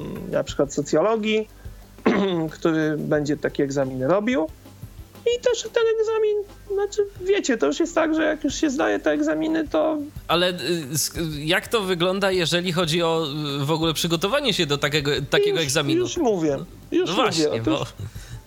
[0.00, 1.48] mm, na przykład socjologii,
[2.56, 4.48] który będzie takie egzaminy robił.
[5.36, 6.36] I też ten egzamin,
[6.72, 9.98] znaczy wiecie, to już jest tak, że jak już się zdaje te egzaminy, to...
[10.28, 10.54] Ale y,
[11.38, 13.26] jak to wygląda, jeżeli chodzi o
[13.62, 16.00] y, w ogóle przygotowanie się do takiego, takiego już, egzaminu?
[16.00, 16.58] Już mówię,
[16.92, 17.30] już no mówię.
[17.30, 17.86] Właśnie, bo...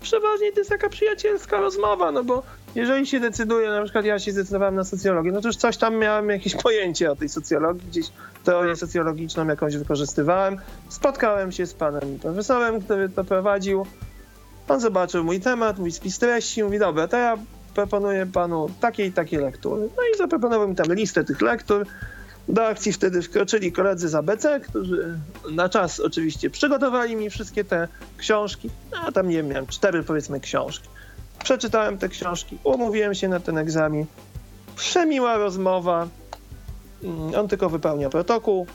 [0.02, 2.44] Przeważnie to jest taka przyjacielska rozmowa, no bo
[2.76, 5.96] jeżeli się decyduje, na przykład ja się zdecydowałem na socjologię, no to już coś tam
[5.96, 8.06] miałem jakieś pojęcie o tej socjologii, gdzieś
[8.44, 10.58] teorię socjologiczną jakąś wykorzystywałem.
[10.90, 13.86] Spotkałem się z panem profesorem, który to prowadził
[14.68, 17.38] On zobaczył mój temat, mój spis treści, mówi, dobra, to ja
[17.74, 19.82] proponuję panu takie i takie lektury.
[19.82, 21.86] No i zaproponował mi tam listę tych lektur.
[22.48, 25.20] Do akcji wtedy wkroczyli koledzy z ABC, którzy
[25.52, 27.88] na czas oczywiście przygotowali mi wszystkie te
[28.18, 28.70] książki.
[28.92, 30.90] No, a tam nie wiem, miałem cztery powiedzmy książki.
[31.44, 34.06] Przeczytałem te książki, umówiłem się na ten egzamin.
[34.76, 36.08] Przemiła rozmowa.
[37.04, 38.68] Mm, on tylko wypełnia protokół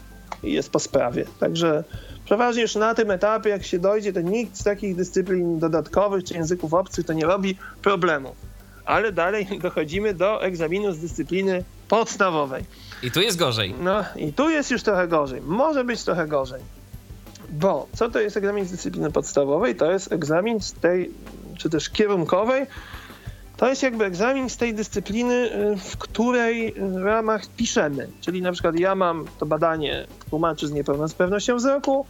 [0.42, 1.24] i jest po sprawie.
[1.40, 1.84] Także
[2.24, 6.34] przeważnie już na tym etapie, jak się dojdzie, to nikt z takich dyscyplin dodatkowych czy
[6.34, 8.36] języków obcych to nie robi problemów.
[8.84, 12.64] Ale dalej dochodzimy do egzaminu z dyscypliny podstawowej.
[13.02, 13.74] I tu jest gorzej.
[13.80, 15.40] No i tu jest już trochę gorzej.
[15.40, 16.60] Może być trochę gorzej.
[17.50, 19.76] Bo co to jest egzamin z dyscypliny podstawowej?
[19.76, 21.10] To jest egzamin z tej,
[21.58, 22.66] czy też kierunkowej.
[23.56, 28.08] To jest jakby egzamin z tej dyscypliny, y, w której w ramach piszemy.
[28.20, 32.06] Czyli na przykład ja mam to badanie tłumaczy z niepełnosprawnością wzroku,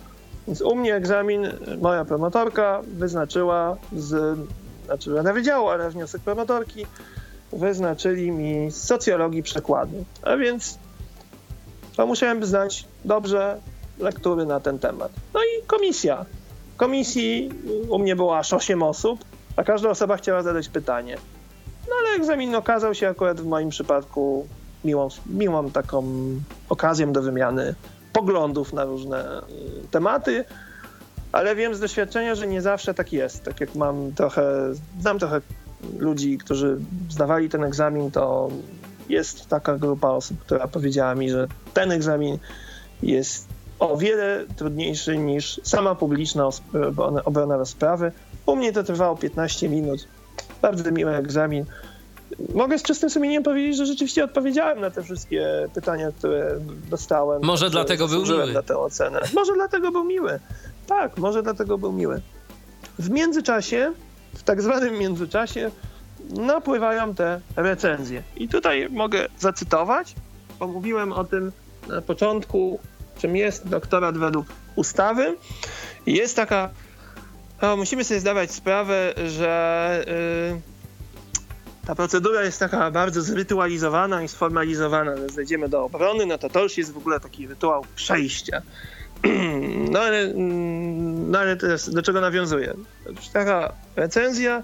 [0.46, 1.48] więc u mnie egzamin
[1.80, 4.38] moja promotorka wyznaczyła z,
[4.84, 6.86] znaczy Rada Wydziału, ale wniosek promotorki
[7.52, 10.04] wyznaczyli mi z socjologii przekładu.
[10.22, 10.78] A więc
[11.96, 13.60] to musiałem znać dobrze
[13.98, 15.12] lektury na ten temat.
[15.34, 16.24] No i komisja.
[16.76, 17.50] Komisji
[17.88, 19.24] u mnie było aż 8 osób,
[19.56, 21.16] a każda osoba chciała zadać pytanie.
[21.88, 24.48] No ale egzamin okazał się akurat w moim przypadku
[24.84, 26.04] miłą, miłą taką
[26.68, 27.74] okazją do wymiany
[28.12, 29.42] poglądów na różne y,
[29.90, 30.44] tematy,
[31.32, 33.42] ale wiem z doświadczenia, że nie zawsze tak jest.
[33.42, 34.44] Tak jak mam trochę,
[35.00, 35.40] znam trochę
[35.98, 36.78] ludzi, którzy
[37.10, 38.50] zdawali ten egzamin, to
[39.08, 42.38] jest taka grupa osób, która powiedziała mi, że ten egzamin
[43.02, 43.48] jest
[43.78, 46.48] o wiele trudniejszy niż sama publiczna
[47.24, 48.12] obrona rozprawy.
[48.46, 50.08] U mnie to trwało 15 minut.
[50.62, 51.64] Bardzo miły egzamin.
[52.54, 56.60] Mogę z czystym sumieniem powiedzieć, że rzeczywiście odpowiedziałem na te wszystkie pytania, które
[56.90, 57.42] dostałem.
[57.44, 58.52] Może dlatego był miły.
[58.52, 59.20] na tę ocenę.
[59.34, 60.40] Może dlatego był miły.
[60.86, 62.20] Tak, może dlatego był miły.
[62.98, 63.92] W międzyczasie,
[64.34, 65.70] w tak zwanym międzyczasie,
[66.30, 68.22] napływają te recenzje.
[68.36, 70.14] I tutaj mogę zacytować,
[70.58, 71.52] bo mówiłem o tym
[71.88, 72.78] na początku,
[73.18, 74.46] czym jest doktorat według
[74.76, 75.36] ustawy.
[76.06, 76.70] Jest taka,
[77.62, 80.04] no, musimy sobie zdawać sprawę, że
[80.52, 80.60] yy,
[81.86, 85.12] ta procedura jest taka bardzo zrytualizowana i sformalizowana.
[85.32, 88.62] Zejdziemy do obrony, no to to już jest w ogóle taki rytuał przejścia.
[89.90, 92.74] No ale, mm, no ale teraz do czego nawiązuję?
[93.32, 94.62] Taka recenzja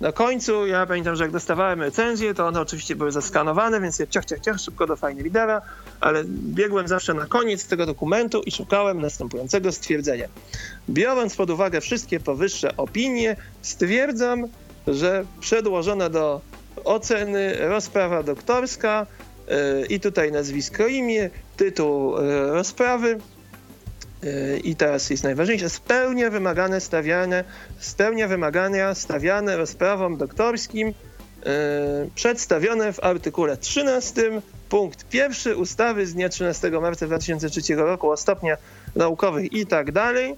[0.00, 4.06] na końcu, ja pamiętam, że jak dostawałem recenzję, to one oczywiście były zaskanowane, więc ja
[4.06, 5.62] ciach, ciach, ciach, szybko do fajny lidera,
[6.00, 10.28] ale biegłem zawsze na koniec tego dokumentu i szukałem następującego stwierdzenia.
[10.88, 14.46] Biorąc pod uwagę wszystkie powyższe opinie, stwierdzam,
[14.86, 16.40] że przedłożona do
[16.84, 19.06] oceny rozprawa doktorska
[19.48, 23.18] yy, i tutaj nazwisko, imię, tytuł yy, rozprawy
[24.64, 27.44] i teraz jest najważniejsze, spełnia wymagane stawiane,
[27.78, 30.94] spełnia wymagania stawiane rozprawom doktorskim yy,
[32.14, 38.58] przedstawione w artykule 13 punkt pierwszy ustawy z dnia 13 marca 2003 roku o stopniach
[38.96, 40.34] naukowych i tak dalej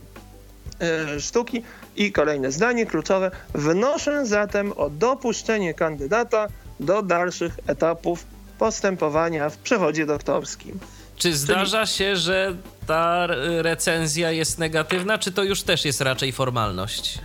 [1.12, 1.62] yy, sztuki.
[1.96, 3.30] I kolejne zdanie kluczowe.
[3.54, 6.48] Wnoszę zatem o dopuszczenie kandydata
[6.80, 8.26] do dalszych etapów
[8.58, 10.78] postępowania w przewodzie doktorskim.
[11.16, 12.56] Czy zdarza się, że
[12.86, 13.26] ta
[13.58, 17.18] recenzja jest negatywna, czy to już też jest raczej formalność?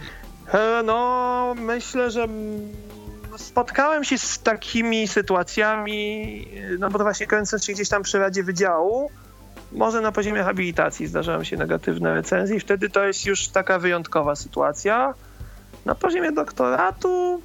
[0.54, 2.28] E, no, myślę, że
[3.38, 6.48] spotkałem się z takimi sytuacjami,
[6.80, 9.12] no bo to właśnie kręcąc się gdzieś tam przy Radzie Wydziału,
[9.72, 14.36] może na poziomie habilitacji zdarzają się negatywne recenzje i wtedy to jest już taka wyjątkowa
[14.36, 15.14] sytuacja.
[15.86, 17.42] Na poziomie doktoratu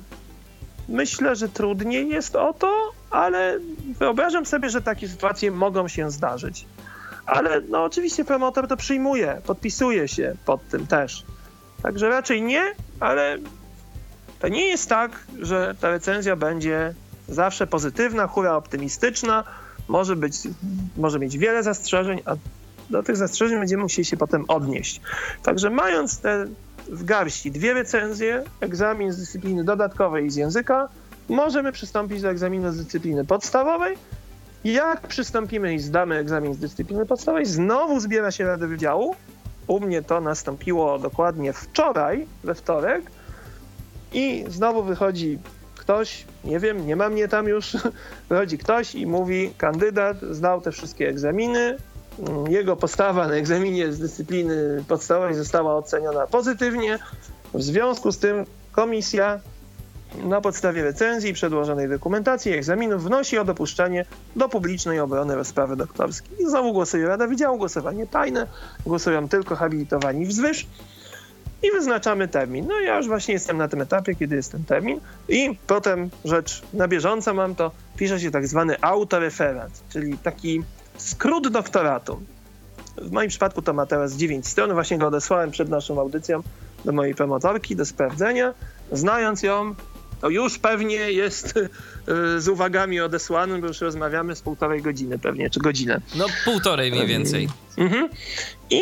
[0.88, 3.58] myślę, że trudniej jest o to, ale
[3.98, 6.66] wyobrażam sobie, że takie sytuacje mogą się zdarzyć.
[7.26, 11.24] Ale no oczywiście promotor to przyjmuje, podpisuje się pod tym też.
[11.82, 12.62] Także raczej nie,
[13.00, 13.38] ale
[14.38, 16.94] to nie jest tak, że ta recenzja będzie
[17.28, 19.44] zawsze pozytywna, hura optymistyczna.
[19.88, 20.34] Może, być,
[20.96, 22.36] może mieć wiele zastrzeżeń, a
[22.90, 25.00] do tych zastrzeżeń będziemy musieli się potem odnieść.
[25.42, 26.46] Także mając te
[26.88, 30.88] w garści dwie recenzje, egzamin z dyscypliny dodatkowej i z języka,
[31.28, 33.96] możemy przystąpić do egzaminu z dyscypliny podstawowej.
[34.64, 39.14] Jak przystąpimy i zdamy egzamin z dyscypliny podstawowej, znowu zbiera się Rada Wydziału.
[39.66, 43.02] U mnie to nastąpiło dokładnie wczoraj, we wtorek.
[44.12, 45.38] I znowu wychodzi
[45.76, 47.76] ktoś, nie wiem, nie ma mnie tam już,
[48.28, 51.76] wychodzi ktoś i mówi, kandydat zdał te wszystkie egzaminy,
[52.48, 56.98] jego postawa na egzaminie z dyscypliny podstawowej została oceniona pozytywnie.
[57.54, 59.40] W związku z tym komisja
[60.14, 64.04] na podstawie recenzji i przedłożonej dokumentacji egzaminów wnosi o dopuszczenie
[64.36, 66.42] do publicznej obrony rozprawy doktorskiej.
[66.42, 68.46] I znowu głosuje Rada Wydziału, głosowanie tajne,
[68.86, 70.66] głosują tylko habilitowani wzwyż.
[71.62, 72.66] i wyznaczamy termin.
[72.68, 76.62] No ja już właśnie jestem na tym etapie, kiedy jest ten termin i potem rzecz
[76.72, 80.62] na bieżąco mam to, pisze się tak zwany autoreferat, czyli taki
[80.96, 82.20] skrót doktoratu.
[82.96, 86.42] W moim przypadku to ma teraz 9 stron, właśnie go odesłałem przed naszą audycją
[86.84, 88.54] do mojej promotorki do sprawdzenia.
[88.92, 89.74] Znając ją,
[90.20, 95.50] to już pewnie jest y, z uwagami odesłanym, bo już rozmawiamy z półtorej godziny pewnie,
[95.50, 96.00] czy godzinę.
[96.14, 97.48] No półtorej mniej więcej.
[97.78, 98.08] Mhm.
[98.70, 98.80] I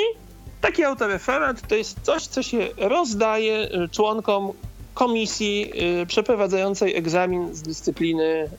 [0.61, 4.53] taki autoreferat to jest coś, co się rozdaje y, członkom
[4.95, 8.51] komisji y, przeprowadzającej egzamin z dyscypliny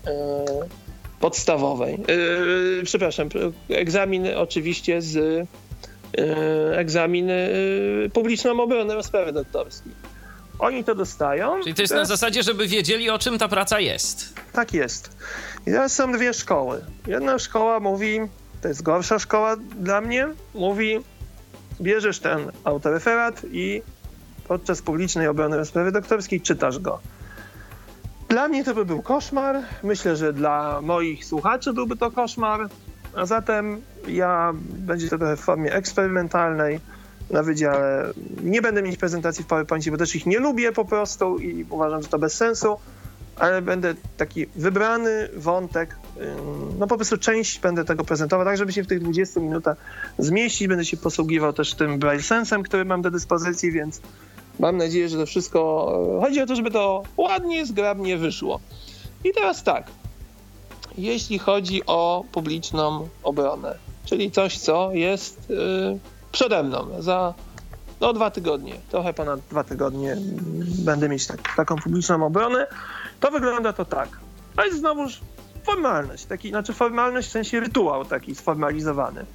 [1.19, 1.97] podstawowej.
[2.83, 3.29] Przepraszam,
[3.69, 5.47] egzamin oczywiście z
[6.71, 7.49] egzaminy
[8.13, 9.91] publiczną obrony rozprawy doktorskiej.
[10.59, 11.63] Oni to dostają.
[11.63, 12.09] Czyli to jest teraz...
[12.09, 14.33] na zasadzie, żeby wiedzieli, o czym ta praca jest.
[14.53, 15.17] Tak jest.
[15.61, 16.81] I teraz są dwie szkoły.
[17.07, 18.19] Jedna szkoła mówi,
[18.61, 20.99] to jest gorsza szkoła dla mnie, mówi,
[21.81, 23.81] bierzesz ten autoreferat i
[24.47, 26.99] podczas publicznej obrony rozprawy doktorskiej czytasz go.
[28.29, 29.55] Dla mnie to by był koszmar.
[29.83, 32.69] Myślę, że dla moich słuchaczy byłby to koszmar.
[33.15, 36.79] A zatem ja będzie to trochę w formie eksperymentalnej
[37.29, 38.13] na wydziale.
[38.43, 42.01] Nie będę mieć prezentacji w PowerPoincie, bo też ich nie lubię po prostu i uważam,
[42.01, 42.77] że to bez sensu,
[43.35, 45.95] ale będę taki wybrany wątek,
[46.79, 49.77] no po prostu część będę tego prezentował, tak żeby się w tych 20 minutach
[50.17, 50.67] zmieścić.
[50.67, 54.01] Będę się posługiwał też tym braille sensem, który mam do dyspozycji, więc
[54.59, 58.59] mam nadzieję, że to wszystko, chodzi o to, żeby to ładnie, zgrabnie wyszło.
[59.23, 59.87] I teraz tak,
[60.97, 65.49] jeśli chodzi o publiczną obronę, czyli coś, co jest...
[65.49, 65.99] Yy,
[66.35, 66.87] przede mną.
[66.99, 67.33] Za
[68.01, 70.17] no, dwa tygodnie, trochę ponad dwa tygodnie
[70.85, 72.67] będę mieć tak, taką publiczną obronę.
[73.19, 74.09] To wygląda to tak.
[74.55, 75.21] To jest znowuż
[75.63, 79.25] formalność, taki, znaczy formalność w sensie rytuał taki sformalizowany.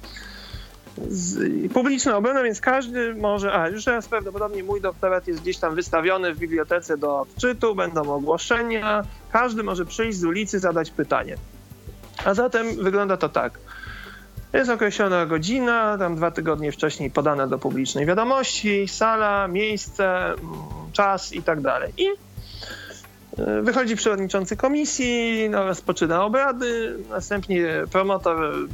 [1.07, 1.39] Z,
[1.73, 6.33] publiczna obrona, więc każdy może, a już teraz prawdopodobnie mój doktorat jest gdzieś tam wystawiony
[6.33, 11.35] w bibliotece do odczytu, będą ogłoszenia, każdy może przyjść z ulicy, zadać pytanie.
[12.25, 13.59] A zatem wygląda to tak.
[14.53, 20.39] Jest określona godzina, tam dwa tygodnie wcześniej podana do publicznej wiadomości, sala, miejsce, mm,
[20.93, 21.93] czas i tak dalej.
[21.97, 22.07] I
[23.37, 28.69] e, wychodzi przewodniczący komisji, no, rozpoczyna obrady, następnie promotor mm,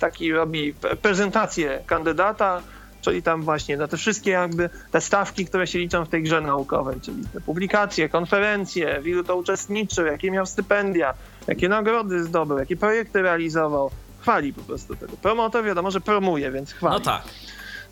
[0.00, 2.62] taki robi prezentację kandydata,
[3.00, 6.40] czyli tam właśnie na te wszystkie jakby te stawki, które się liczą w tej grze
[6.40, 11.14] naukowej, czyli te publikacje, konferencje, w ilu to uczestniczył, jakie miał stypendia,
[11.46, 13.90] jakie nagrody zdobył, jakie projekty realizował,
[14.26, 15.16] chwali po prostu tego.
[15.16, 16.94] Promotor wiadomo, że promuje, więc chwali.
[16.94, 17.22] No tak.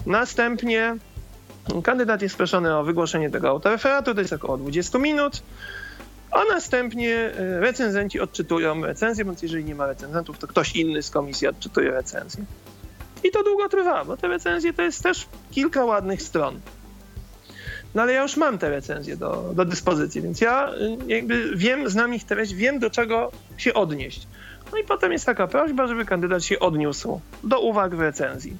[0.07, 0.97] Następnie
[1.85, 5.43] kandydat jest proszony o wygłoszenie tego autoreferatu, to jest około 20 minut,
[6.31, 11.11] a następnie e, recenzenci odczytują recenzję, bądź jeżeli nie ma recenzentów, to ktoś inny z
[11.11, 12.45] komisji odczytuje recenzję.
[13.25, 16.61] I to długo trwa, bo te recenzje to jest też kilka ładnych stron.
[17.95, 21.91] No ale ja już mam te recenzje do, do dyspozycji, więc ja e, jakby wiem,
[21.91, 24.27] znam ich treść, wiem do czego się odnieść.
[24.75, 28.57] No i potem jest taka prośba, żeby kandydat się odniósł do uwag w recenzji.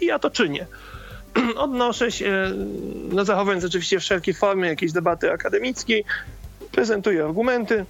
[0.00, 0.66] I ja to czynię.
[1.56, 2.52] Odnoszę się,
[3.12, 6.04] no zachowując oczywiście wszelkie formy jakiejś debaty akademickiej,
[6.72, 7.84] prezentuję argumenty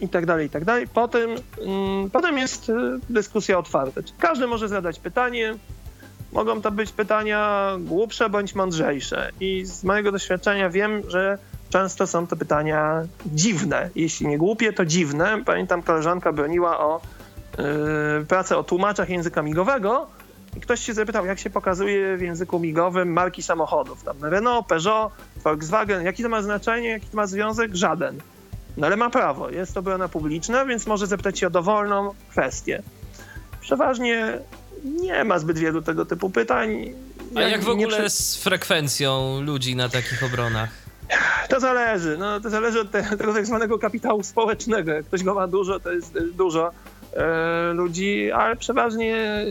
[0.00, 0.88] i tak dalej, i tak dalej.
[0.94, 1.30] Potem,
[1.66, 4.00] mm, potem jest e, dyskusja otwarta.
[4.18, 5.54] Każdy może zadać pytanie,
[6.32, 9.30] mogą to być pytania głupsze bądź mądrzejsze.
[9.40, 11.38] I z mojego doświadczenia wiem, że
[11.70, 13.90] często są to pytania dziwne.
[13.94, 15.42] Jeśli nie głupie, to dziwne.
[15.44, 17.00] Pamiętam, koleżanka broniła o
[17.58, 20.06] yy, pracę o tłumaczach języka migowego
[20.56, 24.02] i ktoś się zapytał, jak się pokazuje w języku migowym marki samochodów.
[24.02, 25.12] Tam Renault, Peugeot,
[25.44, 26.04] Volkswagen.
[26.04, 27.76] Jaki to ma znaczenie, jaki to ma związek?
[27.76, 28.20] Żaden.
[28.76, 29.50] No ale ma prawo.
[29.50, 32.82] Jest to obrona publiczna, więc może zapytać się o dowolną kwestię.
[33.60, 34.38] Przeważnie
[34.84, 36.94] nie ma zbyt wielu tego typu pytań.
[37.34, 38.10] A jak w ogóle prze...
[38.10, 40.70] z frekwencją ludzi na takich obronach?
[41.48, 42.16] To zależy.
[42.18, 44.92] No, to zależy od tego tak zwanego kapitału społecznego.
[44.92, 46.70] Jak ktoś go ma dużo, to jest dużo
[47.12, 49.44] e, ludzi, ale przeważnie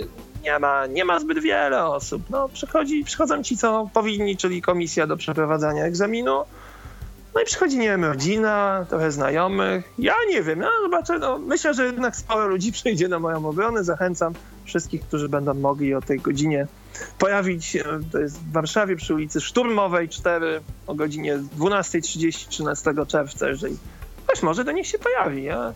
[0.44, 2.22] nie ma, nie ma zbyt wiele osób.
[2.30, 6.44] No, przychodzi, przychodzą ci, co powinni, czyli komisja do przeprowadzania egzaminu.
[7.36, 9.94] No i przychodzi, nie wiem, rodzina, trochę znajomych.
[10.00, 13.84] Ja nie wiem, no zobaczę, no, myślę, że jednak sporo ludzi przyjdzie na moją obronę.
[13.84, 14.34] Zachęcam
[14.66, 16.68] wszystkich, którzy będą mogli o tej godzinie
[17.20, 17.78] pojawić.
[18.12, 23.50] To jest w Warszawie przy ulicy Szturmowej 4 o godzinie 12.30 13 czerwca.
[23.50, 23.78] Jeżeli
[24.28, 25.44] ktoś może, to niech się pojawi.
[25.44, 25.74] Ja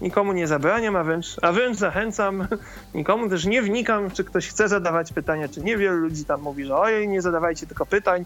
[0.00, 2.46] nikomu nie zabraniam, a wręcz, a wręcz zachęcam.
[2.94, 5.76] Nikomu też nie wnikam, czy ktoś chce zadawać pytania, czy nie.
[5.76, 8.24] Wielu ludzi tam mówi, że ojej, nie zadawajcie tylko pytań.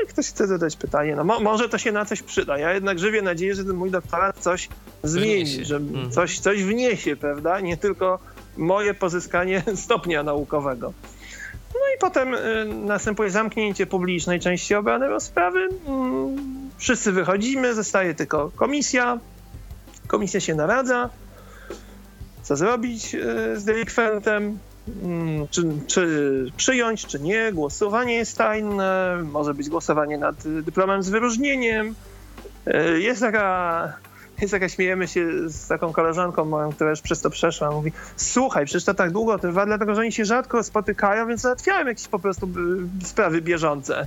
[0.00, 2.58] Jak ktoś chce zadać pytanie, no mo może to się na coś przyda.
[2.58, 4.68] Ja jednak żywię nadzieję, że ten mój doktorat coś
[5.02, 5.64] zmieni, wniesie.
[5.64, 6.10] że mhm.
[6.10, 7.60] coś, coś wniesie, prawda?
[7.60, 8.18] Nie tylko
[8.56, 10.92] moje pozyskanie stopnia naukowego.
[11.74, 15.68] No i potem y, następuje zamknięcie publicznej części obrady rozprawy.
[15.86, 16.36] Mm,
[16.76, 19.18] wszyscy wychodzimy, zostaje tylko komisja.
[20.06, 21.10] Komisja się naradza,
[22.42, 23.20] co zrobić y,
[23.60, 24.58] z delikwentem,
[25.50, 27.52] czy, czy przyjąć, czy nie.
[27.52, 31.94] Głosowanie jest tajne, może być głosowanie nad dyplomem z wyróżnieniem.
[32.66, 33.92] Y, jest taka
[34.40, 37.70] jest jaka śmiejemy się z taką koleżanką moją, która już przez to przeszła.
[37.70, 41.86] Mówi, słuchaj, przecież to tak długo trwa, dlatego że oni się rzadko spotykają, więc załatwiają
[41.86, 42.46] jakieś po prostu
[43.02, 44.06] y, sprawy bieżące.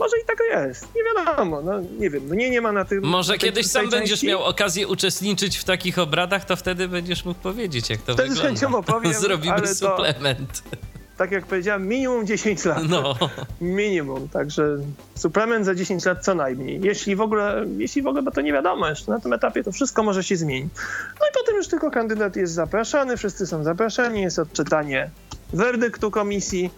[0.00, 0.88] Może i tak jest.
[0.94, 1.62] Nie wiadomo.
[1.62, 2.22] No, nie wiem.
[2.22, 3.04] Mnie nie ma na tym.
[3.04, 7.24] Może na tej, kiedyś sam będziesz miał okazję uczestniczyć w takich obradach, to wtedy będziesz
[7.24, 8.48] mógł powiedzieć, jak to wtedy wygląda.
[8.48, 10.62] chęcią opowiem, Zrobimy suplement.
[10.70, 10.76] To
[11.20, 12.82] tak jak powiedziałem, minimum 10 lat.
[12.88, 13.14] No.
[13.60, 14.78] Minimum, także
[15.14, 16.80] suplement za 10 lat co najmniej.
[16.82, 19.72] Jeśli w ogóle, jeśli w ogóle, bo to nie wiadomo jeszcze, na tym etapie to
[19.72, 20.74] wszystko może się zmienić.
[21.20, 25.10] No i potem już tylko kandydat jest zapraszany, wszyscy są zapraszani, jest odczytanie
[25.52, 26.70] werdyktu komisji,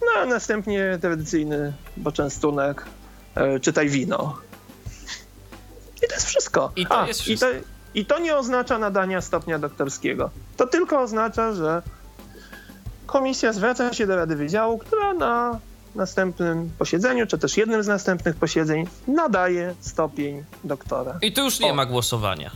[0.00, 1.72] no a następnie tradycyjny
[2.04, 2.84] poczęstunek,
[3.34, 4.38] e, czytaj wino.
[5.96, 6.72] I to jest wszystko.
[6.76, 7.50] I to a, jest wszystko.
[7.50, 10.30] I to, I to nie oznacza nadania stopnia doktorskiego.
[10.56, 11.82] To tylko oznacza, że
[13.06, 15.58] komisja zwraca się do Rady Wydziału, która na
[15.94, 21.18] następnym posiedzeniu, czy też jednym z następnych posiedzeń nadaje stopień doktora.
[21.22, 21.74] I tu już nie o.
[21.74, 22.50] ma głosowania.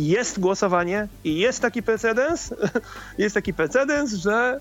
[0.00, 2.54] Jest głosowanie i jest taki precedens,
[3.18, 4.60] jest taki precedens, że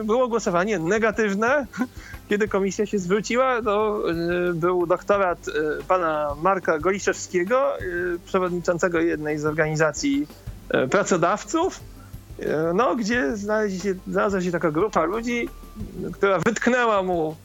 [0.00, 1.66] y, było głosowanie negatywne.
[2.28, 4.02] Kiedy komisja się zwróciła, to
[4.50, 5.52] y, był doktorat y,
[5.88, 7.72] pana Marka Goliszewskiego,
[8.24, 10.26] przewodniczącego jednej z organizacji
[10.90, 11.80] pracodawców,
[12.74, 13.32] no, gdzie
[13.82, 15.48] się, znalazła się taka grupa ludzi,
[16.12, 17.36] która wytknęła mu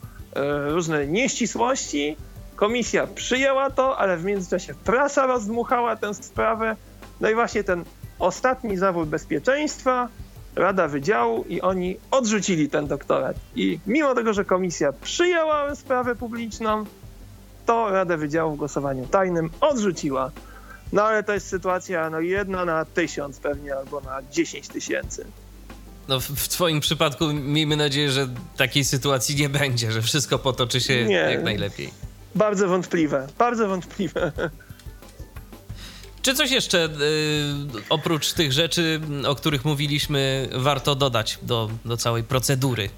[0.68, 2.16] różne nieścisłości.
[2.56, 6.76] Komisja przyjęła to, ale w międzyczasie prasa rozdmuchała tę sprawę.
[7.20, 7.84] No i właśnie ten
[8.18, 10.08] ostatni zawód bezpieczeństwa,
[10.56, 13.36] Rada Wydziału i oni odrzucili ten doktorat.
[13.56, 16.84] I mimo tego, że komisja przyjęła sprawę publiczną,
[17.66, 20.30] to Rada Wydziału w głosowaniu tajnym odrzuciła
[20.92, 25.26] no ale to jest sytuacja no jedna na tysiąc pewnie albo na dziesięć tysięcy.
[26.08, 31.04] No w, twoim przypadku miejmy nadzieję, że takiej sytuacji nie będzie, że wszystko potoczy się
[31.04, 31.14] nie.
[31.14, 31.90] jak najlepiej.
[32.34, 34.32] Bardzo wątpliwe, bardzo wątpliwe.
[36.22, 36.88] Czy coś jeszcze y,
[37.90, 42.88] oprócz tych rzeczy, o których mówiliśmy, warto dodać do, do całej procedury?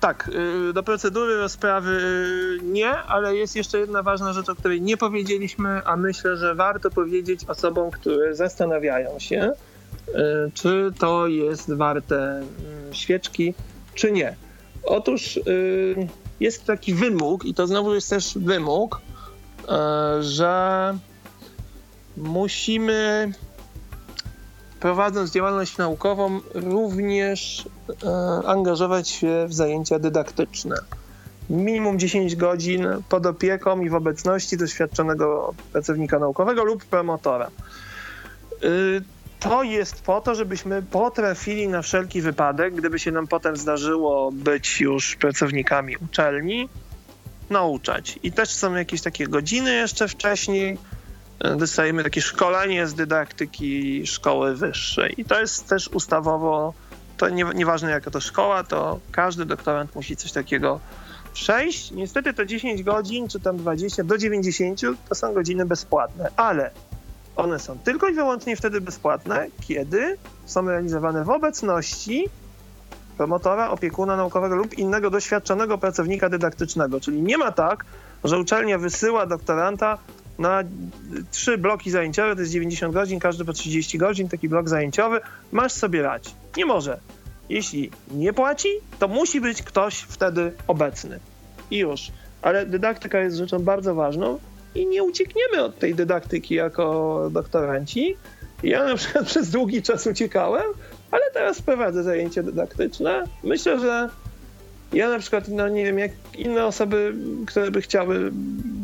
[0.00, 0.30] Tak,
[0.68, 4.96] y, do procedury rozprawy y, nie, ale jest jeszcze jedna ważna rzecz, o której nie
[4.96, 9.52] powiedzieliśmy, a myślę, że warto powiedzieć osobom, które zastanawiają się,
[10.54, 12.42] czy to jest warte
[12.92, 13.54] świeczki,
[13.94, 14.36] czy nie.
[14.84, 15.40] Otóż
[16.40, 19.00] jest taki wymóg, i to znowu jest też wymóg,
[20.20, 20.94] że
[22.16, 23.32] musimy
[24.80, 27.68] prowadząc działalność naukową, również
[28.04, 28.08] e,
[28.46, 30.76] angażować się w zajęcia dydaktyczne.
[31.50, 37.50] Minimum 10 godzin pod opieką i w obecności doświadczonego pracownika naukowego lub promotora.
[38.64, 39.02] Y,
[39.40, 44.80] to jest po to, żebyśmy potrafili na wszelki wypadek, gdyby się nam potem zdarzyło być
[44.80, 46.68] już pracownikami uczelni,
[47.50, 48.18] nauczać.
[48.22, 50.78] I też są jakieś takie godziny jeszcze wcześniej,
[51.56, 55.14] dostajemy takie szkolenie z dydaktyki szkoły wyższej.
[55.20, 56.74] I to jest też ustawowo,
[57.16, 60.80] to nie, nieważne jaka to szkoła, to każdy doktorant musi coś takiego
[61.32, 61.90] przejść.
[61.90, 66.70] Niestety to 10 godzin, czy tam 20, do 90 to są godziny bezpłatne, ale
[67.36, 72.28] one są tylko i wyłącznie wtedy bezpłatne, kiedy są realizowane w obecności
[73.16, 77.00] promotora, opiekuna naukowego lub innego doświadczonego pracownika dydaktycznego.
[77.00, 77.84] Czyli nie ma tak,
[78.24, 79.98] że uczelnia wysyła doktoranta
[80.38, 80.62] na
[81.30, 85.20] trzy bloki zajęciowe, to jest 90 godzin, każdy po 30 godzin, taki blok zajęciowy,
[85.52, 86.34] masz sobie rać.
[86.56, 86.98] Nie może.
[87.48, 88.68] Jeśli nie płaci,
[88.98, 91.20] to musi być ktoś wtedy obecny.
[91.70, 92.10] I już.
[92.42, 94.38] Ale dydaktyka jest rzeczą bardzo ważną
[94.74, 98.16] i nie uciekniemy od tej dydaktyki jako doktoranci.
[98.62, 100.64] Ja na przykład przez długi czas uciekałem,
[101.10, 103.24] ale teraz prowadzę zajęcia dydaktyczne.
[103.44, 104.08] Myślę, że
[104.92, 107.14] ja na przykład, no nie wiem, jak inne osoby,
[107.46, 108.32] które by chciały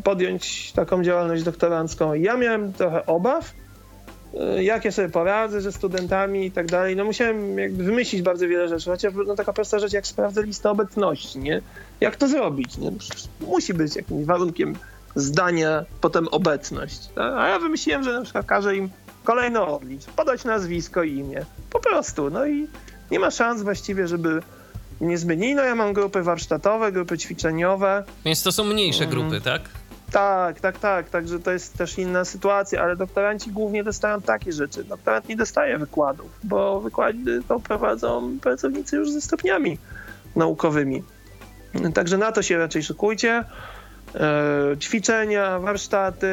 [0.05, 3.53] podjąć taką działalność doktorancką, ja miałem trochę obaw,
[4.59, 6.97] y, jak ja sobie poradzę ze studentami i tak dalej.
[6.97, 10.71] No musiałem jakby wymyślić bardzo wiele rzeczy, chociaż no taka prosta rzecz, jak sprawdzę listę
[10.71, 11.63] obecności, nie?
[12.01, 12.93] Jak to zrobić, nie?
[13.41, 14.75] Musi być jakimś warunkiem
[15.15, 17.09] zdania potem obecność.
[17.15, 17.35] Tak?
[17.37, 18.91] A ja wymyśliłem, że na przykład każę im
[19.25, 21.45] kolejno odlicz, podać nazwisko i imię.
[21.71, 22.67] Po prostu, no i
[23.11, 24.43] nie ma szans właściwie, żeby
[25.03, 25.55] nie zmienili.
[25.55, 28.05] No ja mam grupy warsztatowe, grupy ćwiczeniowe.
[28.25, 29.41] Więc to są mniejsze grupy, mm.
[29.41, 29.63] tak?
[30.13, 31.11] Tak, tak, tak.
[31.11, 34.85] Także to jest też inna sytuacja, ale doktoranci głównie dostają takie rzeczy.
[34.85, 39.79] Doktorant nie dostaje wykładów, bo wykłady to prowadzą pracownicy już ze stopniami
[40.37, 41.03] naukowymi.
[41.95, 43.45] Także na to się raczej szykujcie.
[44.15, 46.29] E, ćwiczenia, warsztaty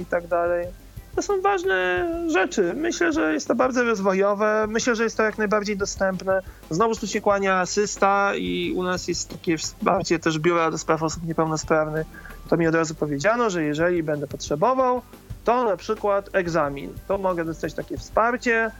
[0.00, 0.66] i tak dalej.
[1.16, 2.72] To są ważne rzeczy.
[2.76, 4.66] Myślę, że jest to bardzo rozwojowe.
[4.68, 6.40] Myślę, że jest to jak najbardziej dostępne.
[6.70, 11.02] Znowu tu się kłania asysta i u nas jest takie wsparcie też biura do spraw
[11.02, 12.06] osób niepełnosprawnych.
[12.50, 15.02] To mi od razu powiedziano, że jeżeli będę potrzebował,
[15.44, 16.92] to na przykład egzamin.
[17.08, 18.70] To mogę dostać takie wsparcie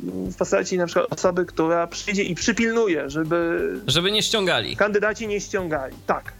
[0.00, 3.70] w postaci na przykład osoby, która przyjdzie i przypilnuje, żeby...
[3.86, 4.76] Żeby nie ściągali.
[4.76, 6.32] Kandydaci nie ściągali, tak.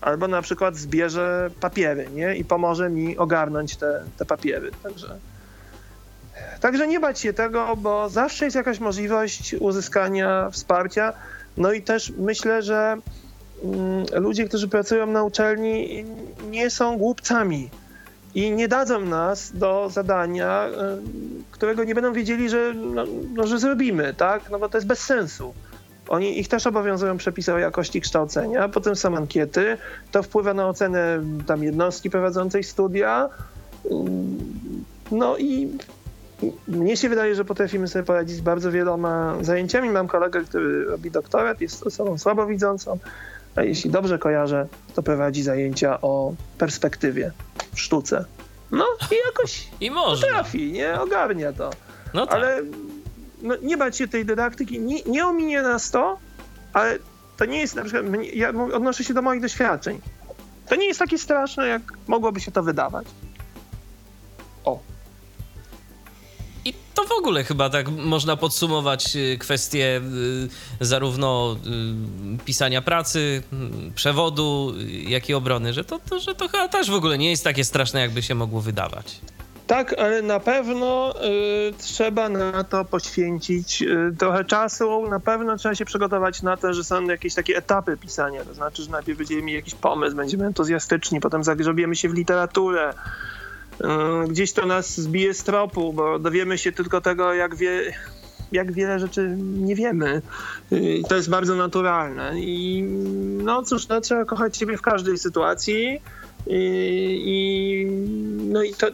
[0.00, 2.36] Albo na przykład zbierze papiery, nie?
[2.36, 4.70] I pomoże mi ogarnąć te, te papiery.
[4.82, 5.18] Także...
[6.60, 11.12] Także nie bać się tego, bo zawsze jest jakaś możliwość uzyskania wsparcia.
[11.56, 12.96] No i też myślę, że
[13.64, 16.04] mm, ludzie, którzy pracują na uczelni,
[16.50, 17.70] nie są głupcami
[18.34, 23.04] i nie dadzą nas do zadania, y, którego nie będą wiedzieli, że, no,
[23.34, 24.50] no, że zrobimy, tak?
[24.50, 25.54] No bo to jest bez sensu.
[26.10, 29.76] Oni, ich też obowiązują przepisy o jakości kształcenia, potem są ankiety,
[30.12, 33.28] to wpływa na ocenę tam jednostki prowadzącej studia.
[35.10, 35.78] No i
[36.68, 39.90] mnie się wydaje, że potrafimy sobie poradzić z bardzo wieloma zajęciami.
[39.90, 42.98] Mam kolegę, który robi doktorat, jest osobą słabowidzącą,
[43.56, 47.32] a jeśli dobrze kojarzę, to prowadzi zajęcia o perspektywie
[47.74, 48.24] w sztuce.
[48.70, 50.26] No i jakoś I można.
[50.26, 51.00] potrafi, nie?
[51.00, 51.70] Ogarnia to.
[52.14, 52.34] No tak.
[52.34, 52.62] Ale
[53.42, 56.18] no, nie bać się tej dydaktyki, nie, nie ominie nas to,
[56.72, 56.98] ale
[57.36, 58.04] to nie jest na przykład,
[58.34, 60.00] ja odnoszę się do moich doświadczeń.
[60.68, 63.06] To nie jest takie straszne, jak mogłoby się to wydawać.
[64.64, 64.78] O.
[66.64, 70.00] I to w ogóle chyba tak można podsumować y, kwestię
[70.80, 71.56] y, zarówno
[72.36, 73.42] y, pisania pracy,
[73.94, 74.74] przewodu,
[75.08, 77.64] jak i obrony, że to, to, że to chyba też w ogóle nie jest takie
[77.64, 79.20] straszne, jakby się mogło wydawać.
[79.70, 81.14] Tak, ale na pewno
[81.68, 85.08] y, trzeba na to poświęcić y, trochę czasu.
[85.08, 88.44] Na pewno trzeba się przygotować na to, że są jakieś takie etapy pisania.
[88.44, 92.94] To znaczy, że najpierw będziemy mieli jakiś pomysł, będziemy entuzjastyczni, potem zagrzebiemy się w literaturę.
[92.94, 93.84] Y,
[94.28, 97.94] gdzieś to nas zbije z tropu, bo dowiemy się tylko tego, jak, wie,
[98.52, 100.22] jak wiele rzeczy nie wiemy.
[100.72, 102.40] Y, to jest bardzo naturalne.
[102.40, 102.82] I
[103.42, 106.00] no cóż, no, trzeba kochać siebie w każdej sytuacji.
[106.46, 107.86] I, i
[108.52, 108.86] no i to,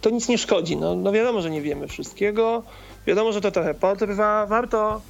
[0.00, 0.76] to nic nie szkodzi.
[0.76, 2.62] No, no wiadomo, że nie wiemy wszystkiego,
[3.06, 5.00] wiadomo, że to trochę potrwa, warto,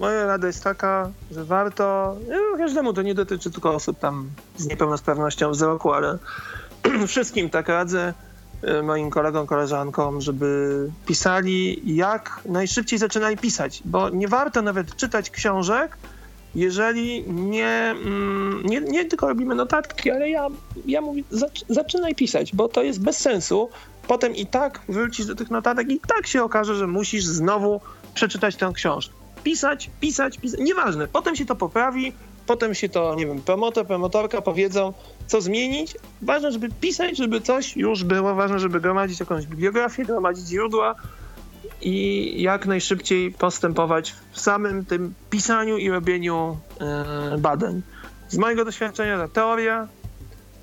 [0.00, 4.66] moja rada jest taka, że warto, no, każdemu to nie dotyczy tylko osób tam z
[4.66, 6.18] niepełnosprawnością wzroku, ale
[7.06, 8.14] wszystkim tak radzę,
[8.64, 15.30] y, moim kolegom, koleżankom, żeby pisali jak najszybciej zaczynali pisać, bo nie warto nawet czytać
[15.30, 15.96] książek,
[16.54, 20.46] jeżeli nie, mm, nie, nie tylko robimy notatki, ale ja,
[20.86, 21.22] ja mówię,
[21.68, 23.68] zaczynaj pisać, bo to jest bez sensu,
[24.08, 27.80] potem i tak wrócisz do tych notatek i tak się okaże, że musisz znowu
[28.14, 29.14] przeczytać tę książkę.
[29.44, 31.08] Pisać, pisać, pisać, nieważne.
[31.08, 32.12] Potem się to poprawi,
[32.46, 34.92] potem się to, nie wiem, promotor, promotorka powiedzą,
[35.26, 35.96] co zmienić.
[36.22, 38.34] Ważne, żeby pisać, żeby coś już było.
[38.34, 40.94] Ważne, żeby gromadzić jakąś bibliografię, gromadzić źródła
[41.80, 46.56] i jak najszybciej postępować w samym tym pisaniu i robieniu
[47.32, 47.82] yy, badań.
[48.28, 49.88] Z mojego doświadczenia ta teoria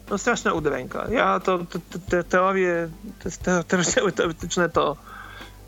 [0.10, 1.08] no straszna udręka.
[1.12, 4.98] Ja to, te, te teorie, te, te teoretyczne to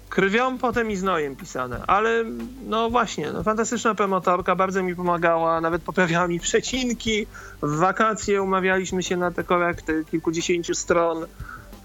[0.09, 2.23] krwią, potem i znojem pisane, ale
[2.65, 7.27] no właśnie, no, fantastyczna promotorka, bardzo mi pomagała, nawet poprawiała mi przecinki,
[7.61, 11.23] w wakacje umawialiśmy się na te korekty kilkudziesięciu stron,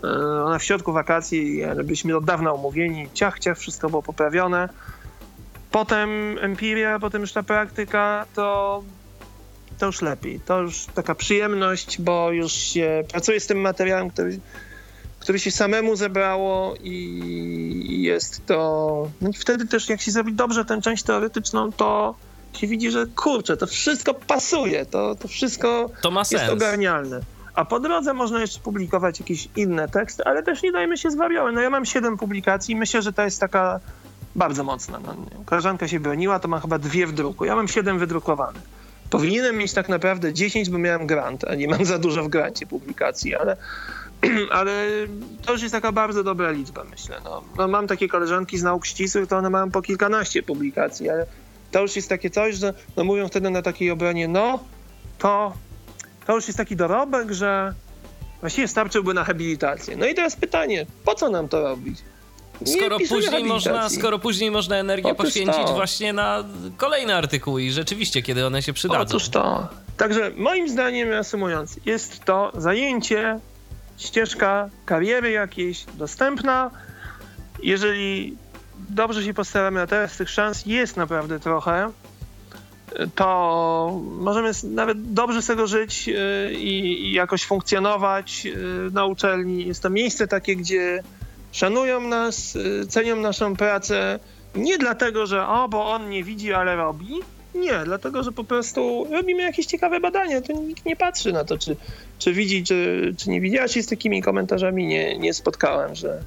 [0.05, 0.09] e,
[0.45, 4.69] ona w środku wakacji, byliśmy od dawna umówieni, ciach, ciach, wszystko było poprawione.
[5.71, 6.11] Potem
[6.41, 8.83] empiria, potem już ta praktyka, to
[9.83, 10.41] to już lepiej.
[10.41, 14.39] To już taka przyjemność, bo już się pracuje z tym materiałem, który,
[15.21, 19.09] który się samemu zebrało i jest to.
[19.21, 22.15] No i wtedy też, jak się zrobi dobrze tę część teoretyczną, to
[22.53, 27.21] się widzi, że kurczę, to wszystko pasuje, to, to wszystko to ma jest ogarnialne.
[27.55, 31.55] A po drodze można jeszcze publikować jakieś inne teksty, ale też nie dajmy się zwariować.
[31.55, 33.81] No ja mam siedem publikacji, myślę, że to jest taka
[34.37, 35.01] bardzo mocna.
[35.01, 35.15] No,
[35.45, 37.45] koleżanka się broniła, to ma chyba dwie w druku.
[37.45, 38.82] Ja mam siedem wydrukowanych.
[39.13, 42.67] Powinienem mieć tak naprawdę 10, bo miałem grant, a nie mam za dużo w grancie
[42.67, 43.57] publikacji, ale,
[44.59, 44.73] ale
[45.47, 47.21] to już jest taka bardzo dobra liczba, myślę.
[47.25, 51.27] No, no mam takie koleżanki z nauk ścisłych, to one mają po kilkanaście publikacji, ale
[51.71, 54.59] to już jest takie coś, że no mówią wtedy na takiej obronie, no
[55.19, 55.53] to,
[56.27, 57.75] to już jest taki dorobek, że
[58.41, 59.97] właściwie starczyłby na habilitację.
[59.97, 61.99] No i teraz pytanie, po co nam to robić?
[62.67, 65.75] Skoro później, można, skoro później można energię poświęcić to.
[65.75, 66.45] właśnie na
[66.77, 69.01] kolejne artykuły i rzeczywiście, kiedy one się przydadzą.
[69.01, 69.69] Otóż to.
[69.97, 73.41] Także moim zdaniem, reasumując, jest to zajęcie,
[73.99, 76.71] ścieżka kariery jakiejś dostępna.
[77.63, 78.37] Jeżeli
[78.91, 81.91] dobrze się postaramy, a teraz tych szans jest naprawdę trochę,
[83.15, 89.67] to możemy nawet dobrze z tego żyć y, i jakoś funkcjonować y, na uczelni.
[89.67, 91.03] Jest to miejsce takie, gdzie
[91.53, 94.19] szanują nas, y, cenią naszą pracę.
[94.55, 97.21] Nie dlatego, że o, bo on nie widzi, ale robi.
[97.55, 100.41] Nie, dlatego, że po prostu robimy jakieś ciekawe badania.
[100.41, 101.77] To nikt nie patrzy na to, czy,
[102.19, 103.57] czy widzi, czy, czy nie widzi.
[103.57, 106.23] Ja się z takimi komentarzami nie, nie spotkałem, że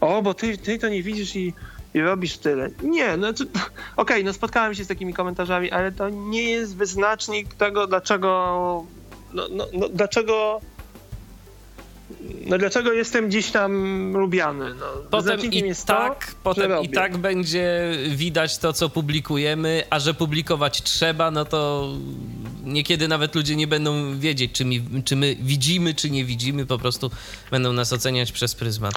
[0.00, 1.52] o, bo ty, ty to nie widzisz i
[1.96, 2.70] i robisz tyle.
[2.82, 3.46] Nie, no okej,
[3.96, 8.84] okay, no spotkałem się z takimi komentarzami, ale to nie jest wyznacznik tego, dlaczego,
[9.34, 10.60] no, no, no dlaczego
[12.46, 14.74] no dlaczego jestem gdzieś tam lubiany?
[14.74, 20.14] No, potem i tak, to, potem i tak będzie widać to, co publikujemy, a że
[20.14, 21.88] publikować trzeba, no to
[22.64, 26.78] niekiedy nawet ludzie nie będą wiedzieć, czy, mi, czy my widzimy, czy nie widzimy, po
[26.78, 27.10] prostu
[27.50, 28.94] będą nas oceniać przez pryzmat.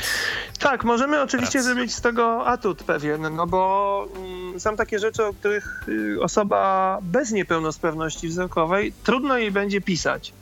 [0.59, 5.33] Tak, możemy oczywiście zrobić z tego atut pewien, no bo mm, są takie rzeczy, o
[5.33, 10.33] których y, osoba bez niepełnosprawności wzrokowej trudno jej będzie pisać.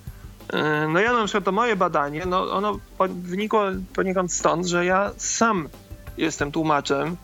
[0.53, 2.79] Y, no ja na przykład to moje badanie, no ono
[3.09, 3.63] wynikło
[3.95, 5.69] poniekąd stąd, że ja sam
[6.17, 7.17] jestem tłumaczem,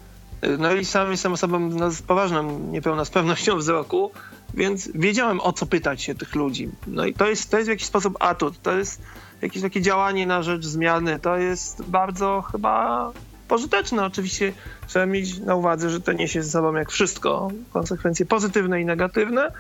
[0.44, 4.12] y, no i sam jestem osobą no, z poważną niepełnosprawnością wzroku,
[4.54, 6.70] więc wiedziałem o co pytać się tych ludzi.
[6.88, 9.02] No i to jest, to jest w jakiś sposób atut, to jest
[9.42, 13.12] jakieś takie działanie na rzecz zmiany, to jest bardzo chyba
[13.48, 14.06] pożyteczne.
[14.06, 14.54] Oczywiście
[14.88, 19.52] trzeba mieć na uwadze, że to niesie ze sobą jak wszystko konsekwencje pozytywne i negatywne,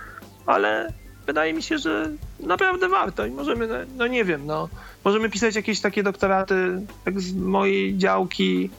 [0.45, 0.93] ale
[1.27, 2.09] wydaje mi się, że
[2.39, 4.69] naprawdę warto i możemy, no, no nie wiem, no,
[5.05, 8.69] możemy pisać jakieś takie doktoraty jak z mojej działki,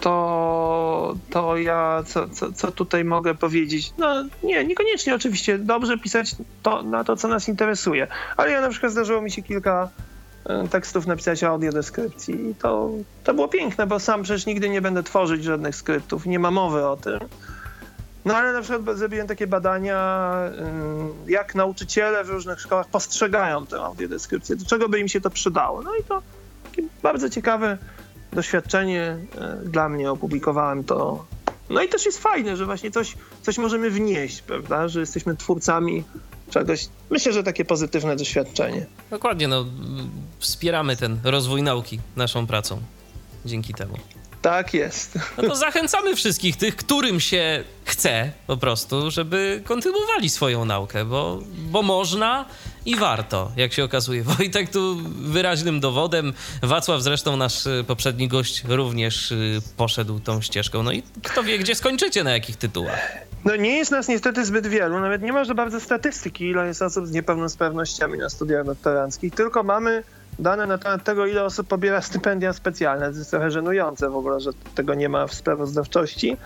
[0.00, 3.92] to, to ja co, co, co tutaj mogę powiedzieć?
[3.98, 5.58] No nie, niekoniecznie oczywiście.
[5.58, 8.06] Dobrze pisać to, na to, co nas interesuje.
[8.36, 9.88] Ale ja na przykład zdarzyło mi się kilka
[10.44, 12.90] e, tekstów napisać audiodeskrypcji i to,
[13.24, 16.86] to było piękne, bo sam przecież nigdy nie będę tworzyć żadnych skryptów, nie ma mowy
[16.86, 17.18] o tym.
[18.26, 20.32] No ale na przykład zrobiłem takie badania,
[21.26, 25.82] jak nauczyciele w różnych szkołach postrzegają tę audiodeskrypcję, do czego by im się to przydało.
[25.82, 26.22] No i to
[27.02, 27.78] bardzo ciekawe
[28.32, 29.18] doświadczenie
[29.64, 31.26] y, dla mnie, opublikowałem to.
[31.70, 36.04] No i też jest fajne, że właśnie coś, coś możemy wnieść, prawda, że jesteśmy twórcami
[36.50, 36.88] czegoś.
[37.10, 38.86] Myślę, że takie pozytywne doświadczenie.
[39.10, 39.64] Dokładnie, no
[40.38, 42.80] wspieramy ten rozwój nauki naszą pracą
[43.44, 43.96] dzięki temu.
[44.42, 45.18] Tak jest.
[45.36, 51.38] No to zachęcamy wszystkich tych, którym się chce po prostu, żeby kontynuowali swoją naukę, bo,
[51.56, 52.44] bo można
[52.86, 54.22] i warto, jak się okazuje.
[54.38, 56.32] Wojtek tu wyraźnym dowodem,
[56.62, 60.82] Wacław zresztą nasz y, poprzedni gość również y, poszedł tą ścieżką.
[60.82, 63.26] No i kto wie, gdzie skończycie, na jakich tytułach.
[63.44, 66.82] No nie jest nas niestety zbyt wielu, nawet nie ma za bardzo statystyki, ile jest
[66.82, 70.02] osób z niepełnosprawnościami na studiach doktoranckich, tylko mamy
[70.38, 73.12] dane na temat tego, ile osób pobiera stypendia specjalne.
[73.12, 76.36] To jest trochę żenujące w ogóle, że tego nie ma w sprawozdawczości.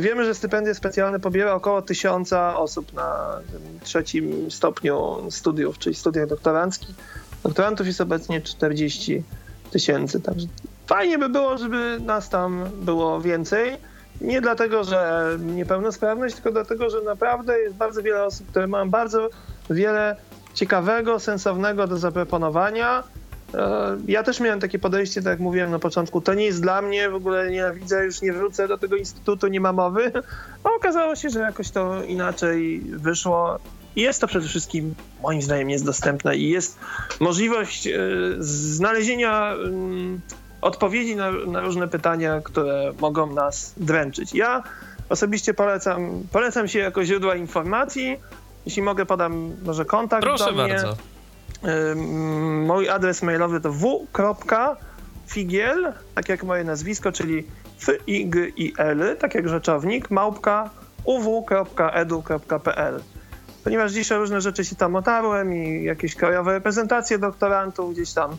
[0.00, 3.38] Wiemy, że stypendia specjalne pobiera około tysiąca osób na
[3.82, 6.94] trzecim stopniu studiów, czyli studiach doktoranckich.
[7.42, 9.22] Doktorantów jest obecnie 40
[9.70, 10.46] tysięcy, także
[10.86, 13.76] fajnie by było, żeby nas tam było więcej.
[14.20, 19.28] Nie dlatego, że niepełnosprawność, tylko dlatego, że naprawdę jest bardzo wiele osób, które mają bardzo
[19.70, 20.16] wiele
[20.54, 23.02] ciekawego, sensownego do zaproponowania
[24.08, 27.10] ja też miałem takie podejście, tak jak mówiłem na początku, to nie jest dla mnie,
[27.10, 30.12] w ogóle nienawidzę, już nie wrócę do tego instytutu, nie ma mowy.
[30.64, 33.58] A okazało się, że jakoś to inaczej wyszło.
[33.96, 36.78] I jest to przede wszystkim, moim zdaniem, jest dostępne i jest
[37.20, 37.98] możliwość e,
[38.38, 40.20] znalezienia mm,
[40.60, 44.34] odpowiedzi na, na różne pytania, które mogą nas dręczyć.
[44.34, 44.62] Ja
[45.08, 48.16] osobiście polecam, polecam się jako źródła informacji.
[48.66, 50.74] Jeśli mogę, podam może kontakt Proszę do mnie.
[50.74, 50.96] bardzo
[52.66, 53.92] mój adres mailowy to w.figiel,
[56.14, 57.46] tak jak moje nazwisko, czyli
[57.82, 60.70] f-i-g-i-l, tak jak rzeczownik, małpka
[61.04, 63.02] uw.edu.pl.
[63.64, 68.36] Ponieważ dzisiaj różne rzeczy się tam otarłem i jakieś krajowe reprezentacje doktorantów gdzieś tam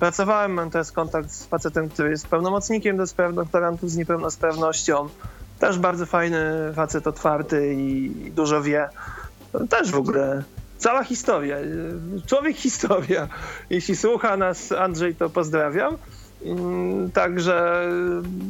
[0.00, 5.08] pracowałem, mam teraz kontakt z facetem, który jest pełnomocnikiem do spraw doktorantów z niepełnosprawnością.
[5.58, 8.88] Też bardzo fajny facet, otwarty i dużo wie.
[9.68, 10.42] Też w ogóle
[10.78, 11.56] cała historia.
[12.26, 13.28] Człowiek historia.
[13.70, 15.96] Jeśli słucha nas Andrzej, to pozdrawiam.
[16.44, 17.88] Mm, także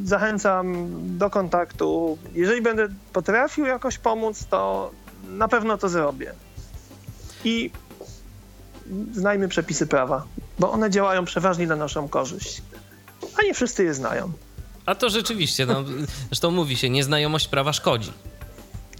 [0.04, 0.88] zachęcam
[1.18, 2.18] do kontaktu.
[2.34, 4.90] Jeżeli będę potrafił jakoś pomóc, to
[5.28, 6.32] na pewno to zrobię.
[7.44, 7.70] I
[9.12, 10.24] znajmy przepisy prawa,
[10.58, 12.62] bo one działają przeważnie na naszą korzyść.
[13.38, 14.32] A nie wszyscy je znają.
[14.86, 15.84] A to rzeczywiście, no,
[16.26, 18.12] zresztą mówi się, nieznajomość prawa szkodzi.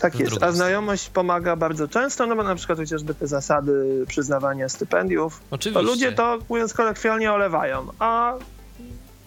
[0.01, 4.69] Tak jest, a znajomość pomaga bardzo często, no bo na przykład chociażby te zasady przyznawania
[4.69, 5.41] stypendiów.
[5.51, 5.83] Oczywiście.
[5.85, 8.35] To ludzie to, mówiąc kolokwialnie, olewają, a...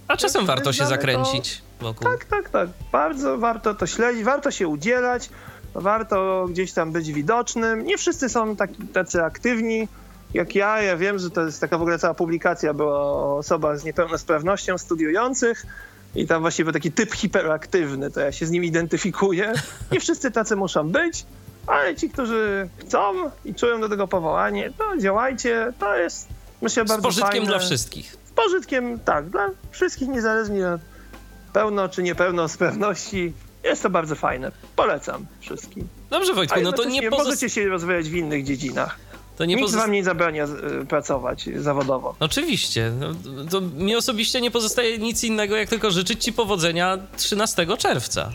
[0.07, 1.85] A czasem warto się zakręcić to...
[1.85, 2.07] wokół.
[2.11, 2.69] Tak, tak, tak.
[2.91, 5.30] Bardzo warto to śledzić, warto się udzielać.
[5.73, 7.85] warto gdzieś tam być widocznym.
[7.85, 9.88] Nie wszyscy są taki, tacy aktywni
[10.34, 10.81] jak ja.
[10.81, 14.77] Ja wiem, że to jest taka w ogóle cała publikacja była o osobach z niepełnosprawnością
[14.77, 15.65] studiujących
[16.15, 19.53] i tam właściwie taki typ hiperaktywny, to ja się z nim identyfikuję.
[19.91, 21.25] Nie wszyscy tacy muszą być,
[21.67, 23.13] ale ci, którzy chcą
[23.45, 25.73] i czują do tego powołanie, to działajcie.
[25.79, 26.27] To jest,
[26.61, 27.45] myślę, bardzo Z pożytkiem fajne.
[27.45, 28.17] dla wszystkich.
[28.25, 30.81] Z pożytkiem, tak, dla wszystkich, niezależnie od
[31.53, 33.33] pełno czy niepełnosprawności.
[33.63, 34.51] Jest to bardzo fajne.
[34.75, 35.88] Polecam wszystkim.
[36.09, 38.97] Dobrze, Wojtku, no to nie możecie się rozwijać w innych dziedzinach.
[39.37, 40.45] To nie Nikt wam nie zabrania
[40.81, 42.15] y, pracować zawodowo.
[42.19, 42.91] Oczywiście.
[42.99, 43.07] No,
[43.51, 48.31] to mi osobiście nie pozostaje nic innego, jak tylko życzyć ci powodzenia 13 czerwca.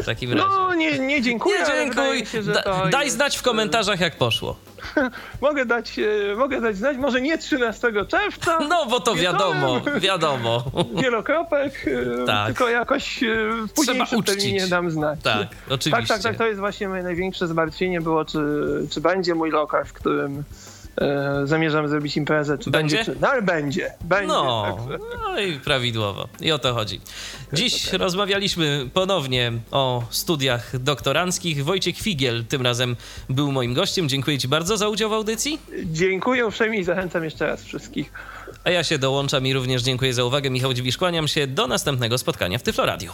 [0.00, 0.44] W takim razie.
[0.48, 1.58] No, nie, nie dziękuję.
[1.60, 2.26] nie dziękuj.
[2.26, 4.56] Się, Da, daj jest, znać w komentarzach, jak poszło.
[5.40, 10.64] Mogę dać, e, mogę dać znać, może nie 13 czerwca, No, bo to wiadomo, wiadomo.
[11.02, 11.86] wielokropek,
[12.22, 12.46] e, Tak.
[12.46, 13.26] tylko jakoś e,
[13.68, 15.18] w późniejszym terminie dam znać.
[15.22, 16.14] Tak, Tak, oczywiście.
[16.14, 18.38] tak, tak, to jest właśnie moje największe zmartwienie było, czy,
[18.90, 20.44] czy będzie mój lokal, w którym
[21.00, 22.96] e, zamierzam zrobić imprezę, czy Będzie?
[22.96, 24.26] będzie, czy, no ale będzie, będzie.
[24.26, 24.98] No, także.
[25.22, 26.28] no i prawidłowo.
[26.40, 27.00] I o to chodzi.
[27.52, 31.64] Dziś rozmawialiśmy ponownie o studiach doktoranckich.
[31.64, 32.96] Wojciech Figiel tym razem
[33.28, 34.08] był moim gościem.
[34.08, 35.58] Dziękuję Ci bardzo za udział w audycji.
[35.84, 38.12] Dziękuję uprzejmie i zachęcam jeszcze raz wszystkich.
[38.64, 40.50] A ja się dołączam i również dziękuję za uwagę.
[40.50, 41.46] Michał Dziwisz, kłaniam się.
[41.46, 43.12] Do następnego spotkania w Tyfloradiu.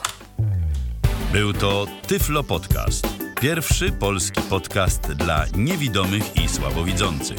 [1.33, 3.07] Był to Tyflo Podcast.
[3.41, 7.39] Pierwszy polski podcast dla niewidomych i słabowidzących.